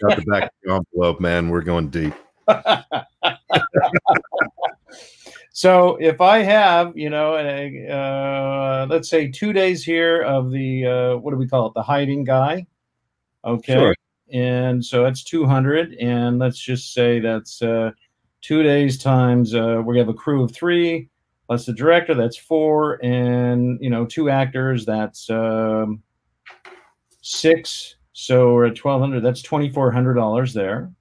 [0.09, 1.49] got the back of the envelope, man.
[1.49, 2.15] We're going deep.
[5.53, 10.87] so if I have, you know, a, uh, let's say two days here of the
[10.87, 12.66] uh, what do we call it, the hiding guy,
[13.45, 13.95] okay, Sure.
[14.33, 17.91] and so that's two hundred, and let's just say that's uh,
[18.41, 21.09] two days times uh, we have a crew of three
[21.51, 26.01] plus the director, that's four, and you know, two actors, that's um,
[27.23, 27.97] six.
[28.12, 29.23] So we're at twelve hundred.
[29.23, 30.93] That's twenty four hundred dollars there.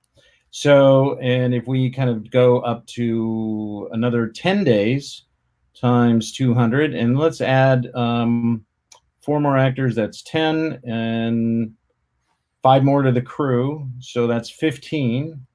[0.52, 5.26] So, and if we kind of go up to another 10 days
[5.80, 8.66] times 200, and let's add um,
[9.22, 11.72] four more actors, that's 10, and
[12.62, 13.90] five more to the crew.
[14.00, 15.46] So that's 15.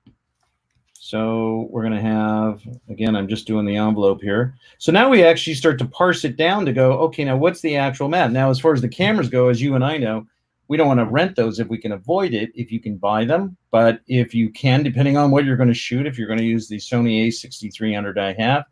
[0.94, 4.55] So we're going to have, again, I'm just doing the envelope here.
[4.78, 7.76] So now we actually start to parse it down to go, okay, now what's the
[7.76, 8.31] actual math?
[8.31, 10.26] Now, as far as the cameras go, as you and I know,
[10.68, 13.24] we don't want to rent those if we can avoid it if you can buy
[13.24, 16.39] them but if you can depending on what you're going to shoot if you're going
[16.39, 18.64] to use the sony a6300 i have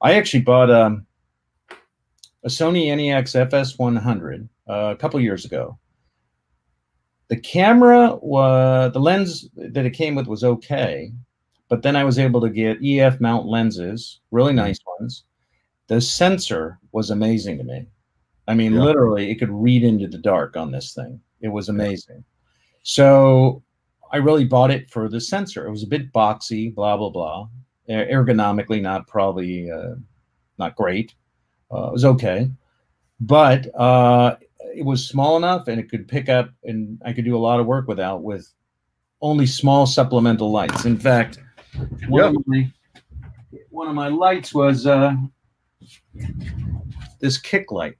[0.00, 1.06] i actually bought um,
[2.44, 5.78] a sony nex fs100 uh, a couple years ago
[7.32, 11.10] the camera was the lens that it came with was okay
[11.70, 15.24] but then i was able to get ef mount lenses really nice ones
[15.86, 17.86] the sensor was amazing to me
[18.48, 18.82] I mean, Yeah.
[18.88, 21.20] literally, it could read into the dark on this thing.
[21.42, 22.24] It was amazing.
[22.82, 23.62] So
[24.12, 25.64] I really bought it for the sensor.
[25.66, 27.48] It was a bit boxy, blah blah blah.
[27.88, 29.94] Er- Ergonomically, not probably uh,
[30.58, 31.14] not great.
[31.72, 32.50] Uh, it was okay,
[33.20, 34.36] but uh,
[34.74, 37.60] it was small enough, and it could pick up, and I could do a lot
[37.60, 38.50] of work without with
[39.20, 40.84] only small supplemental lights.
[40.84, 41.38] In fact,
[42.08, 42.70] one, of, my,
[43.70, 45.14] one of my lights was uh,
[47.20, 47.96] this kick light.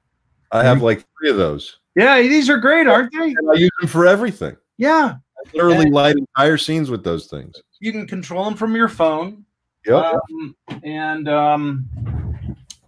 [0.51, 1.79] I have like three of those.
[1.95, 3.29] Yeah, these are great, aren't they?
[3.29, 4.57] And I use them for everything.
[4.79, 7.63] Yeah, I literally light entire scenes with those things.
[7.81, 9.45] you can control them from your phone.
[9.87, 9.95] Yep.
[9.97, 11.89] Um, and um,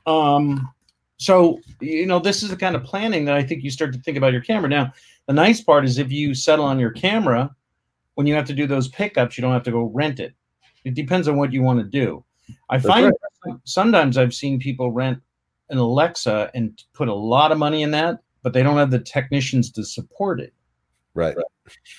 [0.07, 0.74] um,
[1.25, 3.99] so you know, this is the kind of planning that I think you start to
[3.99, 4.69] think about your camera.
[4.69, 4.93] Now,
[5.27, 7.55] the nice part is if you settle on your camera,
[8.15, 10.35] when you have to do those pickups, you don't have to go rent it.
[10.85, 12.23] It depends on what you want to do.
[12.69, 13.13] I That's find
[13.65, 15.19] sometimes I've seen people rent
[15.71, 19.01] an Alexa and put a lot of money in that, but they don't have the
[19.01, 20.53] technicians to support it.
[21.15, 21.37] right.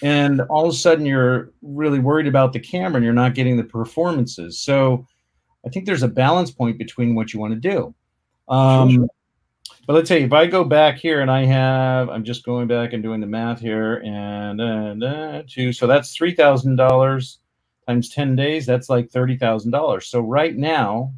[0.03, 3.57] and all of a sudden you're really worried about the camera and you're not getting
[3.57, 5.07] the performances so
[5.65, 7.95] i think there's a balance point between what you want to do
[8.47, 9.07] um, Sure.
[9.87, 12.93] but let's say if i go back here and i have i'm just going back
[12.93, 17.37] and doing the math here and uh, uh, two so that's $3000
[17.87, 21.13] times 10 days that's like $30000 so right now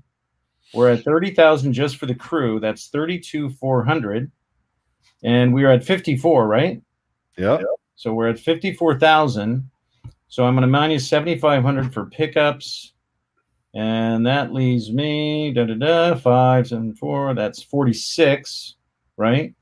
[0.73, 4.29] we're at 30000 just for the crew that's thirty-two four hundred,
[5.23, 6.81] and we're at 54 right
[7.37, 7.61] Yeah.
[7.95, 9.69] so we're at 54,000.
[10.27, 12.91] So I'm going to minus 7,500 for pickups.
[13.73, 17.33] And that leaves me da da da five, seven, four.
[17.33, 18.75] That's 46,
[19.17, 19.53] right?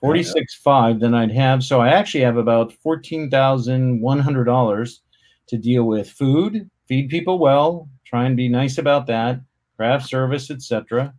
[0.00, 1.00] 46, five.
[1.00, 4.98] Then I'd have, so I actually have about $14,100
[5.46, 9.40] to deal with food, feed people well, try and be nice about that,
[9.76, 11.14] craft service, etc.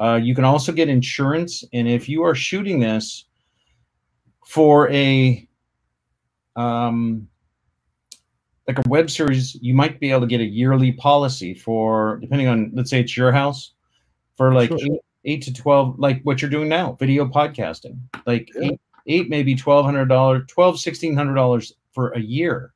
[0.00, 1.62] Uh, you can also get insurance.
[1.72, 3.26] And if you are shooting this
[4.44, 5.46] for a
[6.56, 7.28] um,
[8.66, 12.48] like a web series, you might be able to get a yearly policy for, depending
[12.48, 13.72] on, let's say it's your house,
[14.36, 14.78] for like Sure.
[14.82, 17.98] eight, eight to 12, like what you're doing now, video podcasting.
[18.26, 18.70] Like Yeah.
[18.70, 22.72] eight, eight, maybe $1,200, $12, $1,600 for a year.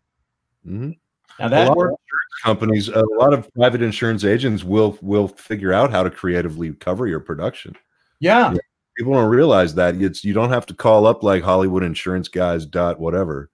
[0.66, 0.96] Mhm.
[1.40, 1.92] Now A that lot works.
[1.94, 6.10] of insurance companies, a lot of private insurance agents will will figure out how to
[6.10, 7.74] creatively cover your production.
[8.20, 8.54] Yeah.
[8.96, 12.66] People don't realize that it's you don't have to call up like Hollywood Insurance Guys
[12.66, 13.50] dot whatever.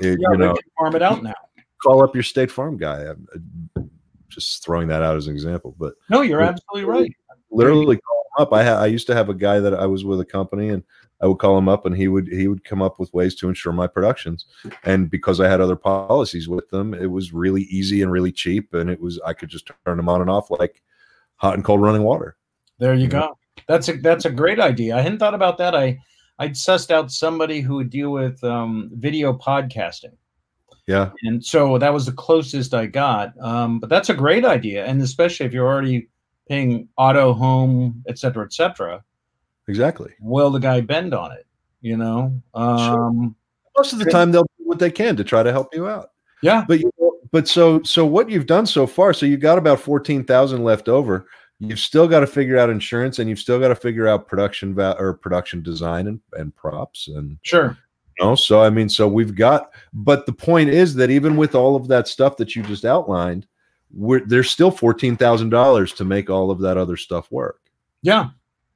[0.00, 1.34] It, Yeah, you they know, can farm it out now.
[1.84, 3.02] Call up your State Farm guy.
[3.02, 3.28] I'm,
[3.76, 3.90] I'm
[4.28, 7.12] just throwing that out as an example, but No, you're absolutely right.
[7.50, 8.52] literally call him up.
[8.52, 10.82] I I used to have a guy that I was with a company, and
[11.20, 13.48] I would call him up, and he would he would come up with ways to
[13.48, 14.46] insure my productions.
[14.82, 18.74] And because I had other policies with them, it was really easy and really cheap,
[18.74, 20.82] and it was I could just turn them on and off like
[21.36, 22.36] hot and cold running water.
[22.78, 23.10] There you Mhm.
[23.12, 23.38] go.
[23.68, 24.96] That's a that's a great idea.
[24.96, 25.74] I hadn't thought about that.
[25.76, 25.98] I
[26.40, 30.16] I'd sussed out somebody who would deal with um, video podcasting,
[30.86, 33.32] Yeah, and so that was the closest I got.
[33.40, 36.08] Um, but that's a great idea, and especially if you're already
[36.48, 39.02] paying auto, home, et cetera, et cetera.
[39.66, 40.12] exactly.
[40.20, 41.46] Will the guy bend on it?
[41.80, 42.38] You know?
[42.52, 43.34] Um,
[43.78, 46.10] Most of the time, they'll do what they can to try to help you out.
[46.42, 46.64] Yeah.
[46.68, 49.80] But you know, but so so what you've done so far, so you've got about
[49.80, 51.26] fourteen thousand left over.
[51.60, 54.74] You've still got to figure out insurance, and you've still got to figure out production
[54.74, 57.78] va- or production design and, and props and Sure.
[58.18, 61.54] You know, so I mean, so we've got, but the point is that even with
[61.54, 63.46] all of that stuff that you just outlined,
[63.92, 67.60] we're, there's still fourteen thousand dollars to make all of that other stuff work.
[68.02, 68.30] Yeah,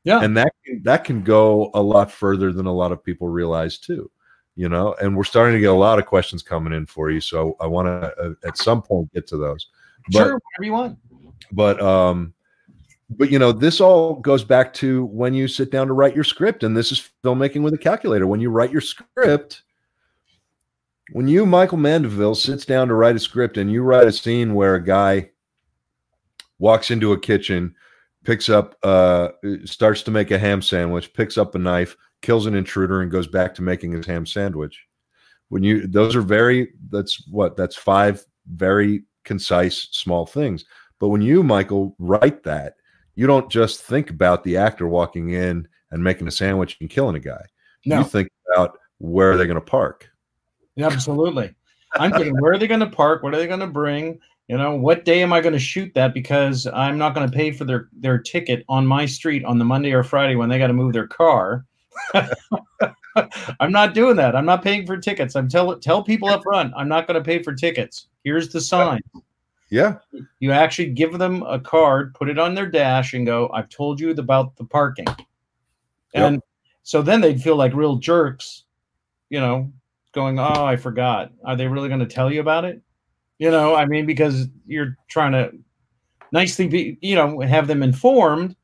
[0.04, 0.52] yeah, and that
[0.82, 4.10] that can go a lot further than a lot of people realize too.
[4.56, 7.20] You know, and we're starting to get a lot of questions coming in for you.
[7.20, 9.68] So I want to uh, at some point get to those.
[10.10, 10.98] But, sure, whatever you want.
[11.52, 12.34] But um,
[13.10, 16.24] but you know, this all goes back to when you sit down to write your
[16.24, 18.26] script, and this is filmmaking with a calculator.
[18.26, 19.62] When you write your script,
[21.12, 24.54] when you, Michael Mandeville, sits down to write a script and you write a scene
[24.54, 25.30] where a guy
[26.58, 27.74] walks into a kitchen,
[28.24, 29.28] picks up, uh,
[29.64, 33.26] starts to make a ham sandwich, picks up a knife, kills an intruder, and goes
[33.26, 34.84] back to making his ham sandwich.
[35.48, 38.22] When you, those are very, that's what, that's five
[38.52, 40.66] very concise, small things.
[40.98, 42.74] But when you, Michael, write that,
[43.18, 47.16] you don't just think about the actor walking in and making a sandwich and killing
[47.16, 47.42] a guy.
[47.84, 47.98] No.
[47.98, 50.08] You think about where they're they going to park?
[50.78, 51.52] Absolutely.
[51.96, 53.24] I'm thinking, where are they going to park?
[53.24, 54.20] What are they going to bring?
[54.46, 56.14] You know, what day am I going to shoot that?
[56.14, 59.64] Because I'm not going to pay for their their ticket on my street on the
[59.64, 61.66] Monday or Friday when they got to move their car.
[63.58, 64.36] I'm not doing that.
[64.36, 65.34] I'm not paying for tickets.
[65.34, 68.06] I'm tell tell people up front, I'm not going to pay for tickets.
[68.22, 69.00] Here's the sign.
[69.70, 69.96] Yeah.
[70.40, 74.00] You actually give them a card, put it on their dash, and go, I've told
[74.00, 75.06] you about the parking.
[76.14, 76.44] And yep.
[76.82, 78.64] so then they'd feel like real jerks,
[79.28, 79.70] you know,
[80.12, 81.32] going, Oh, I forgot.
[81.44, 82.80] Are they really going to tell you about it?
[83.38, 85.52] You know, I mean, because you're trying to
[86.32, 88.56] nicely be, you know, have them informed.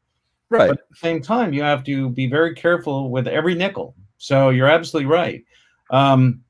[0.49, 0.69] Right.
[0.69, 3.95] But at the same time, you have to be very careful with every nickel.
[4.19, 5.45] So you're absolutely right.
[5.91, 6.44] Um,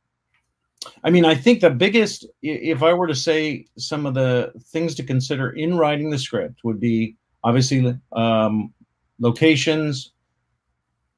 [1.03, 4.95] I mean, I think the biggest, if I were to say some of the things
[4.97, 8.73] to consider in writing the script, would be obviously um,
[9.19, 10.13] locations.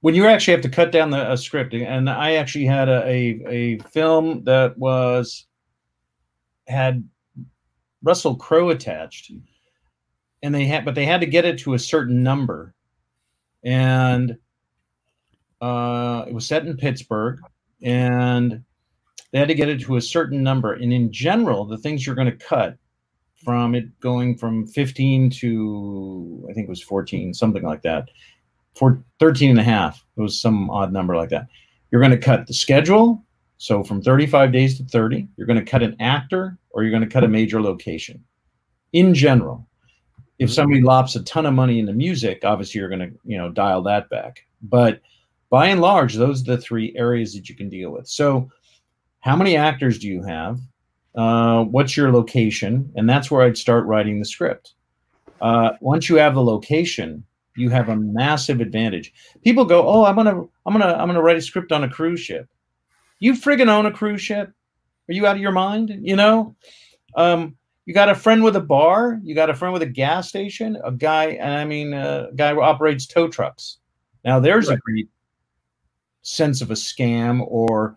[0.00, 3.46] When you actually have to cut down the script, and I actually had a, a,
[3.48, 5.46] a film that was
[6.68, 7.08] had
[8.02, 9.32] Russell Crowe attached,
[10.42, 12.74] and they had, but they had to get it to a certain number,
[13.64, 14.36] and
[15.60, 17.40] uh, it was set in Pittsburgh,
[17.82, 18.62] and
[19.36, 20.72] they had to get it to a certain number.
[20.72, 22.78] And in general, the things you're going to cut
[23.44, 28.08] from it going from 15 to I think it was 14, something like that,
[28.74, 30.02] for 13 and a half.
[30.16, 31.48] It was some odd number like that.
[31.90, 33.22] You're going to cut the schedule.
[33.58, 37.06] So from 35 days to 30, you're going to cut an actor or you're going
[37.06, 38.24] to cut a major location.
[38.94, 39.68] In general,
[40.38, 40.54] if mm-hmm.
[40.54, 43.82] somebody lops a ton of money into music, obviously you're going to, you know, dial
[43.82, 44.46] that back.
[44.62, 45.02] But
[45.50, 48.08] by and large, those are the three areas that you can deal with.
[48.08, 48.50] So
[49.26, 50.60] how many actors do you have?
[51.16, 52.92] Uh, what's your location?
[52.94, 54.74] And that's where I'd start writing the script.
[55.40, 57.24] Uh, once you have the location,
[57.56, 59.12] you have a massive advantage.
[59.42, 62.20] People go, "Oh, I'm gonna, I'm gonna, I'm gonna write a script on a cruise
[62.20, 62.48] ship."
[63.18, 64.52] You friggin' own a cruise ship?
[65.08, 65.90] Are you out of your mind?
[66.00, 66.54] You know,
[67.16, 70.28] um, you got a friend with a bar, you got a friend with a gas
[70.28, 73.78] station, a guy, and I mean, a guy who operates tow trucks.
[74.24, 74.78] Now, there's right.
[74.78, 75.08] a great
[76.22, 77.96] sense of a scam or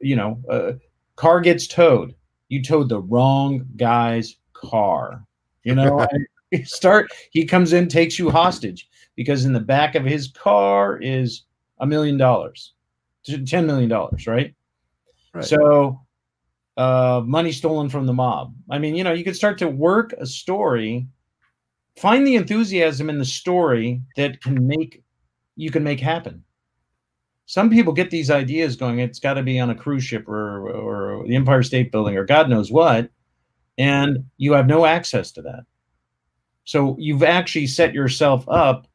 [0.00, 0.72] you know, uh,
[1.16, 2.14] car gets towed.
[2.48, 5.24] You towed the wrong guy's car.
[5.64, 6.06] You know,
[6.64, 7.10] start.
[7.30, 11.42] He comes in, takes you hostage because in the back of his car is
[11.78, 12.72] a million dollars,
[13.46, 14.54] ten million dollars, right?
[15.34, 15.44] right?
[15.44, 16.00] So,
[16.76, 18.54] uh, money stolen from the mob.
[18.70, 21.06] I mean, you know, you could start to work a story,
[21.96, 25.02] find the enthusiasm in the story that can make
[25.56, 26.44] you can make happen
[27.48, 30.68] some people get these ideas going it's got to be on a cruise ship or
[30.68, 33.10] or the empire state building or god knows what
[33.78, 35.64] and you have no access to that.
[36.64, 38.86] So you've actually set yourself up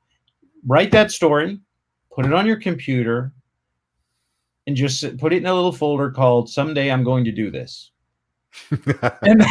[0.66, 1.60] write that story
[2.14, 3.34] put it on your computer
[4.68, 7.92] and just put it in a little folder called someday i'm going to do this.
[9.24, 9.44] And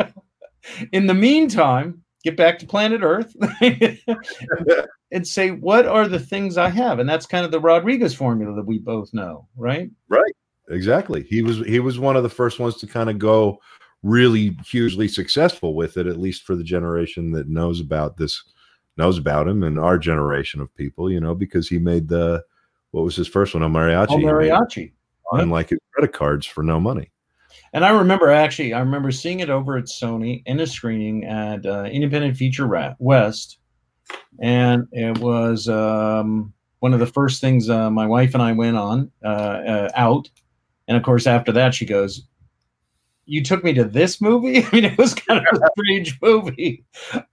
[0.92, 3.36] in the meantime get back to planet Earth
[5.10, 6.98] and say, what are the things I have?
[6.98, 9.90] And that's kind of the Rodriguez formula that we both know, right?
[10.08, 10.34] Right.
[10.70, 11.22] Exactly.
[11.22, 13.58] He was he was one of the first ones to kind of go
[14.02, 18.42] really hugely successful with it, at least for the generation that knows about this,
[18.96, 22.44] knows about him and our generation of people, you know, because he made the
[22.90, 24.08] what was his first one, El Mariachi.
[24.10, 24.92] Oh, mariachi.
[25.32, 27.10] Unlike his credit cards for no money.
[27.72, 31.66] And I remember actually, I remember seeing it over at Sony in a screening at
[31.66, 33.58] uh, Independent Feature West,
[34.40, 38.76] and it was um, one of the first things uh, my wife and I went
[38.76, 40.28] on uh, uh out.
[40.86, 42.22] And of course, after that, she goes,
[43.26, 46.84] "You took me to this movie." I mean, it was kind of a strange movie,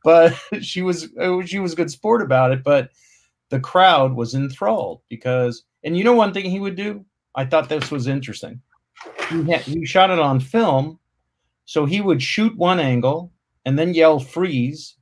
[0.04, 1.10] but she was
[1.46, 2.64] she was a good sport about it.
[2.64, 2.90] But
[3.50, 7.70] the crowd was enthralled because, and you know, one thing he would do I thought
[7.70, 8.62] this was interesting.
[9.30, 11.00] He, had, he shot it on film,
[11.66, 13.32] so he would shoot one angle
[13.66, 14.96] and then yell freeze.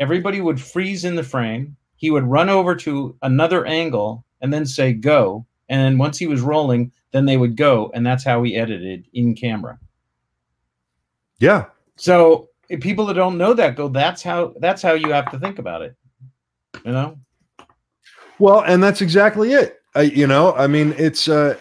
[0.00, 1.76] Everybody would freeze in the frame.
[1.96, 5.44] He would run over to another angle and then say go.
[5.68, 9.06] And then once he was rolling, then they would go, and that's how he edited
[9.12, 9.78] in camera.
[11.38, 11.66] Yeah.
[11.96, 15.38] So if people that don't know that go, that's how that's how you have to
[15.38, 15.96] think about it.
[16.84, 17.18] You know.
[18.38, 19.80] Well, and that's exactly it.
[19.96, 21.56] Uh, you know, I mean, it's uh,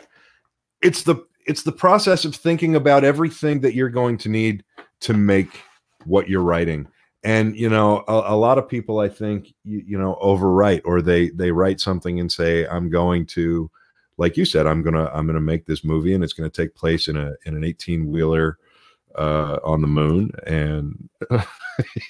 [0.81, 4.63] it's the it's the process of thinking about everything that you're going to need
[5.01, 5.61] to make
[6.05, 6.87] what you're writing.
[7.23, 11.01] And you know, a, a lot of people, I think, you, you know, overwrite or
[11.01, 13.69] they they write something and say, "I'm going to,"
[14.17, 16.75] like you said, "I'm gonna I'm gonna make this movie, and it's going to take
[16.75, 18.57] place in a in an 18 wheeler
[19.15, 21.09] uh, on the moon." And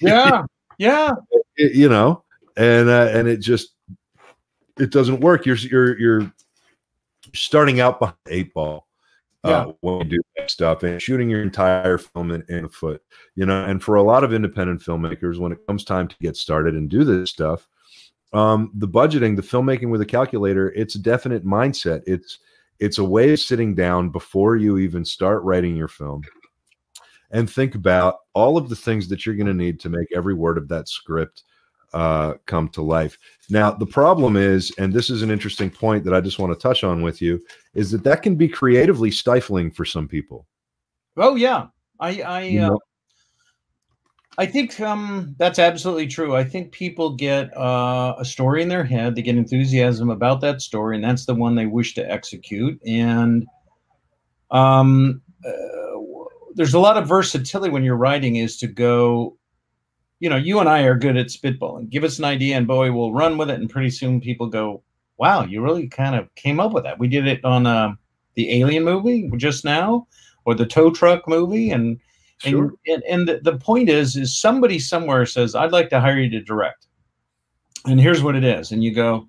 [0.01, 0.43] yeah,
[0.77, 1.11] yeah,
[1.55, 2.23] it, you know,
[2.57, 3.75] and uh, and it just
[4.77, 5.45] it doesn't work.
[5.45, 6.33] You're you're you're
[7.33, 8.86] starting out behind eight ball
[9.47, 9.71] uh, yeah.
[9.81, 13.01] when you do that stuff and shooting your entire film in, in a foot.
[13.35, 16.35] You know, and for a lot of independent filmmakers, when it comes time to get
[16.35, 17.67] started and do this stuff,
[18.33, 22.01] um, the budgeting, the filmmaking with a calculator, it's a definite mindset.
[22.05, 22.39] It's
[22.79, 26.21] it's a way of sitting down before you even start writing your film
[27.31, 30.33] and think about all of the things that you're going to need to make every
[30.33, 31.43] word of that script
[31.93, 33.17] uh, come to life.
[33.49, 36.59] Now, the problem is, and this is an interesting point that I just want to
[36.59, 37.41] touch on with you,
[37.73, 40.45] is that that can be creatively stifling for some people.
[41.15, 41.67] Oh yeah,
[41.99, 42.77] I I uh,
[44.37, 46.35] I think um, that's absolutely true.
[46.35, 50.61] I think people get uh, a story in their head, they get enthusiasm about that
[50.61, 52.79] story, and that's the one they wish to execute.
[52.85, 53.47] And
[54.51, 55.99] um, uh,
[56.53, 59.36] there's a lot of versatility when you're writing, is to go
[60.19, 61.89] you know, you and I are good at spitballing.
[61.89, 63.59] Give us an idea, and Bowie will run with it.
[63.59, 64.83] And pretty soon, people go,
[65.17, 67.93] "Wow, you really kind of came up with that." We did it on uh,
[68.35, 70.07] the Alien movie just now,
[70.45, 71.99] or the tow truck movie, and
[72.39, 72.73] sure.
[72.87, 76.29] and and the, the point is, is somebody somewhere says, "I'd like to hire you
[76.31, 76.87] to direct,"
[77.85, 79.27] and here's what it is, and you go,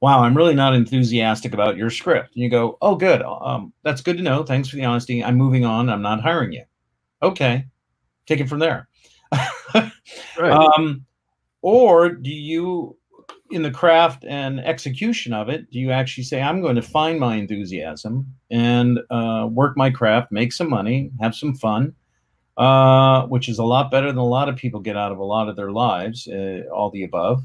[0.00, 4.00] "Wow, I'm really not enthusiastic about your script." And you go, "Oh, good, um, that's
[4.00, 4.44] good to know.
[4.44, 5.22] Thanks for the honesty.
[5.22, 5.90] I'm moving on.
[5.90, 6.64] I'm not hiring you."
[7.22, 7.66] Okay,
[8.26, 8.88] take it from there
[10.38, 10.52] right.
[10.52, 11.04] um,
[11.62, 12.96] or do you,
[13.50, 17.18] in the craft and execution of it, do you actually say, I'm going to find
[17.18, 21.94] my enthusiasm and uh, work my craft, make some money, have some fun,
[22.56, 25.24] uh, which is a lot better than a lot of people get out of a
[25.24, 27.42] lot of their lives, uh, all the above.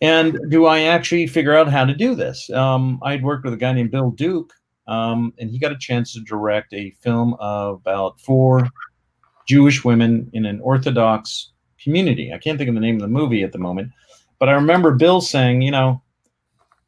[0.00, 2.50] And do I actually figure out how to do this?
[2.50, 4.52] Um, I'd worked with a guy named Bill Duke,
[4.88, 8.68] um, and he got a chance to direct a film about four
[9.46, 11.50] Jewish women in an Orthodox
[11.82, 12.32] community.
[12.32, 13.90] I can't think of the name of the movie at the moment,
[14.38, 16.02] but I remember Bill saying, you know,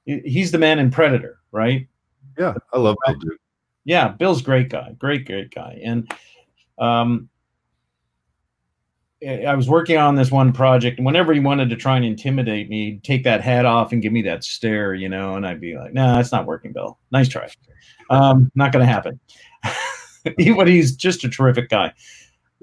[0.04, 1.86] he's the man in Predator, right?
[2.38, 3.40] Yeah, I love Bill Duke.
[3.84, 5.80] Yeah, Bill's great guy, great, great guy.
[5.84, 6.10] And
[6.78, 7.28] um,
[9.26, 12.68] I was working on this one project, and whenever he wanted to try and intimidate
[12.68, 15.60] me, he'd take that hat off and give me that stare, you know, and I'd
[15.60, 16.98] be like, "No, nah, that's not working, Bill.
[17.10, 17.48] Nice try.
[18.10, 19.20] Um, not going to happen."
[20.38, 21.92] he, but he's just a terrific guy.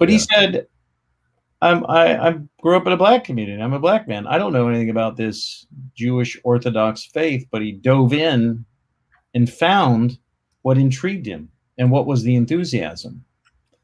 [0.02, 0.14] But yeah.
[0.14, 0.66] he said,
[1.60, 3.62] I'm, I, I grew up in a black community.
[3.62, 4.26] I'm a black man.
[4.26, 5.64] I don't know anything about this
[5.94, 8.64] Jewish Orthodox faith, but he dove in
[9.32, 10.18] and found
[10.62, 13.24] what intrigued him and what was the enthusiasm.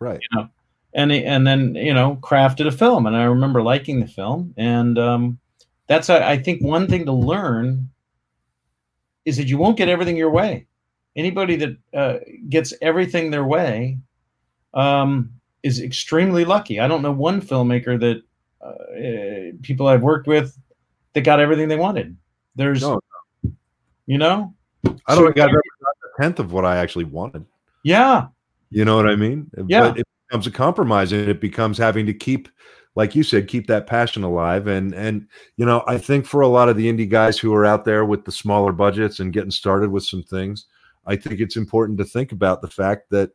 [0.01, 0.19] Right.
[0.21, 0.49] You know,
[0.93, 4.99] and and then you know crafted a film, and I remember liking the film, and
[4.99, 5.39] um,
[5.87, 7.91] that's I think one thing to learn
[9.25, 10.67] is that you won't get everything your way.
[11.15, 12.19] Anybody that uh,
[12.49, 13.99] gets everything their way
[14.75, 16.81] um, is extremely lucky.
[16.81, 18.23] I don't know one filmmaker that
[18.61, 20.57] uh, people I've worked with
[21.15, 22.17] that got everything they wanted.
[22.57, 23.01] There's, no.
[24.07, 24.55] you know,
[24.85, 27.45] I don't so, think I've ever got a tenth of what I actually wanted.
[27.85, 28.27] Yeah,
[28.71, 29.51] you know what I mean.
[29.67, 32.49] Yeah, but it becomes a compromise, and it becomes having to keep,
[32.97, 34.67] like you said, keep that passion alive.
[34.67, 35.27] And and
[35.57, 38.05] you know, I think for a lot of the indie guys who are out there
[38.05, 40.67] with the smaller budgets and getting started with some things,
[41.07, 43.31] I think it's important to think about the fact that,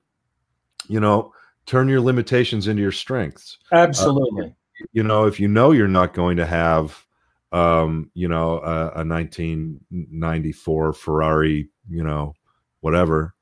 [0.87, 1.31] you know
[1.65, 3.57] turn your limitations into your strengths.
[3.71, 4.47] Absolutely.
[4.47, 7.05] Uh, you know, if you know you're not going to have,
[7.51, 12.33] um, you know, a, a 1994 Ferrari, you know,
[12.81, 13.33] whatever,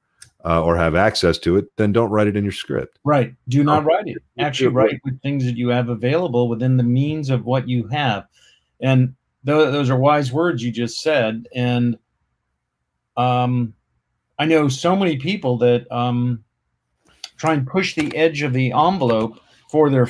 [0.45, 2.99] uh, or have access to it, then don't write it in your script.
[3.03, 3.34] Right.
[3.48, 4.18] Do not write it.
[4.38, 8.26] Actually, write with things that you have available within the means of what you have.
[8.80, 9.15] And
[9.45, 11.48] th- those are wise words you just said.
[11.56, 11.98] And
[13.18, 13.73] um,
[14.39, 16.43] I know so many people that um,
[17.41, 20.07] try and push the edge of the envelope for their.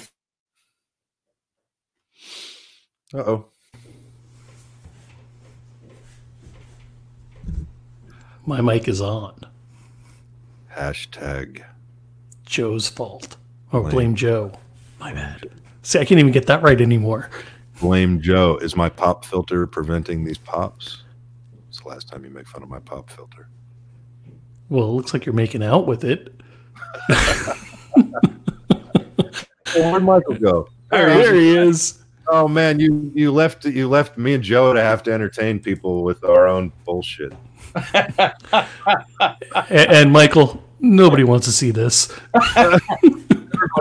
[3.14, 3.46] Uh oh.
[8.46, 9.46] My mic is on.
[10.74, 11.64] Hashtag.
[12.46, 13.38] Joe's fault.
[13.72, 13.92] Or Blame.
[13.92, 14.52] blame Joe.
[15.00, 15.50] My bad.
[15.84, 17.30] See, I can't even get that right anymore.
[17.80, 18.58] Blame Joe.
[18.58, 21.04] Is my pop filter preventing these pops?
[21.70, 23.48] It's the last time you make fun of my pop filter.
[24.68, 26.41] Well, it looks like you're making out with it.
[29.76, 30.68] Where'd Michael go?
[30.90, 32.04] There, he is.
[32.28, 36.04] Oh man, you you left you left me and Joe to have to entertain people
[36.04, 37.34] with our own bullshit.
[37.76, 38.36] A-
[39.70, 42.12] and, Michael, nobody wants to see this.
[42.34, 42.80] I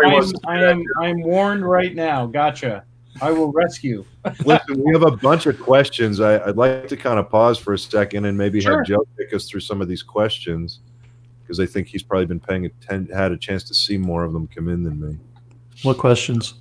[0.05, 2.27] am, I am I'm warned right now.
[2.27, 2.85] Gotcha.
[3.21, 4.05] I will rescue.
[4.45, 6.21] Listen, we have a bunch of questions.
[6.21, 8.79] I, I'd like to kind of pause for a second and maybe Sure.
[8.79, 10.81] have Joe take us through some of these questions
[11.51, 14.33] because I think he's probably been paying atten- had a chance to see more of
[14.33, 15.19] them come in than me.
[15.83, 16.55] What questions?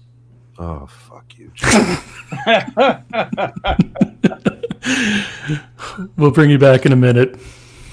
[0.58, 1.52] Oh fuck you,
[6.18, 7.40] We'll bring you back in a minute.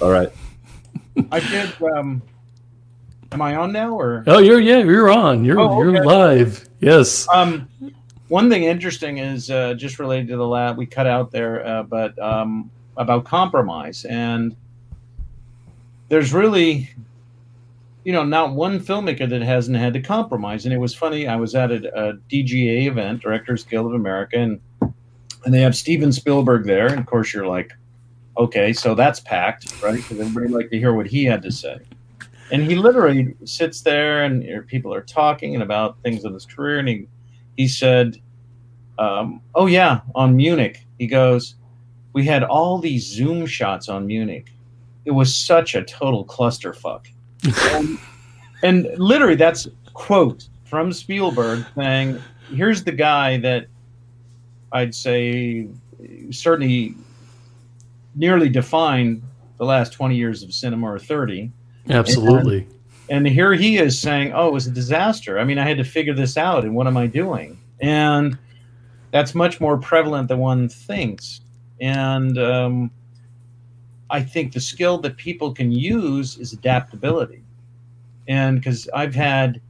[0.00, 0.30] All right.
[1.30, 1.70] I did.
[1.82, 2.22] Um,
[3.30, 4.24] am I on now or?
[4.26, 5.44] Oh, you're yeah, you're on.
[5.44, 6.66] You're Oh, you're live.
[6.80, 7.28] Yes.
[7.30, 7.68] Um,
[8.28, 11.82] one thing interesting is uh, just related to the lab we cut out there, uh,
[11.82, 14.56] but um, about compromise and
[16.08, 16.90] there's really,
[18.04, 20.64] you know, not one filmmaker that hasn't had to compromise.
[20.64, 21.26] And it was funny.
[21.26, 24.60] I was at a, a DGA event, Directors Guild of America, and
[25.44, 26.88] and they have Steven Spielberg there.
[26.88, 27.72] And of course, you're like,
[28.36, 29.96] okay, so that's packed, right?
[29.96, 31.78] Because everybody like to hear what he had to say.
[32.52, 36.78] And he literally sits there, and people are talking and about things of his career,
[36.78, 37.08] and he
[37.56, 38.20] he said,
[38.98, 41.56] um, "Oh yeah, on Munich." He goes,
[42.12, 44.52] "We had all these Zoom shots on Munich.
[45.06, 47.06] It was such a total clusterfuck."
[47.72, 47.98] and,
[48.62, 52.20] and literally, that's quote from Spielberg saying,
[52.52, 53.66] "Here's the guy that
[54.72, 55.68] I'd say
[56.30, 56.94] certainly
[58.14, 59.22] nearly defined
[59.58, 61.50] the last 20 years of cinema or 30."
[61.88, 62.66] Absolutely.
[63.08, 65.38] and here he is saying, "Oh, it was a disaster.
[65.38, 68.36] I mean, I had to figure this out, and what am I doing?" And
[69.12, 71.40] that's much more prevalent than one thinks.
[71.80, 72.90] And um,
[74.10, 77.42] I think the skill that people can use is adaptability.
[78.28, 79.60] And because I've had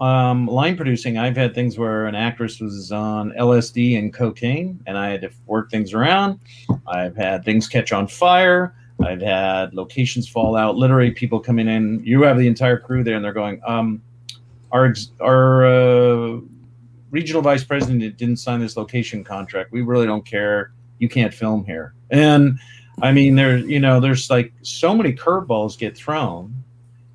[0.00, 4.98] um, line producing, I've had things where an actress was on LSD and cocaine, and
[4.98, 6.40] I had to work things around.
[6.86, 8.74] I've had things catch on fire.
[9.00, 10.76] I've had locations fall out.
[10.76, 12.02] Literally, people coming in.
[12.04, 14.02] You have the entire crew there, and they're going, um,
[14.72, 16.40] "Our our uh,
[17.10, 19.72] regional vice president didn't sign this location contract.
[19.72, 20.72] We really don't care.
[20.98, 22.58] You can't film here." And
[23.02, 26.54] I mean, there, you know, there's like so many curveballs get thrown,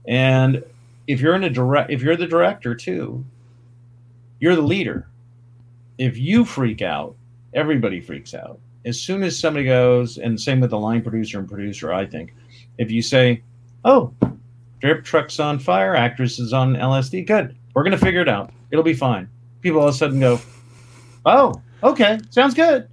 [0.08, 0.64] and
[1.08, 3.24] if you're in a direct, if you're the director too,
[4.40, 5.08] you're the leader.
[5.98, 7.16] If you freak out,
[7.54, 11.48] everybody freaks out as soon as somebody goes, and same with the line producer and
[11.48, 12.34] producer, I think,
[12.78, 13.42] if you say,
[13.84, 14.14] "Oh,
[14.82, 18.52] grip truck's on fire, actress is on LSD," good, we're gonna figure it out.
[18.72, 19.28] It'll be fine.
[19.62, 20.40] People all of a sudden go,
[21.26, 22.88] "Oh, okay, sounds good,"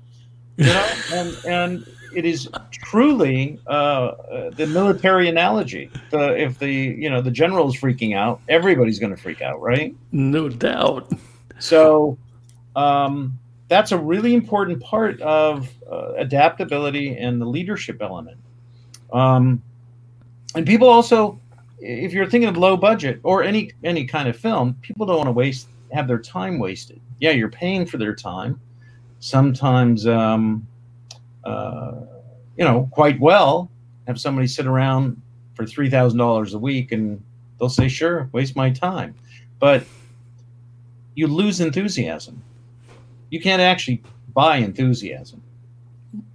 [0.57, 5.91] you know, and and it is truly uh, uh, the military analogy.
[6.11, 9.95] The if the you know the general is freaking out, everybody's gonna freak out, right?
[10.13, 11.13] No doubt.
[11.59, 12.19] So
[12.75, 13.39] um,
[13.69, 18.39] that's a really important part of uh, adaptability and the leadership element.
[19.13, 19.63] Um,
[20.55, 21.41] and people also,
[21.79, 25.29] if you're thinking of low budget or any any kind of film, people don't want
[25.29, 27.01] to waste have their time wasted.
[27.21, 28.61] Yeah, you're paying for their time.
[29.21, 30.67] Sometimes, um,
[32.57, 33.71] you know, quite well.
[34.07, 35.21] Have somebody sit around
[35.55, 37.23] for three thousand dollars a week, and
[37.59, 39.15] they'll say, "Sure, waste my time,"
[39.59, 39.85] but
[41.15, 42.43] you lose enthusiasm.
[43.31, 44.03] You can't actually
[44.33, 45.43] buy enthusiasm.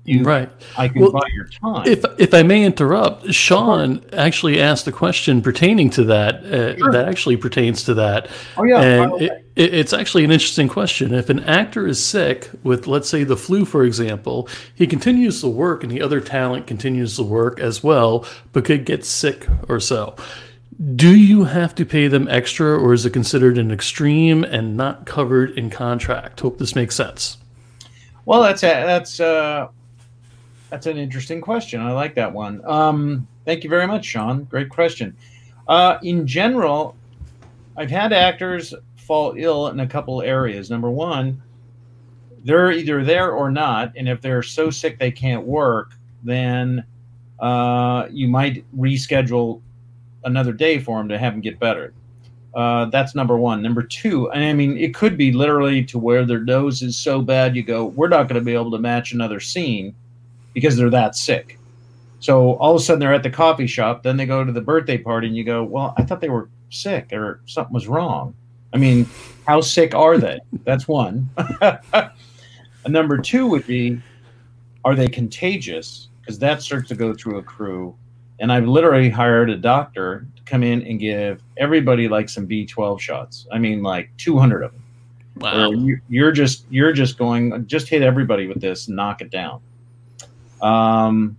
[0.04, 0.50] You, right.
[0.78, 1.88] I can Well, buy your time.
[1.88, 6.44] If if I may interrupt, Sean actually asked a question pertaining to that.
[6.44, 6.92] Uh, Sure.
[6.92, 8.28] That actually pertains to that.
[8.58, 9.38] oh yeah, and by the it, way.
[9.38, 11.14] it, it's actually an interesting question.
[11.14, 15.48] If an actor is sick with, let's say, the flu, for example, he continues to
[15.48, 19.80] work and the other talent continues to work as well, but could get sick or
[19.80, 20.15] so.
[20.95, 25.06] Do you have to pay them extra, or is it considered an extreme and not
[25.06, 26.40] covered in contract?
[26.40, 27.38] Hope this makes sense.
[28.26, 29.68] Well, that's a, that's uh,
[30.69, 31.82] that's an interesting question.
[31.82, 32.65] I like that one.
[32.65, 34.45] Um, thank you very much, Sean.
[34.45, 35.15] Great question.
[35.68, 36.95] Uh, in general,
[37.78, 40.69] I've had actors fall ill in a couple areas.
[40.69, 41.41] Number one,
[42.44, 45.91] they're either there or not, and if they're so sick they can't work,
[46.23, 46.86] then
[47.40, 49.61] uh, you might reschedule
[50.23, 51.94] another day for them to have them get better.
[52.53, 53.61] Uh, that's number one.
[53.61, 57.22] Number two, and I mean, it could be literally to where their nose is so
[57.22, 59.95] bad, you go, we're not going to be able to match another scene
[60.53, 61.57] because they're that sick.
[62.19, 64.61] So all of a sudden they're at the coffee shop, then they go to the
[64.61, 68.36] birthday party, and you go, "Well, I thought they were sick or something was wrong."
[68.73, 69.07] I mean,
[69.48, 70.39] how sick are they?
[70.64, 71.30] That's one.
[72.88, 74.02] number two would be,
[74.85, 76.10] are they contagious?
[76.22, 77.95] Because that starts to go through a crew.
[78.39, 82.99] And I've literally hired a doctor to come in and give everybody like some B12
[82.99, 83.48] shots.
[83.52, 84.84] I mean, like 200 of them.
[85.35, 85.72] Wow.
[85.72, 89.61] You, you're just you're just going just hit everybody with this, knock it down.
[90.61, 91.38] Um,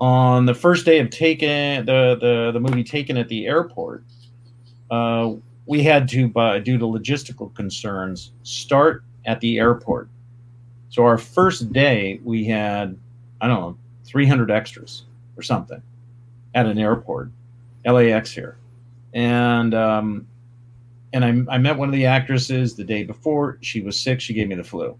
[0.00, 4.04] on the first day of Taken, the the the movie Taken at the airport,
[4.90, 5.32] uh,
[5.70, 10.08] we had to, by, due to logistical concerns, start at the airport.
[10.88, 12.98] So our first day, we had
[13.40, 15.04] I don't know 300 extras
[15.36, 15.80] or something
[16.56, 17.30] at an airport,
[17.86, 18.56] LAX here,
[19.14, 20.26] and um,
[21.12, 23.56] and I, I met one of the actresses the day before.
[23.60, 24.20] She was sick.
[24.20, 24.98] She gave me the flu.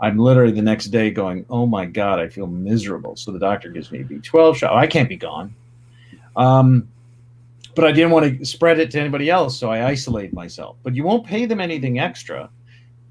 [0.00, 3.14] I'm literally the next day going, oh my god, I feel miserable.
[3.14, 4.74] So the doctor gives me a B12 shot.
[4.74, 5.54] I can't be gone.
[6.34, 6.88] Um,
[7.78, 10.78] but I didn't want to spread it to anybody else, so I isolate myself.
[10.82, 12.50] But you won't pay them anything extra.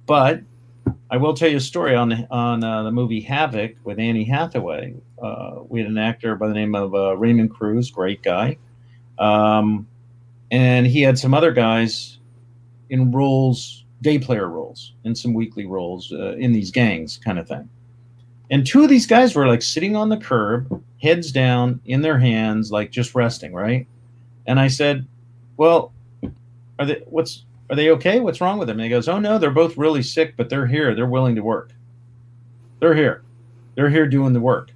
[0.06, 0.42] But
[1.10, 4.94] I will tell you a story on on uh, the movie Havoc with Annie Hathaway.
[5.24, 8.58] Uh, we had an actor by the name of uh, Raymond Cruz, great guy,
[9.20, 9.88] um,
[10.52, 12.18] and he had some other guys
[12.90, 17.48] in roles, day player roles, and some weekly roles uh, in these gangs, kind of
[17.48, 17.70] thing.
[18.52, 22.20] And two of these guys were like sitting on the curb, heads down, in their
[22.20, 23.88] hands, like just resting, right?
[24.48, 25.06] And I said,
[25.58, 25.94] "Well,
[26.80, 28.20] are they what's are they okay?
[28.20, 30.66] What's wrong with them?" And he goes, "Oh no, they're both really sick, but they're
[30.66, 30.96] here.
[30.96, 31.72] They're willing to work.
[32.80, 33.24] They're here.
[33.76, 34.72] They're here doing the work."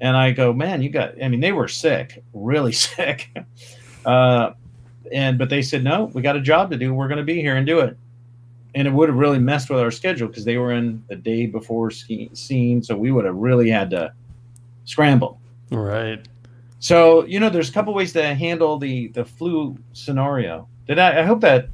[0.00, 1.20] And I go, "Man, you got.
[1.22, 3.30] I mean, they were sick, really sick."
[4.06, 4.52] Uh,
[5.12, 6.94] and but they said, "No, we got a job to do.
[6.94, 7.96] We're going to be here and do it."
[8.74, 11.46] And it would have really messed with our schedule because they were in the day
[11.46, 14.12] before scene, so we would have really had to
[14.84, 15.40] scramble.
[15.70, 16.26] Right.
[16.80, 20.68] So you know, there's a couple ways to handle the the flu scenario.
[20.86, 21.20] Did I?
[21.20, 21.68] I hope that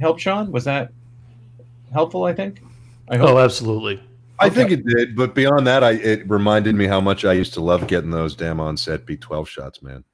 [0.00, 0.52] helped, Sean.
[0.52, 0.92] Was that
[1.92, 2.24] helpful?
[2.24, 2.62] I think.
[3.08, 3.30] I hope.
[3.30, 4.02] Oh, absolutely.
[4.40, 7.54] I think it did, but beyond that, I it reminded me how much I used
[7.54, 10.04] to love getting those damn on set B12 shots, man.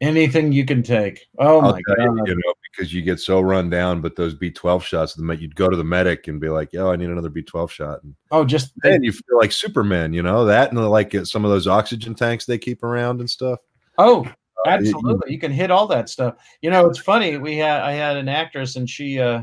[0.00, 1.26] Anything you can take.
[1.38, 1.96] Oh I'll my god.
[1.98, 5.54] you, you know, because you get so run down, but those B12 shots, the you'd
[5.56, 8.42] go to the medic and be like, "Yo, I need another B12 shot," and Oh,
[8.44, 11.66] just then you feel like Superman, you know that, and like uh, some of those
[11.66, 13.58] oxygen tanks they keep around and stuff.
[13.98, 14.20] oh,
[14.66, 15.32] Uh, it- you- absolutely.
[15.32, 16.36] You can hit all that stuff.
[16.62, 17.36] You know, it's funny.
[17.36, 19.42] We had I had an actress, and she, uh,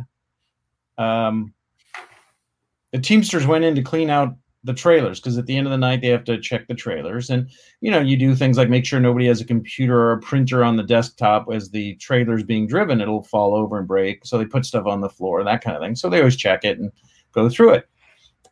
[0.97, 1.53] um,
[2.93, 4.33] the Teamsters went in to clean out
[4.67, 7.31] the trailers because at the end of the night they have to check the trailers,
[7.31, 7.49] and
[7.81, 10.63] you know you do things like make sure nobody has a computer or a printer
[10.63, 13.01] on the desktop as the trailer's being driven.
[13.01, 15.81] It'll fall over and break, so they put stuff on the floor, that kind of
[15.81, 15.95] thing.
[15.95, 16.91] So they always check it and
[17.31, 17.89] go through it.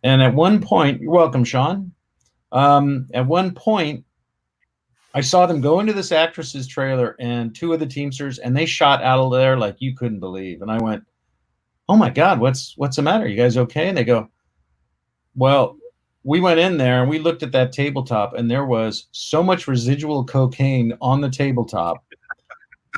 [0.04, 1.92] And at one point, you're welcome, Sean.
[2.52, 4.06] Um, at one point,
[5.14, 8.66] I saw them go into this actress's trailer and two of the Teamsters, and they
[8.66, 10.62] shot out of there like you couldn't believe.
[10.62, 11.04] And I went,
[11.90, 13.28] "Oh my God, what's what's the matter?
[13.28, 14.30] You guys okay?" And they go,
[15.36, 15.78] "Well,
[16.26, 19.68] we went in there and we looked at that tabletop, and there was so much
[19.68, 22.04] residual cocaine on the tabletop.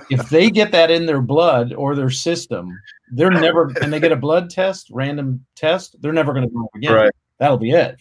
[0.10, 2.72] if they get that in their blood or their system,
[3.12, 6.70] they're never, and they get a blood test, random test, they're never going to go
[6.76, 6.94] again.
[6.94, 7.12] Right.
[7.38, 7.98] That'll be it."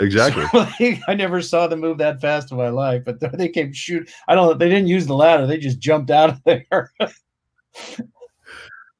[0.00, 0.44] Exactly.
[0.52, 3.72] So, like, I never saw them move that fast in my life, but they came
[3.72, 4.10] shoot.
[4.26, 4.58] I don't.
[4.58, 5.46] They didn't use the ladder.
[5.46, 6.92] They just jumped out of there.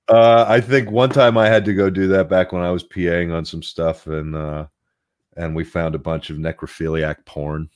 [0.09, 2.85] Uh, I think one time I had to go do that back when I was
[2.85, 4.67] PAing on some stuff, and uh,
[5.37, 7.69] and we found a bunch of necrophiliac porn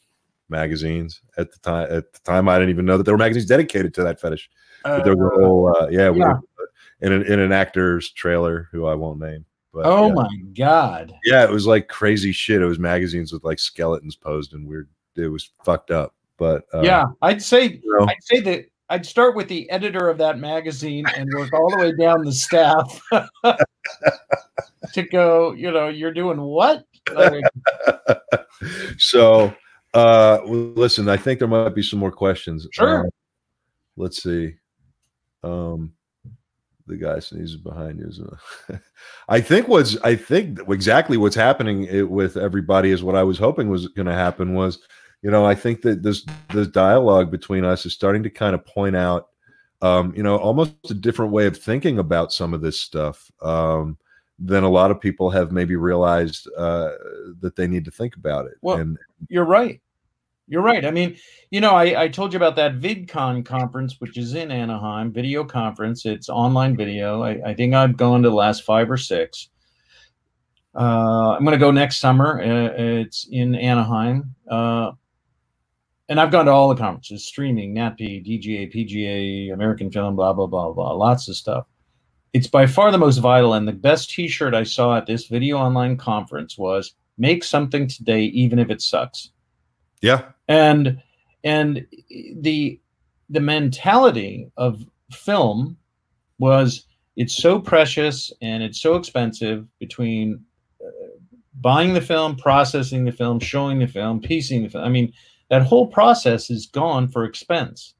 [0.48, 1.88] magazines at the time.
[1.90, 4.50] At the time, I didn't even know that there were magazines dedicated to that fetish.
[4.82, 6.38] But there was a whole, uh, yeah, we yeah.
[6.58, 6.70] were
[7.00, 9.44] in an, in an actor's trailer who I won't name.
[9.72, 10.14] But oh yeah.
[10.14, 11.14] my god!
[11.24, 12.60] yeah, it was like crazy shit.
[12.60, 14.88] It was magazines with like skeletons posed and weird.
[15.14, 16.14] It was fucked up.
[16.38, 20.08] But uh, yeah, I'd say you know, I'd say that I'd start with the editor
[20.08, 23.00] of that magazine and work all the way down the staff
[24.94, 25.52] to go.
[25.52, 26.84] You know, you're doing what?
[28.98, 29.54] So
[29.94, 33.06] uh listen i think there might be some more questions Sure.
[33.06, 33.10] Uh,
[33.96, 34.54] let's see
[35.42, 35.92] um
[36.86, 38.78] the guy sneezes behind you
[39.28, 43.68] i think what's i think exactly what's happening with everybody is what i was hoping
[43.68, 44.78] was going to happen was
[45.22, 48.64] you know i think that this this dialogue between us is starting to kind of
[48.64, 49.29] point out
[49.82, 53.96] um you know almost a different way of thinking about some of this stuff um
[54.40, 56.92] than a lot of people have maybe realized uh,
[57.40, 58.54] that they need to think about it.
[58.62, 58.98] Well, and
[59.28, 59.80] You're right.
[60.48, 60.84] You're right.
[60.84, 61.16] I mean,
[61.50, 65.44] you know, I, I told you about that VidCon conference, which is in Anaheim, video
[65.44, 66.06] conference.
[66.06, 67.22] It's online video.
[67.22, 69.50] I, I think I've gone to the last five or six.
[70.74, 72.40] Uh, I'm going to go next summer.
[72.40, 74.34] Uh, it's in Anaheim.
[74.50, 74.92] Uh,
[76.10, 80.48] and I've gone to all the conferences, streaming, NATPE, DGA, PGA, American Film, blah blah
[80.48, 81.66] blah blah, lots of stuff.
[82.32, 85.56] It's by far the most vital, and the best T-shirt I saw at this video
[85.56, 89.30] online conference was "Make something today, even if it sucks."
[90.02, 91.00] Yeah, and
[91.44, 91.86] and
[92.40, 92.80] the
[93.30, 95.76] the mentality of film
[96.38, 100.44] was it's so precious and it's so expensive between
[100.84, 100.90] uh,
[101.60, 104.84] buying the film, processing the film, showing the film, piecing the film.
[104.84, 105.12] I mean,
[105.50, 107.94] that whole process is gone for expense.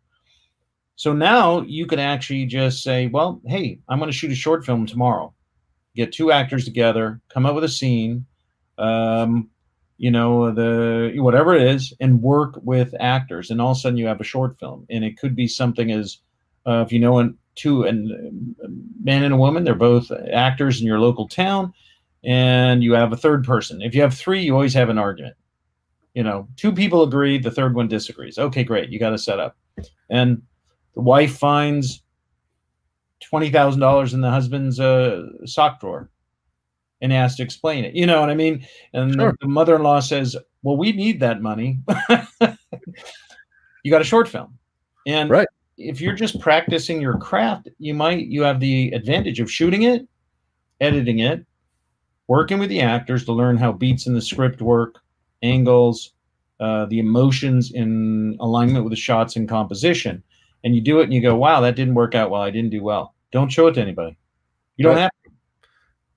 [0.96, 4.64] So now you can actually just say, well, hey, I'm going to shoot a short
[4.64, 5.34] film tomorrow.
[5.96, 8.24] Get two actors together, come up with a scene,
[8.78, 9.50] um,
[9.98, 13.50] you know, the whatever it is, and work with actors.
[13.50, 14.86] And all of a sudden you have a short film.
[14.88, 16.18] And it could be something as,
[16.66, 18.54] uh, if you know, two and
[19.02, 21.72] man and a woman, they're both actors in your local town,
[22.22, 23.82] and you have a third person.
[23.82, 25.34] If you have three, you always have an argument
[26.14, 28.38] you know, two people agree, the third one disagrees.
[28.38, 28.90] Okay, great.
[28.90, 29.56] You got to set up.
[30.08, 30.42] And
[30.94, 32.02] the wife finds
[33.32, 36.10] $20,000 in the husband's uh, sock drawer
[37.00, 37.94] and has to explain it.
[37.94, 38.66] You know what I mean?
[38.92, 39.32] And sure.
[39.32, 41.78] the, the mother in law says, Well, we need that money.
[43.82, 44.58] you got a short film.
[45.06, 45.48] And right.
[45.78, 50.06] if you're just practicing your craft, you might, you have the advantage of shooting it,
[50.80, 51.46] editing it,
[52.26, 54.99] working with the actors to learn how beats in the script work
[55.42, 56.12] angles,
[56.60, 60.22] uh, the emotions in alignment with the shots and composition.
[60.62, 62.42] And you do it and you go, wow, that didn't work out well.
[62.42, 63.14] I didn't do well.
[63.32, 64.16] Don't show it to anybody.
[64.76, 65.02] You don't right.
[65.02, 65.30] have to.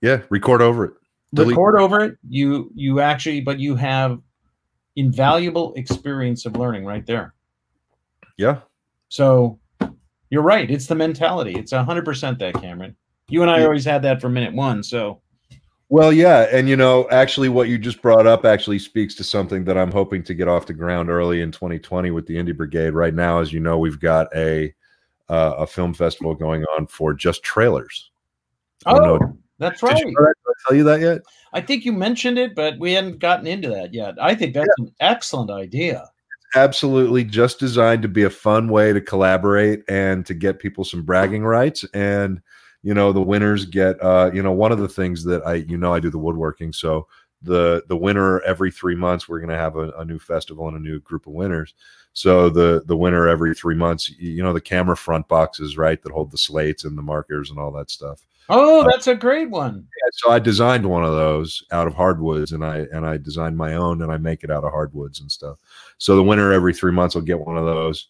[0.02, 0.94] Yeah, record over it.
[1.34, 1.52] Delete.
[1.52, 2.18] Record over it.
[2.28, 4.20] You you actually, but you have
[4.96, 7.34] invaluable experience of learning right there.
[8.38, 8.60] Yeah.
[9.10, 9.60] So
[10.30, 10.70] you're right.
[10.70, 11.54] It's the mentality.
[11.54, 12.96] It's hundred percent that, Cameron.
[13.30, 13.66] You and I yeah.
[13.66, 14.84] always had that for minute one.
[14.84, 15.22] So
[15.94, 19.64] well, yeah, and you know, actually, what you just brought up actually speaks to something
[19.66, 22.96] that I'm hoping to get off the ground early in 2020 with the Indie Brigade.
[22.96, 24.74] Right now, as you know, we've got a
[25.30, 28.10] uh, a film festival going on for just trailers.
[28.88, 29.20] Oh,
[29.60, 29.96] that's right.
[29.96, 31.22] Did, did I tell you that yet?
[31.54, 34.16] I think you mentioned it, but we hadn't gotten into that yet.
[34.20, 34.86] I think that's yeah.
[34.86, 36.10] an excellent idea.
[36.56, 41.04] absolutely just designed to be a fun way to collaborate and to get people some
[41.04, 42.42] bragging rights and
[42.84, 45.78] you know the winners get uh you know one of the things that i you
[45.78, 46.72] know i do the woodworking.
[46.72, 47.08] So
[47.42, 50.78] the the winner every three months we're going to have a, a, new festival and
[50.78, 51.74] a new group of winners.
[52.14, 56.12] So the the winner every three months you know the camera front boxes right that
[56.12, 58.26] hold the slates and the markers and all that stuff.
[58.50, 59.76] Oh uh, that's a great one.
[59.76, 63.58] yeah, so i designed one of those out of hardwoods and i and i designed
[63.58, 65.60] my own and i make it out of hardwoods and stuff.
[65.98, 68.08] So the winner every three months will get one of those.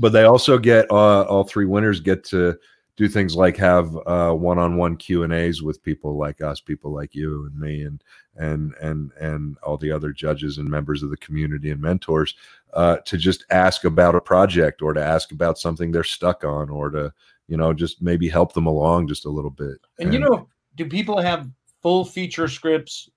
[0.00, 2.56] But they also get uh, all three winners get to
[3.02, 7.16] do things like have uh, one-on-one Q and A's with people like us, people like
[7.16, 8.00] you and me, and
[8.36, 12.36] and and and all the other judges and members of the community and mentors
[12.74, 16.70] uh, to just ask about a project or to ask about something they're stuck on
[16.70, 17.12] or to
[17.48, 19.78] you know just maybe help them along just a little bit.
[19.98, 21.50] And, and you know, do people have
[21.82, 23.10] full feature scripts?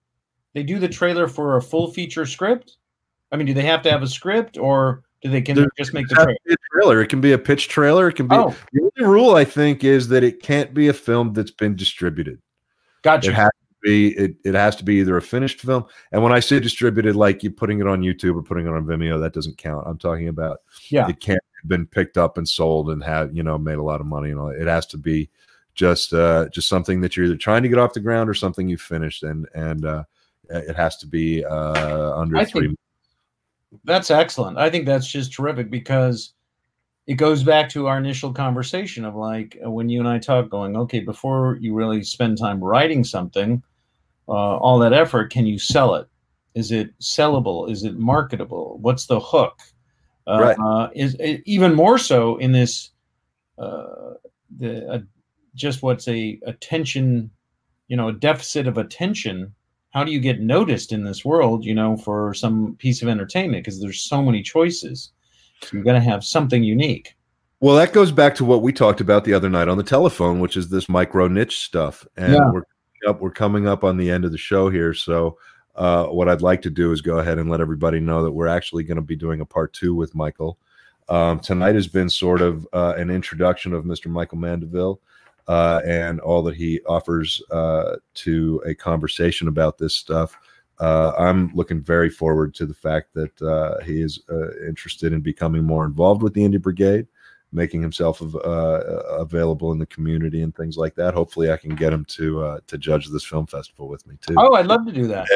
[0.55, 2.77] They do the trailer for a full feature script.
[3.31, 5.03] I mean, do they have to have a script or
[5.33, 6.57] they can just make the trailer?
[6.71, 7.01] trailer?
[7.01, 8.09] It can be a pitch trailer.
[8.09, 8.35] It can be.
[8.35, 8.55] Oh.
[8.73, 12.41] The only rule I think is that it can't be a film that's been distributed.
[13.01, 13.29] Gotcha.
[13.29, 14.17] It has to be.
[14.17, 15.85] It, it has to be either a finished film.
[16.11, 18.85] And when I say distributed, like you putting it on YouTube or putting it on
[18.85, 19.85] Vimeo, that doesn't count.
[19.87, 20.59] I'm talking about.
[20.89, 21.07] Yeah.
[21.07, 24.01] It can't have been picked up and sold and have you know made a lot
[24.01, 24.49] of money and all.
[24.49, 25.29] It has to be
[25.75, 28.69] just uh just something that you're either trying to get off the ground or something
[28.69, 30.03] you finished and and uh
[30.49, 32.79] it has to be uh under I three think,
[33.83, 34.57] that's excellent.
[34.57, 36.33] I think that's just terrific because
[37.07, 40.49] it goes back to our initial conversation of like uh, when you and I talk,
[40.49, 43.61] going, okay, before you really spend time writing something,
[44.27, 46.07] uh, all that effort, can you sell it?
[46.55, 47.69] Is it sellable?
[47.69, 48.79] Is it marketable?
[48.81, 49.59] What's the hook?
[50.27, 50.57] Uh, right.
[50.59, 51.15] Uh, is
[51.45, 52.91] even more so in this,
[53.59, 54.13] uh,
[54.57, 54.99] the uh,
[55.53, 57.29] just what's a attention,
[57.87, 59.53] you know, a deficit of attention
[59.95, 63.63] how do you get noticed in this world, you know, for some piece of entertainment?
[63.63, 65.13] Because there's so many choices.
[65.61, 67.15] So you're going to have something unique.
[67.61, 70.41] Well, that goes back to what we talked about the other night on the telephone,
[70.41, 72.05] which is this micro niche stuff.
[72.17, 72.51] And yeah.
[72.51, 72.63] we're
[73.07, 74.93] up, we're coming up on the end of the show here.
[74.93, 75.37] So
[75.75, 78.47] uh, what I'd like to do is go ahead and let everybody know that we're
[78.47, 80.57] actually going to be doing a part two with Michael.
[81.07, 84.07] Um, tonight has been sort of uh, an introduction of Mr.
[84.07, 84.99] Michael Mandeville
[85.47, 90.37] uh, and all that he offers uh, to a conversation about this stuff.
[90.79, 95.21] Uh, I'm looking very forward to the fact that uh, he is uh, interested in
[95.21, 97.07] becoming more involved with the Indie Brigade,
[97.53, 98.81] making himself uh,
[99.17, 101.13] available in the community and things like that.
[101.13, 104.35] Hopefully, I can get him to to judge this film festival with me too.
[104.37, 105.27] Oh, I'd love to do that.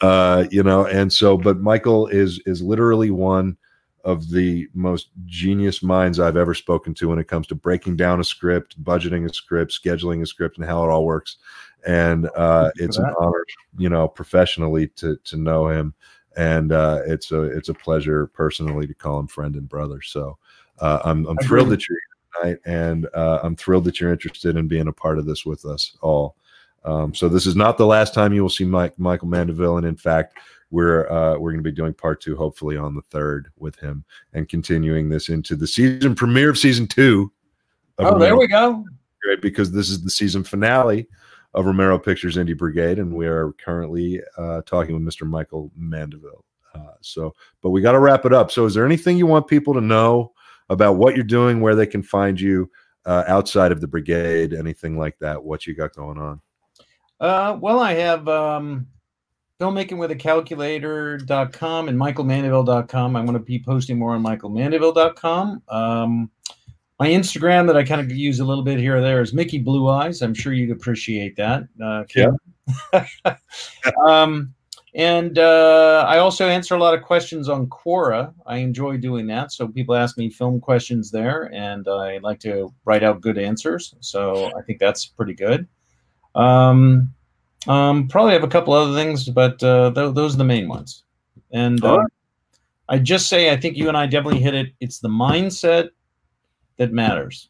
[0.00, 3.58] And, you know, and so, but Michael is is literally one
[4.06, 8.20] of the most genius minds I've ever spoken to when it comes to breaking down
[8.20, 11.38] a script, budgeting a script, scheduling a script, and how it all works.
[11.88, 13.44] And uh, it's an honor,
[13.76, 15.92] you know, professionally to to know him,
[16.36, 20.00] and uh, it's a it's a pleasure personally to call him friend and brother.
[20.02, 20.38] So
[20.78, 24.56] uh, I'm I'm thrilled that you're here tonight, and uh, I'm thrilled that you're interested
[24.56, 26.36] in being a part of this with us all.
[26.84, 29.86] Um, so this is not the last time you will see Mike Michael Mandeville, and
[29.86, 30.38] in fact,
[30.70, 34.04] we're uh, we're going to be doing part two, hopefully on the third with him,
[34.32, 37.32] and continuing this into the season premiere of season two.
[37.98, 38.84] Of oh, Romero there we go.
[39.28, 41.08] Right, because this is the season finale
[41.54, 45.26] of Romero Pictures Indie Brigade, and we are currently uh, talking with Mr.
[45.26, 46.44] Michael Mandeville.
[46.74, 48.50] Uh, so, but we got to wrap it up.
[48.50, 50.32] So, is there anything you want people to know
[50.68, 52.70] about what you're doing, where they can find you
[53.06, 55.42] uh, outside of the brigade, anything like that?
[55.42, 56.40] What you got going on?
[57.18, 58.86] Uh, well, I have um,
[59.60, 63.16] filmmaking with a calculator.com and michaelmandeville.com.
[63.16, 65.62] I'm going to be posting more on michaelmandeville.com.
[65.68, 66.30] Um,
[66.98, 69.58] my Instagram that I kind of use a little bit here or there is Mickey
[69.58, 70.22] Blue Eyes.
[70.22, 71.64] I'm sure you'd appreciate that.
[71.82, 73.36] Uh, yeah.
[74.06, 74.54] um,
[74.94, 78.32] and uh, I also answer a lot of questions on Quora.
[78.46, 79.52] I enjoy doing that.
[79.52, 83.94] So people ask me film questions there, and I like to write out good answers.
[84.00, 85.68] So I think that's pretty good.
[86.34, 87.14] Um,
[87.68, 91.04] um, probably have a couple other things, but uh, th- those are the main ones.
[91.52, 92.04] And uh,
[92.88, 94.72] I just say I think you and I definitely hit it.
[94.80, 95.90] It's the mindset
[96.76, 97.48] that matters.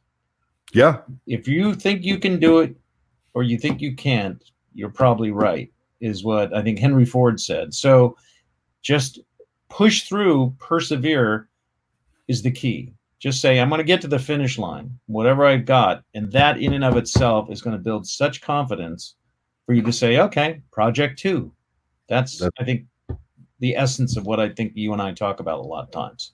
[0.73, 0.99] Yeah.
[1.27, 2.77] If you think you can do it
[3.35, 4.43] or you think you can't,
[4.75, 7.73] you're probably right, is what I think Henry Ford said.
[7.75, 8.17] So
[8.83, 9.21] just
[9.69, 11.49] push through, persevere
[12.29, 12.93] is the key.
[13.19, 16.05] Just say, I'm going to get to the finish line, whatever I've got.
[16.15, 19.15] And that in and of itself is going to build such confidence
[19.67, 21.53] for you to say, okay, project two.
[22.09, 22.87] That's, That's I think,
[23.59, 26.33] the essence of what I think you and I talk about a lot of times.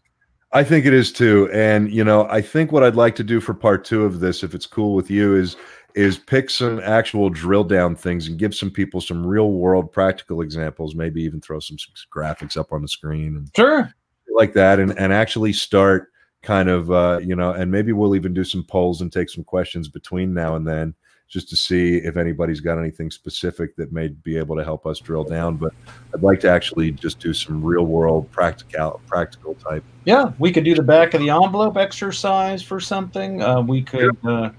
[0.52, 1.48] I think it is too.
[1.52, 4.42] And you know, I think what I'd like to do for part two of this,
[4.42, 5.56] if it's cool with you, is
[5.94, 10.40] is pick some actual drill down things and give some people some real world practical
[10.40, 13.92] examples, maybe even throw some, some graphics up on the screen and sure
[14.34, 16.09] like that and, and actually start
[16.42, 19.44] kind of uh, you know, and maybe we'll even do some polls and take some
[19.44, 20.94] questions between now and then
[21.32, 25.00] just to see if anybody's got anything specific that may be able to help us
[25.00, 25.56] drill down.
[25.56, 25.72] But
[26.14, 29.82] I'd like to actually just do some real world practical practical type.
[30.04, 33.42] Yeah, we could do the back of the envelope exercise for something.
[33.42, 34.50] Uh, we could, uh,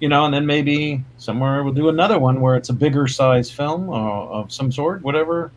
[0.00, 3.50] you know, and then maybe somewhere we'll do another one where it's a bigger size
[3.50, 5.50] film uh, of some sort, whatever.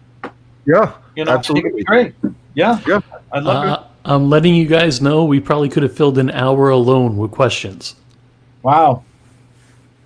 [0.66, 2.16] Yeah, you know, absolutely great.
[2.54, 3.02] Yeah, yeah,
[3.34, 3.88] I'd love uh, it.
[4.06, 7.96] I'm letting you guys know we probably could have filled an hour alone with questions.
[8.64, 9.04] Wow.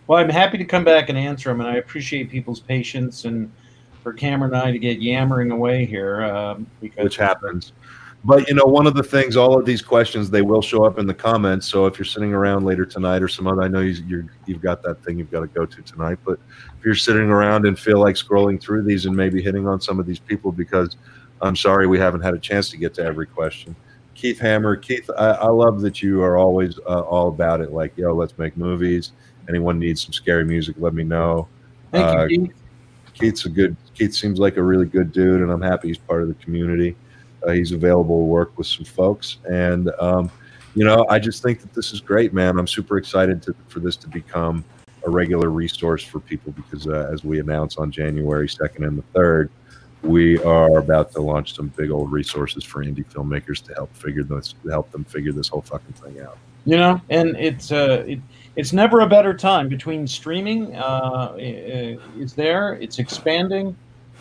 [0.07, 3.51] Well, I'm happy to come back and answer them, and I appreciate people's patience and
[4.03, 6.23] for Cameron and I to get yammering away here.
[6.23, 7.73] Um, because Which happens.
[8.23, 10.97] But you know, one of the things, all of these questions, they will show up
[10.99, 11.67] in the comments.
[11.67, 14.83] So if you're sitting around later tonight or some other, I know you have got
[14.83, 16.19] that thing you've got to go to tonight.
[16.23, 16.39] But
[16.77, 19.99] if you're sitting around and feel like scrolling through these and maybe hitting on some
[19.99, 20.97] of these people, because
[21.41, 23.75] I'm sorry we haven't had a chance to get to every question.
[24.15, 27.73] Keith Hammer, Keith, I, I love that you are always uh, all about it.
[27.73, 29.11] Like, yo, let's make movies
[29.49, 31.47] anyone needs some scary music, let me know.
[31.91, 32.55] Thank uh, you, Keith.
[33.13, 33.75] Keith's a good.
[33.93, 36.95] Keith seems like a really good dude, and I'm happy he's part of the community.
[37.45, 40.29] Uh, he's available to work with some folks, and um,
[40.75, 42.59] you know, I just think that this is great, man.
[42.59, 44.63] I'm super excited to, for this to become
[45.05, 49.19] a regular resource for people because, uh, as we announce on January 2nd and the
[49.19, 49.49] 3rd,
[50.01, 54.23] we are about to launch some big old resources for indie filmmakers to help figure
[54.23, 56.37] this, help them figure this whole fucking thing out.
[56.65, 58.19] You know, and it's uh, it,
[58.55, 63.75] it's never a better time between streaming uh, is there it's expanding.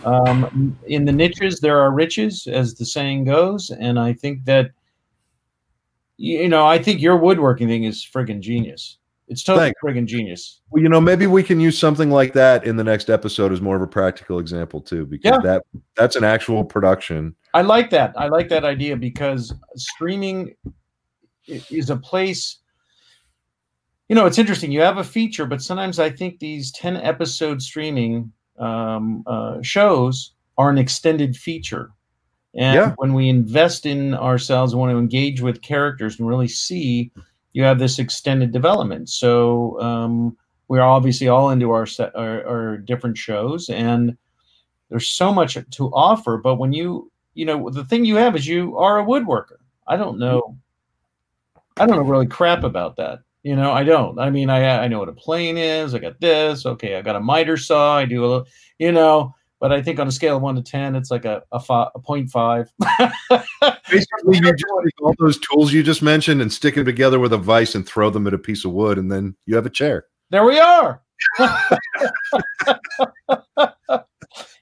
[0.05, 4.73] Um, in the niches there are riches as the saying goes and i think that
[6.19, 8.98] you know i think your woodworking thing is friggin' genius.
[9.27, 9.81] It's totally Thanks.
[9.82, 10.61] friggin' genius.
[10.70, 13.62] Well you know maybe we can use something like that in the next episode as
[13.62, 15.39] more of a practical example too because yeah.
[15.43, 15.62] that
[15.97, 17.35] that's an actual production.
[17.55, 18.12] I like that.
[18.16, 20.55] I like that idea because streaming
[21.47, 22.59] is a place
[24.15, 24.70] you know, it's interesting.
[24.70, 28.31] You have a feature, but sometimes I think these 10 episode streaming
[28.61, 31.91] um, uh, shows are an extended feature.
[32.55, 32.95] And yeah.
[32.99, 37.11] when we invest in ourselves and want to engage with characters and really see,
[37.55, 39.09] you have this extended development.
[39.09, 40.36] So um,
[40.69, 44.16] we're obviously all into our, set, our, our different shows, and
[44.91, 46.36] there's so much to offer.
[46.36, 49.57] But when you, you know, the thing you have is you are a woodworker.
[49.89, 50.57] I don't know.
[51.77, 53.19] I don't know really crap about that.
[53.44, 54.18] You know, I don't.
[54.18, 55.94] I mean, I I know what a plane is.
[55.94, 56.64] I got this.
[56.64, 57.98] Okay, I got a miter saw.
[57.98, 58.46] I do a little,
[58.78, 61.42] you know, but I think on a scale of one to ten, it's like a
[61.52, 62.72] a, fi- a point five.
[63.90, 67.34] Basically, you just take all those tools you just mentioned and stick them together with
[67.34, 69.70] a vise and throw them at a piece of wood, and then you have a
[69.70, 70.06] chair.
[70.30, 71.02] there we are.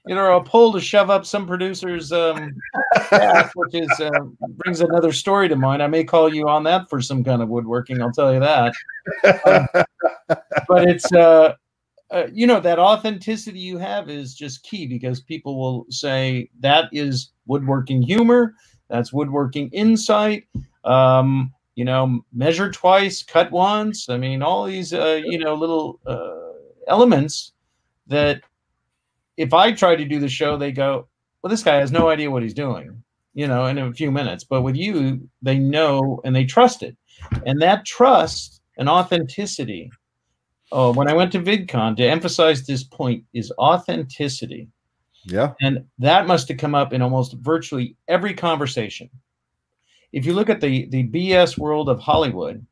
[0.05, 2.53] you know, a pole to shove up some producer's um,
[3.11, 4.09] ass, which is uh,
[4.57, 5.81] brings another story to mind.
[5.83, 8.01] I may call you on that for some kind of woodworking.
[8.01, 8.73] I'll tell you that.
[10.67, 11.55] but it's uh,
[12.11, 16.89] uh, you know that authenticity you have is just key because people will say that
[16.91, 18.55] is woodworking humor.
[18.89, 20.47] That's woodworking insight.
[20.83, 24.09] Um, you know, measure twice, cut once.
[24.09, 26.53] I mean, all these uh, you know little uh,
[26.87, 27.53] elements
[28.07, 28.41] that
[29.37, 31.07] if I try to do the show, they go,
[31.41, 34.43] well, this guy has no idea what he's doing, you know, in a few minutes.
[34.43, 36.95] But with you, they know and they trust it.
[37.45, 39.91] And that trust and authenticity.
[40.71, 44.67] Oh, when I went to VidCon to emphasize this point is authenticity.
[45.25, 45.53] Yeah.
[45.61, 49.09] And that must have come up in almost virtually every conversation.
[50.11, 52.65] If you look at the the BS world of Hollywood,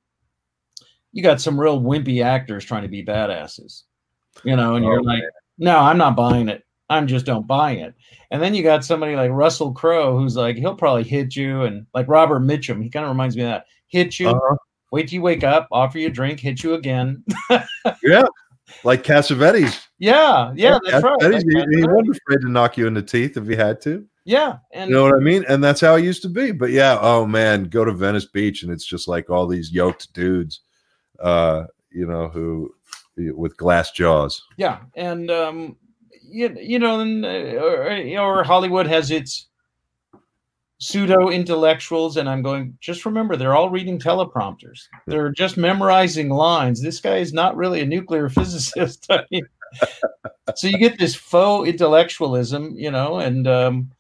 [1.11, 3.83] you got some real wimpy actors trying to be badasses.
[4.43, 5.23] You know, and you're Oh, like,
[5.57, 6.63] no, I'm not buying it.
[6.91, 7.95] I'm just don't buy it.
[8.29, 11.85] And then you got somebody like Russell Crowe who's like, he'll probably hit you, and
[11.93, 13.65] like Robert Mitchum, he kind of reminds me of that.
[13.87, 14.55] Hit you, Uh-huh.
[14.91, 17.23] wait till you wake up, offer you a drink, hit you again.
[18.03, 18.23] Yeah.
[18.85, 19.85] Like Cassavetes.
[19.99, 21.17] yeah, yeah, that's right.
[21.19, 24.05] That's he, he wasn't afraid to knock you in the teeth if he had to.
[24.23, 25.43] Yeah, and You know what I mean?
[25.49, 26.51] And that's how it used to be.
[26.53, 30.13] But yeah, oh man, go to Venice Beach and it's just like all these yoked
[30.13, 30.61] dudes,
[31.19, 32.73] uh, you know, who
[33.35, 34.41] with glass jaws.
[34.57, 35.75] Yeah, and um,
[36.31, 39.47] you, you know, uh, or, or Hollywood has its
[40.79, 42.77] pseudo intellectuals, and I'm going.
[42.79, 44.87] Just remember, they're all reading teleprompters.
[45.07, 46.81] They're just memorizing lines.
[46.81, 49.05] This guy is not really a nuclear physicist.
[49.09, 49.45] I mean,
[50.55, 53.91] so you get this faux intellectualism, you know, and um,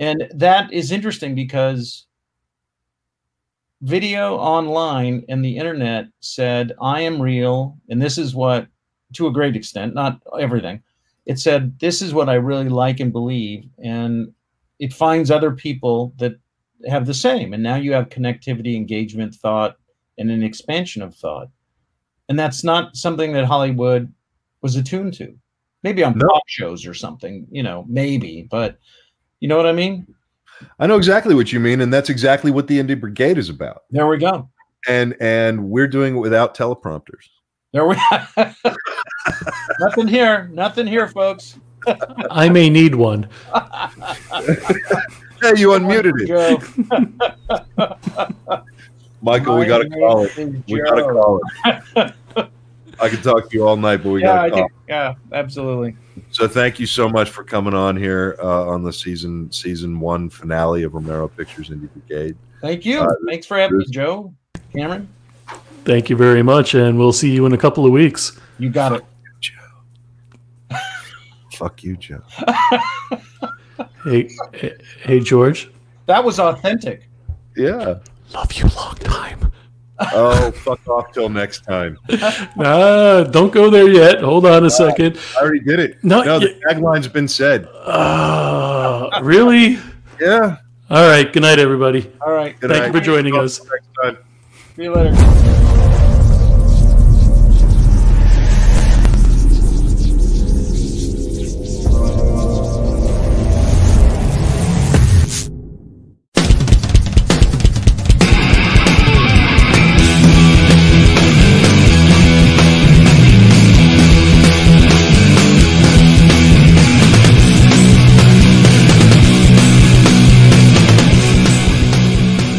[0.00, 2.06] and that is interesting because
[3.82, 7.76] video online and the internet said, I am real.
[7.88, 8.66] And this is what,
[9.14, 10.82] to a great extent, not everything,
[11.26, 13.68] it said, this is what I really like and believe.
[13.82, 14.32] And
[14.78, 16.38] it finds other people that
[16.88, 17.52] have the same.
[17.52, 19.76] And now you have connectivity, engagement, thought,
[20.18, 21.48] and an expansion of thought.
[22.28, 24.12] And that's not something that Hollywood
[24.62, 25.36] was attuned to.
[25.82, 26.26] Maybe on No.
[26.28, 28.78] pop shows or something, you know, maybe, but
[29.40, 30.06] you know what I mean?
[30.78, 33.82] I know exactly what you mean, and that's exactly what the Indie Brigade is about.
[33.90, 34.48] There we go.
[34.88, 37.28] And and we're doing it without teleprompters.
[37.72, 38.50] There we go.
[39.80, 40.48] nothing here.
[40.52, 41.58] Nothing here, folks.
[42.30, 43.28] I may need one.
[45.42, 46.58] Hey, you unmuted it, Joe.
[49.22, 49.58] Michael.
[49.58, 50.34] We got to call it.
[50.66, 52.14] We got to call it.
[52.98, 54.68] I can talk to you all night, but we Yeah, got to call.
[54.68, 54.74] do.
[54.88, 55.94] Yeah, absolutely.
[56.30, 60.30] So thank you so much for coming on here uh, on the season season one
[60.30, 62.34] finale of Romero Pictures Indie Brigade.
[62.62, 63.00] Thank you.
[63.02, 64.32] Uh, Thanks for having me, Joe.
[64.74, 65.06] Cameron,
[65.86, 68.38] Thank you very much, and we'll see you in a couple of weeks.
[68.58, 69.04] you got it.
[69.40, 69.52] Joe.
[71.54, 72.22] Fuck you, Joe.
[74.04, 75.70] Hey, hey, hey, George.
[76.06, 77.08] That was authentic.
[77.56, 77.98] Yeah.
[78.34, 79.52] Love you long time.
[79.98, 81.98] Oh, fuck off till next time.
[82.58, 84.20] Ah, don't go there yet.
[84.20, 85.18] Hold on a second.
[85.36, 86.02] I already did it.
[86.04, 87.68] No, no, the tagline's been said.
[87.86, 89.78] Ah, really?
[90.20, 90.56] Yeah.
[90.90, 91.32] All right.
[91.32, 92.12] Good night, everybody.
[92.20, 92.58] All right.
[92.60, 92.94] Good Thank night.
[92.94, 93.60] you for joining us.
[93.64, 94.18] Next time.
[94.76, 95.62] See you later.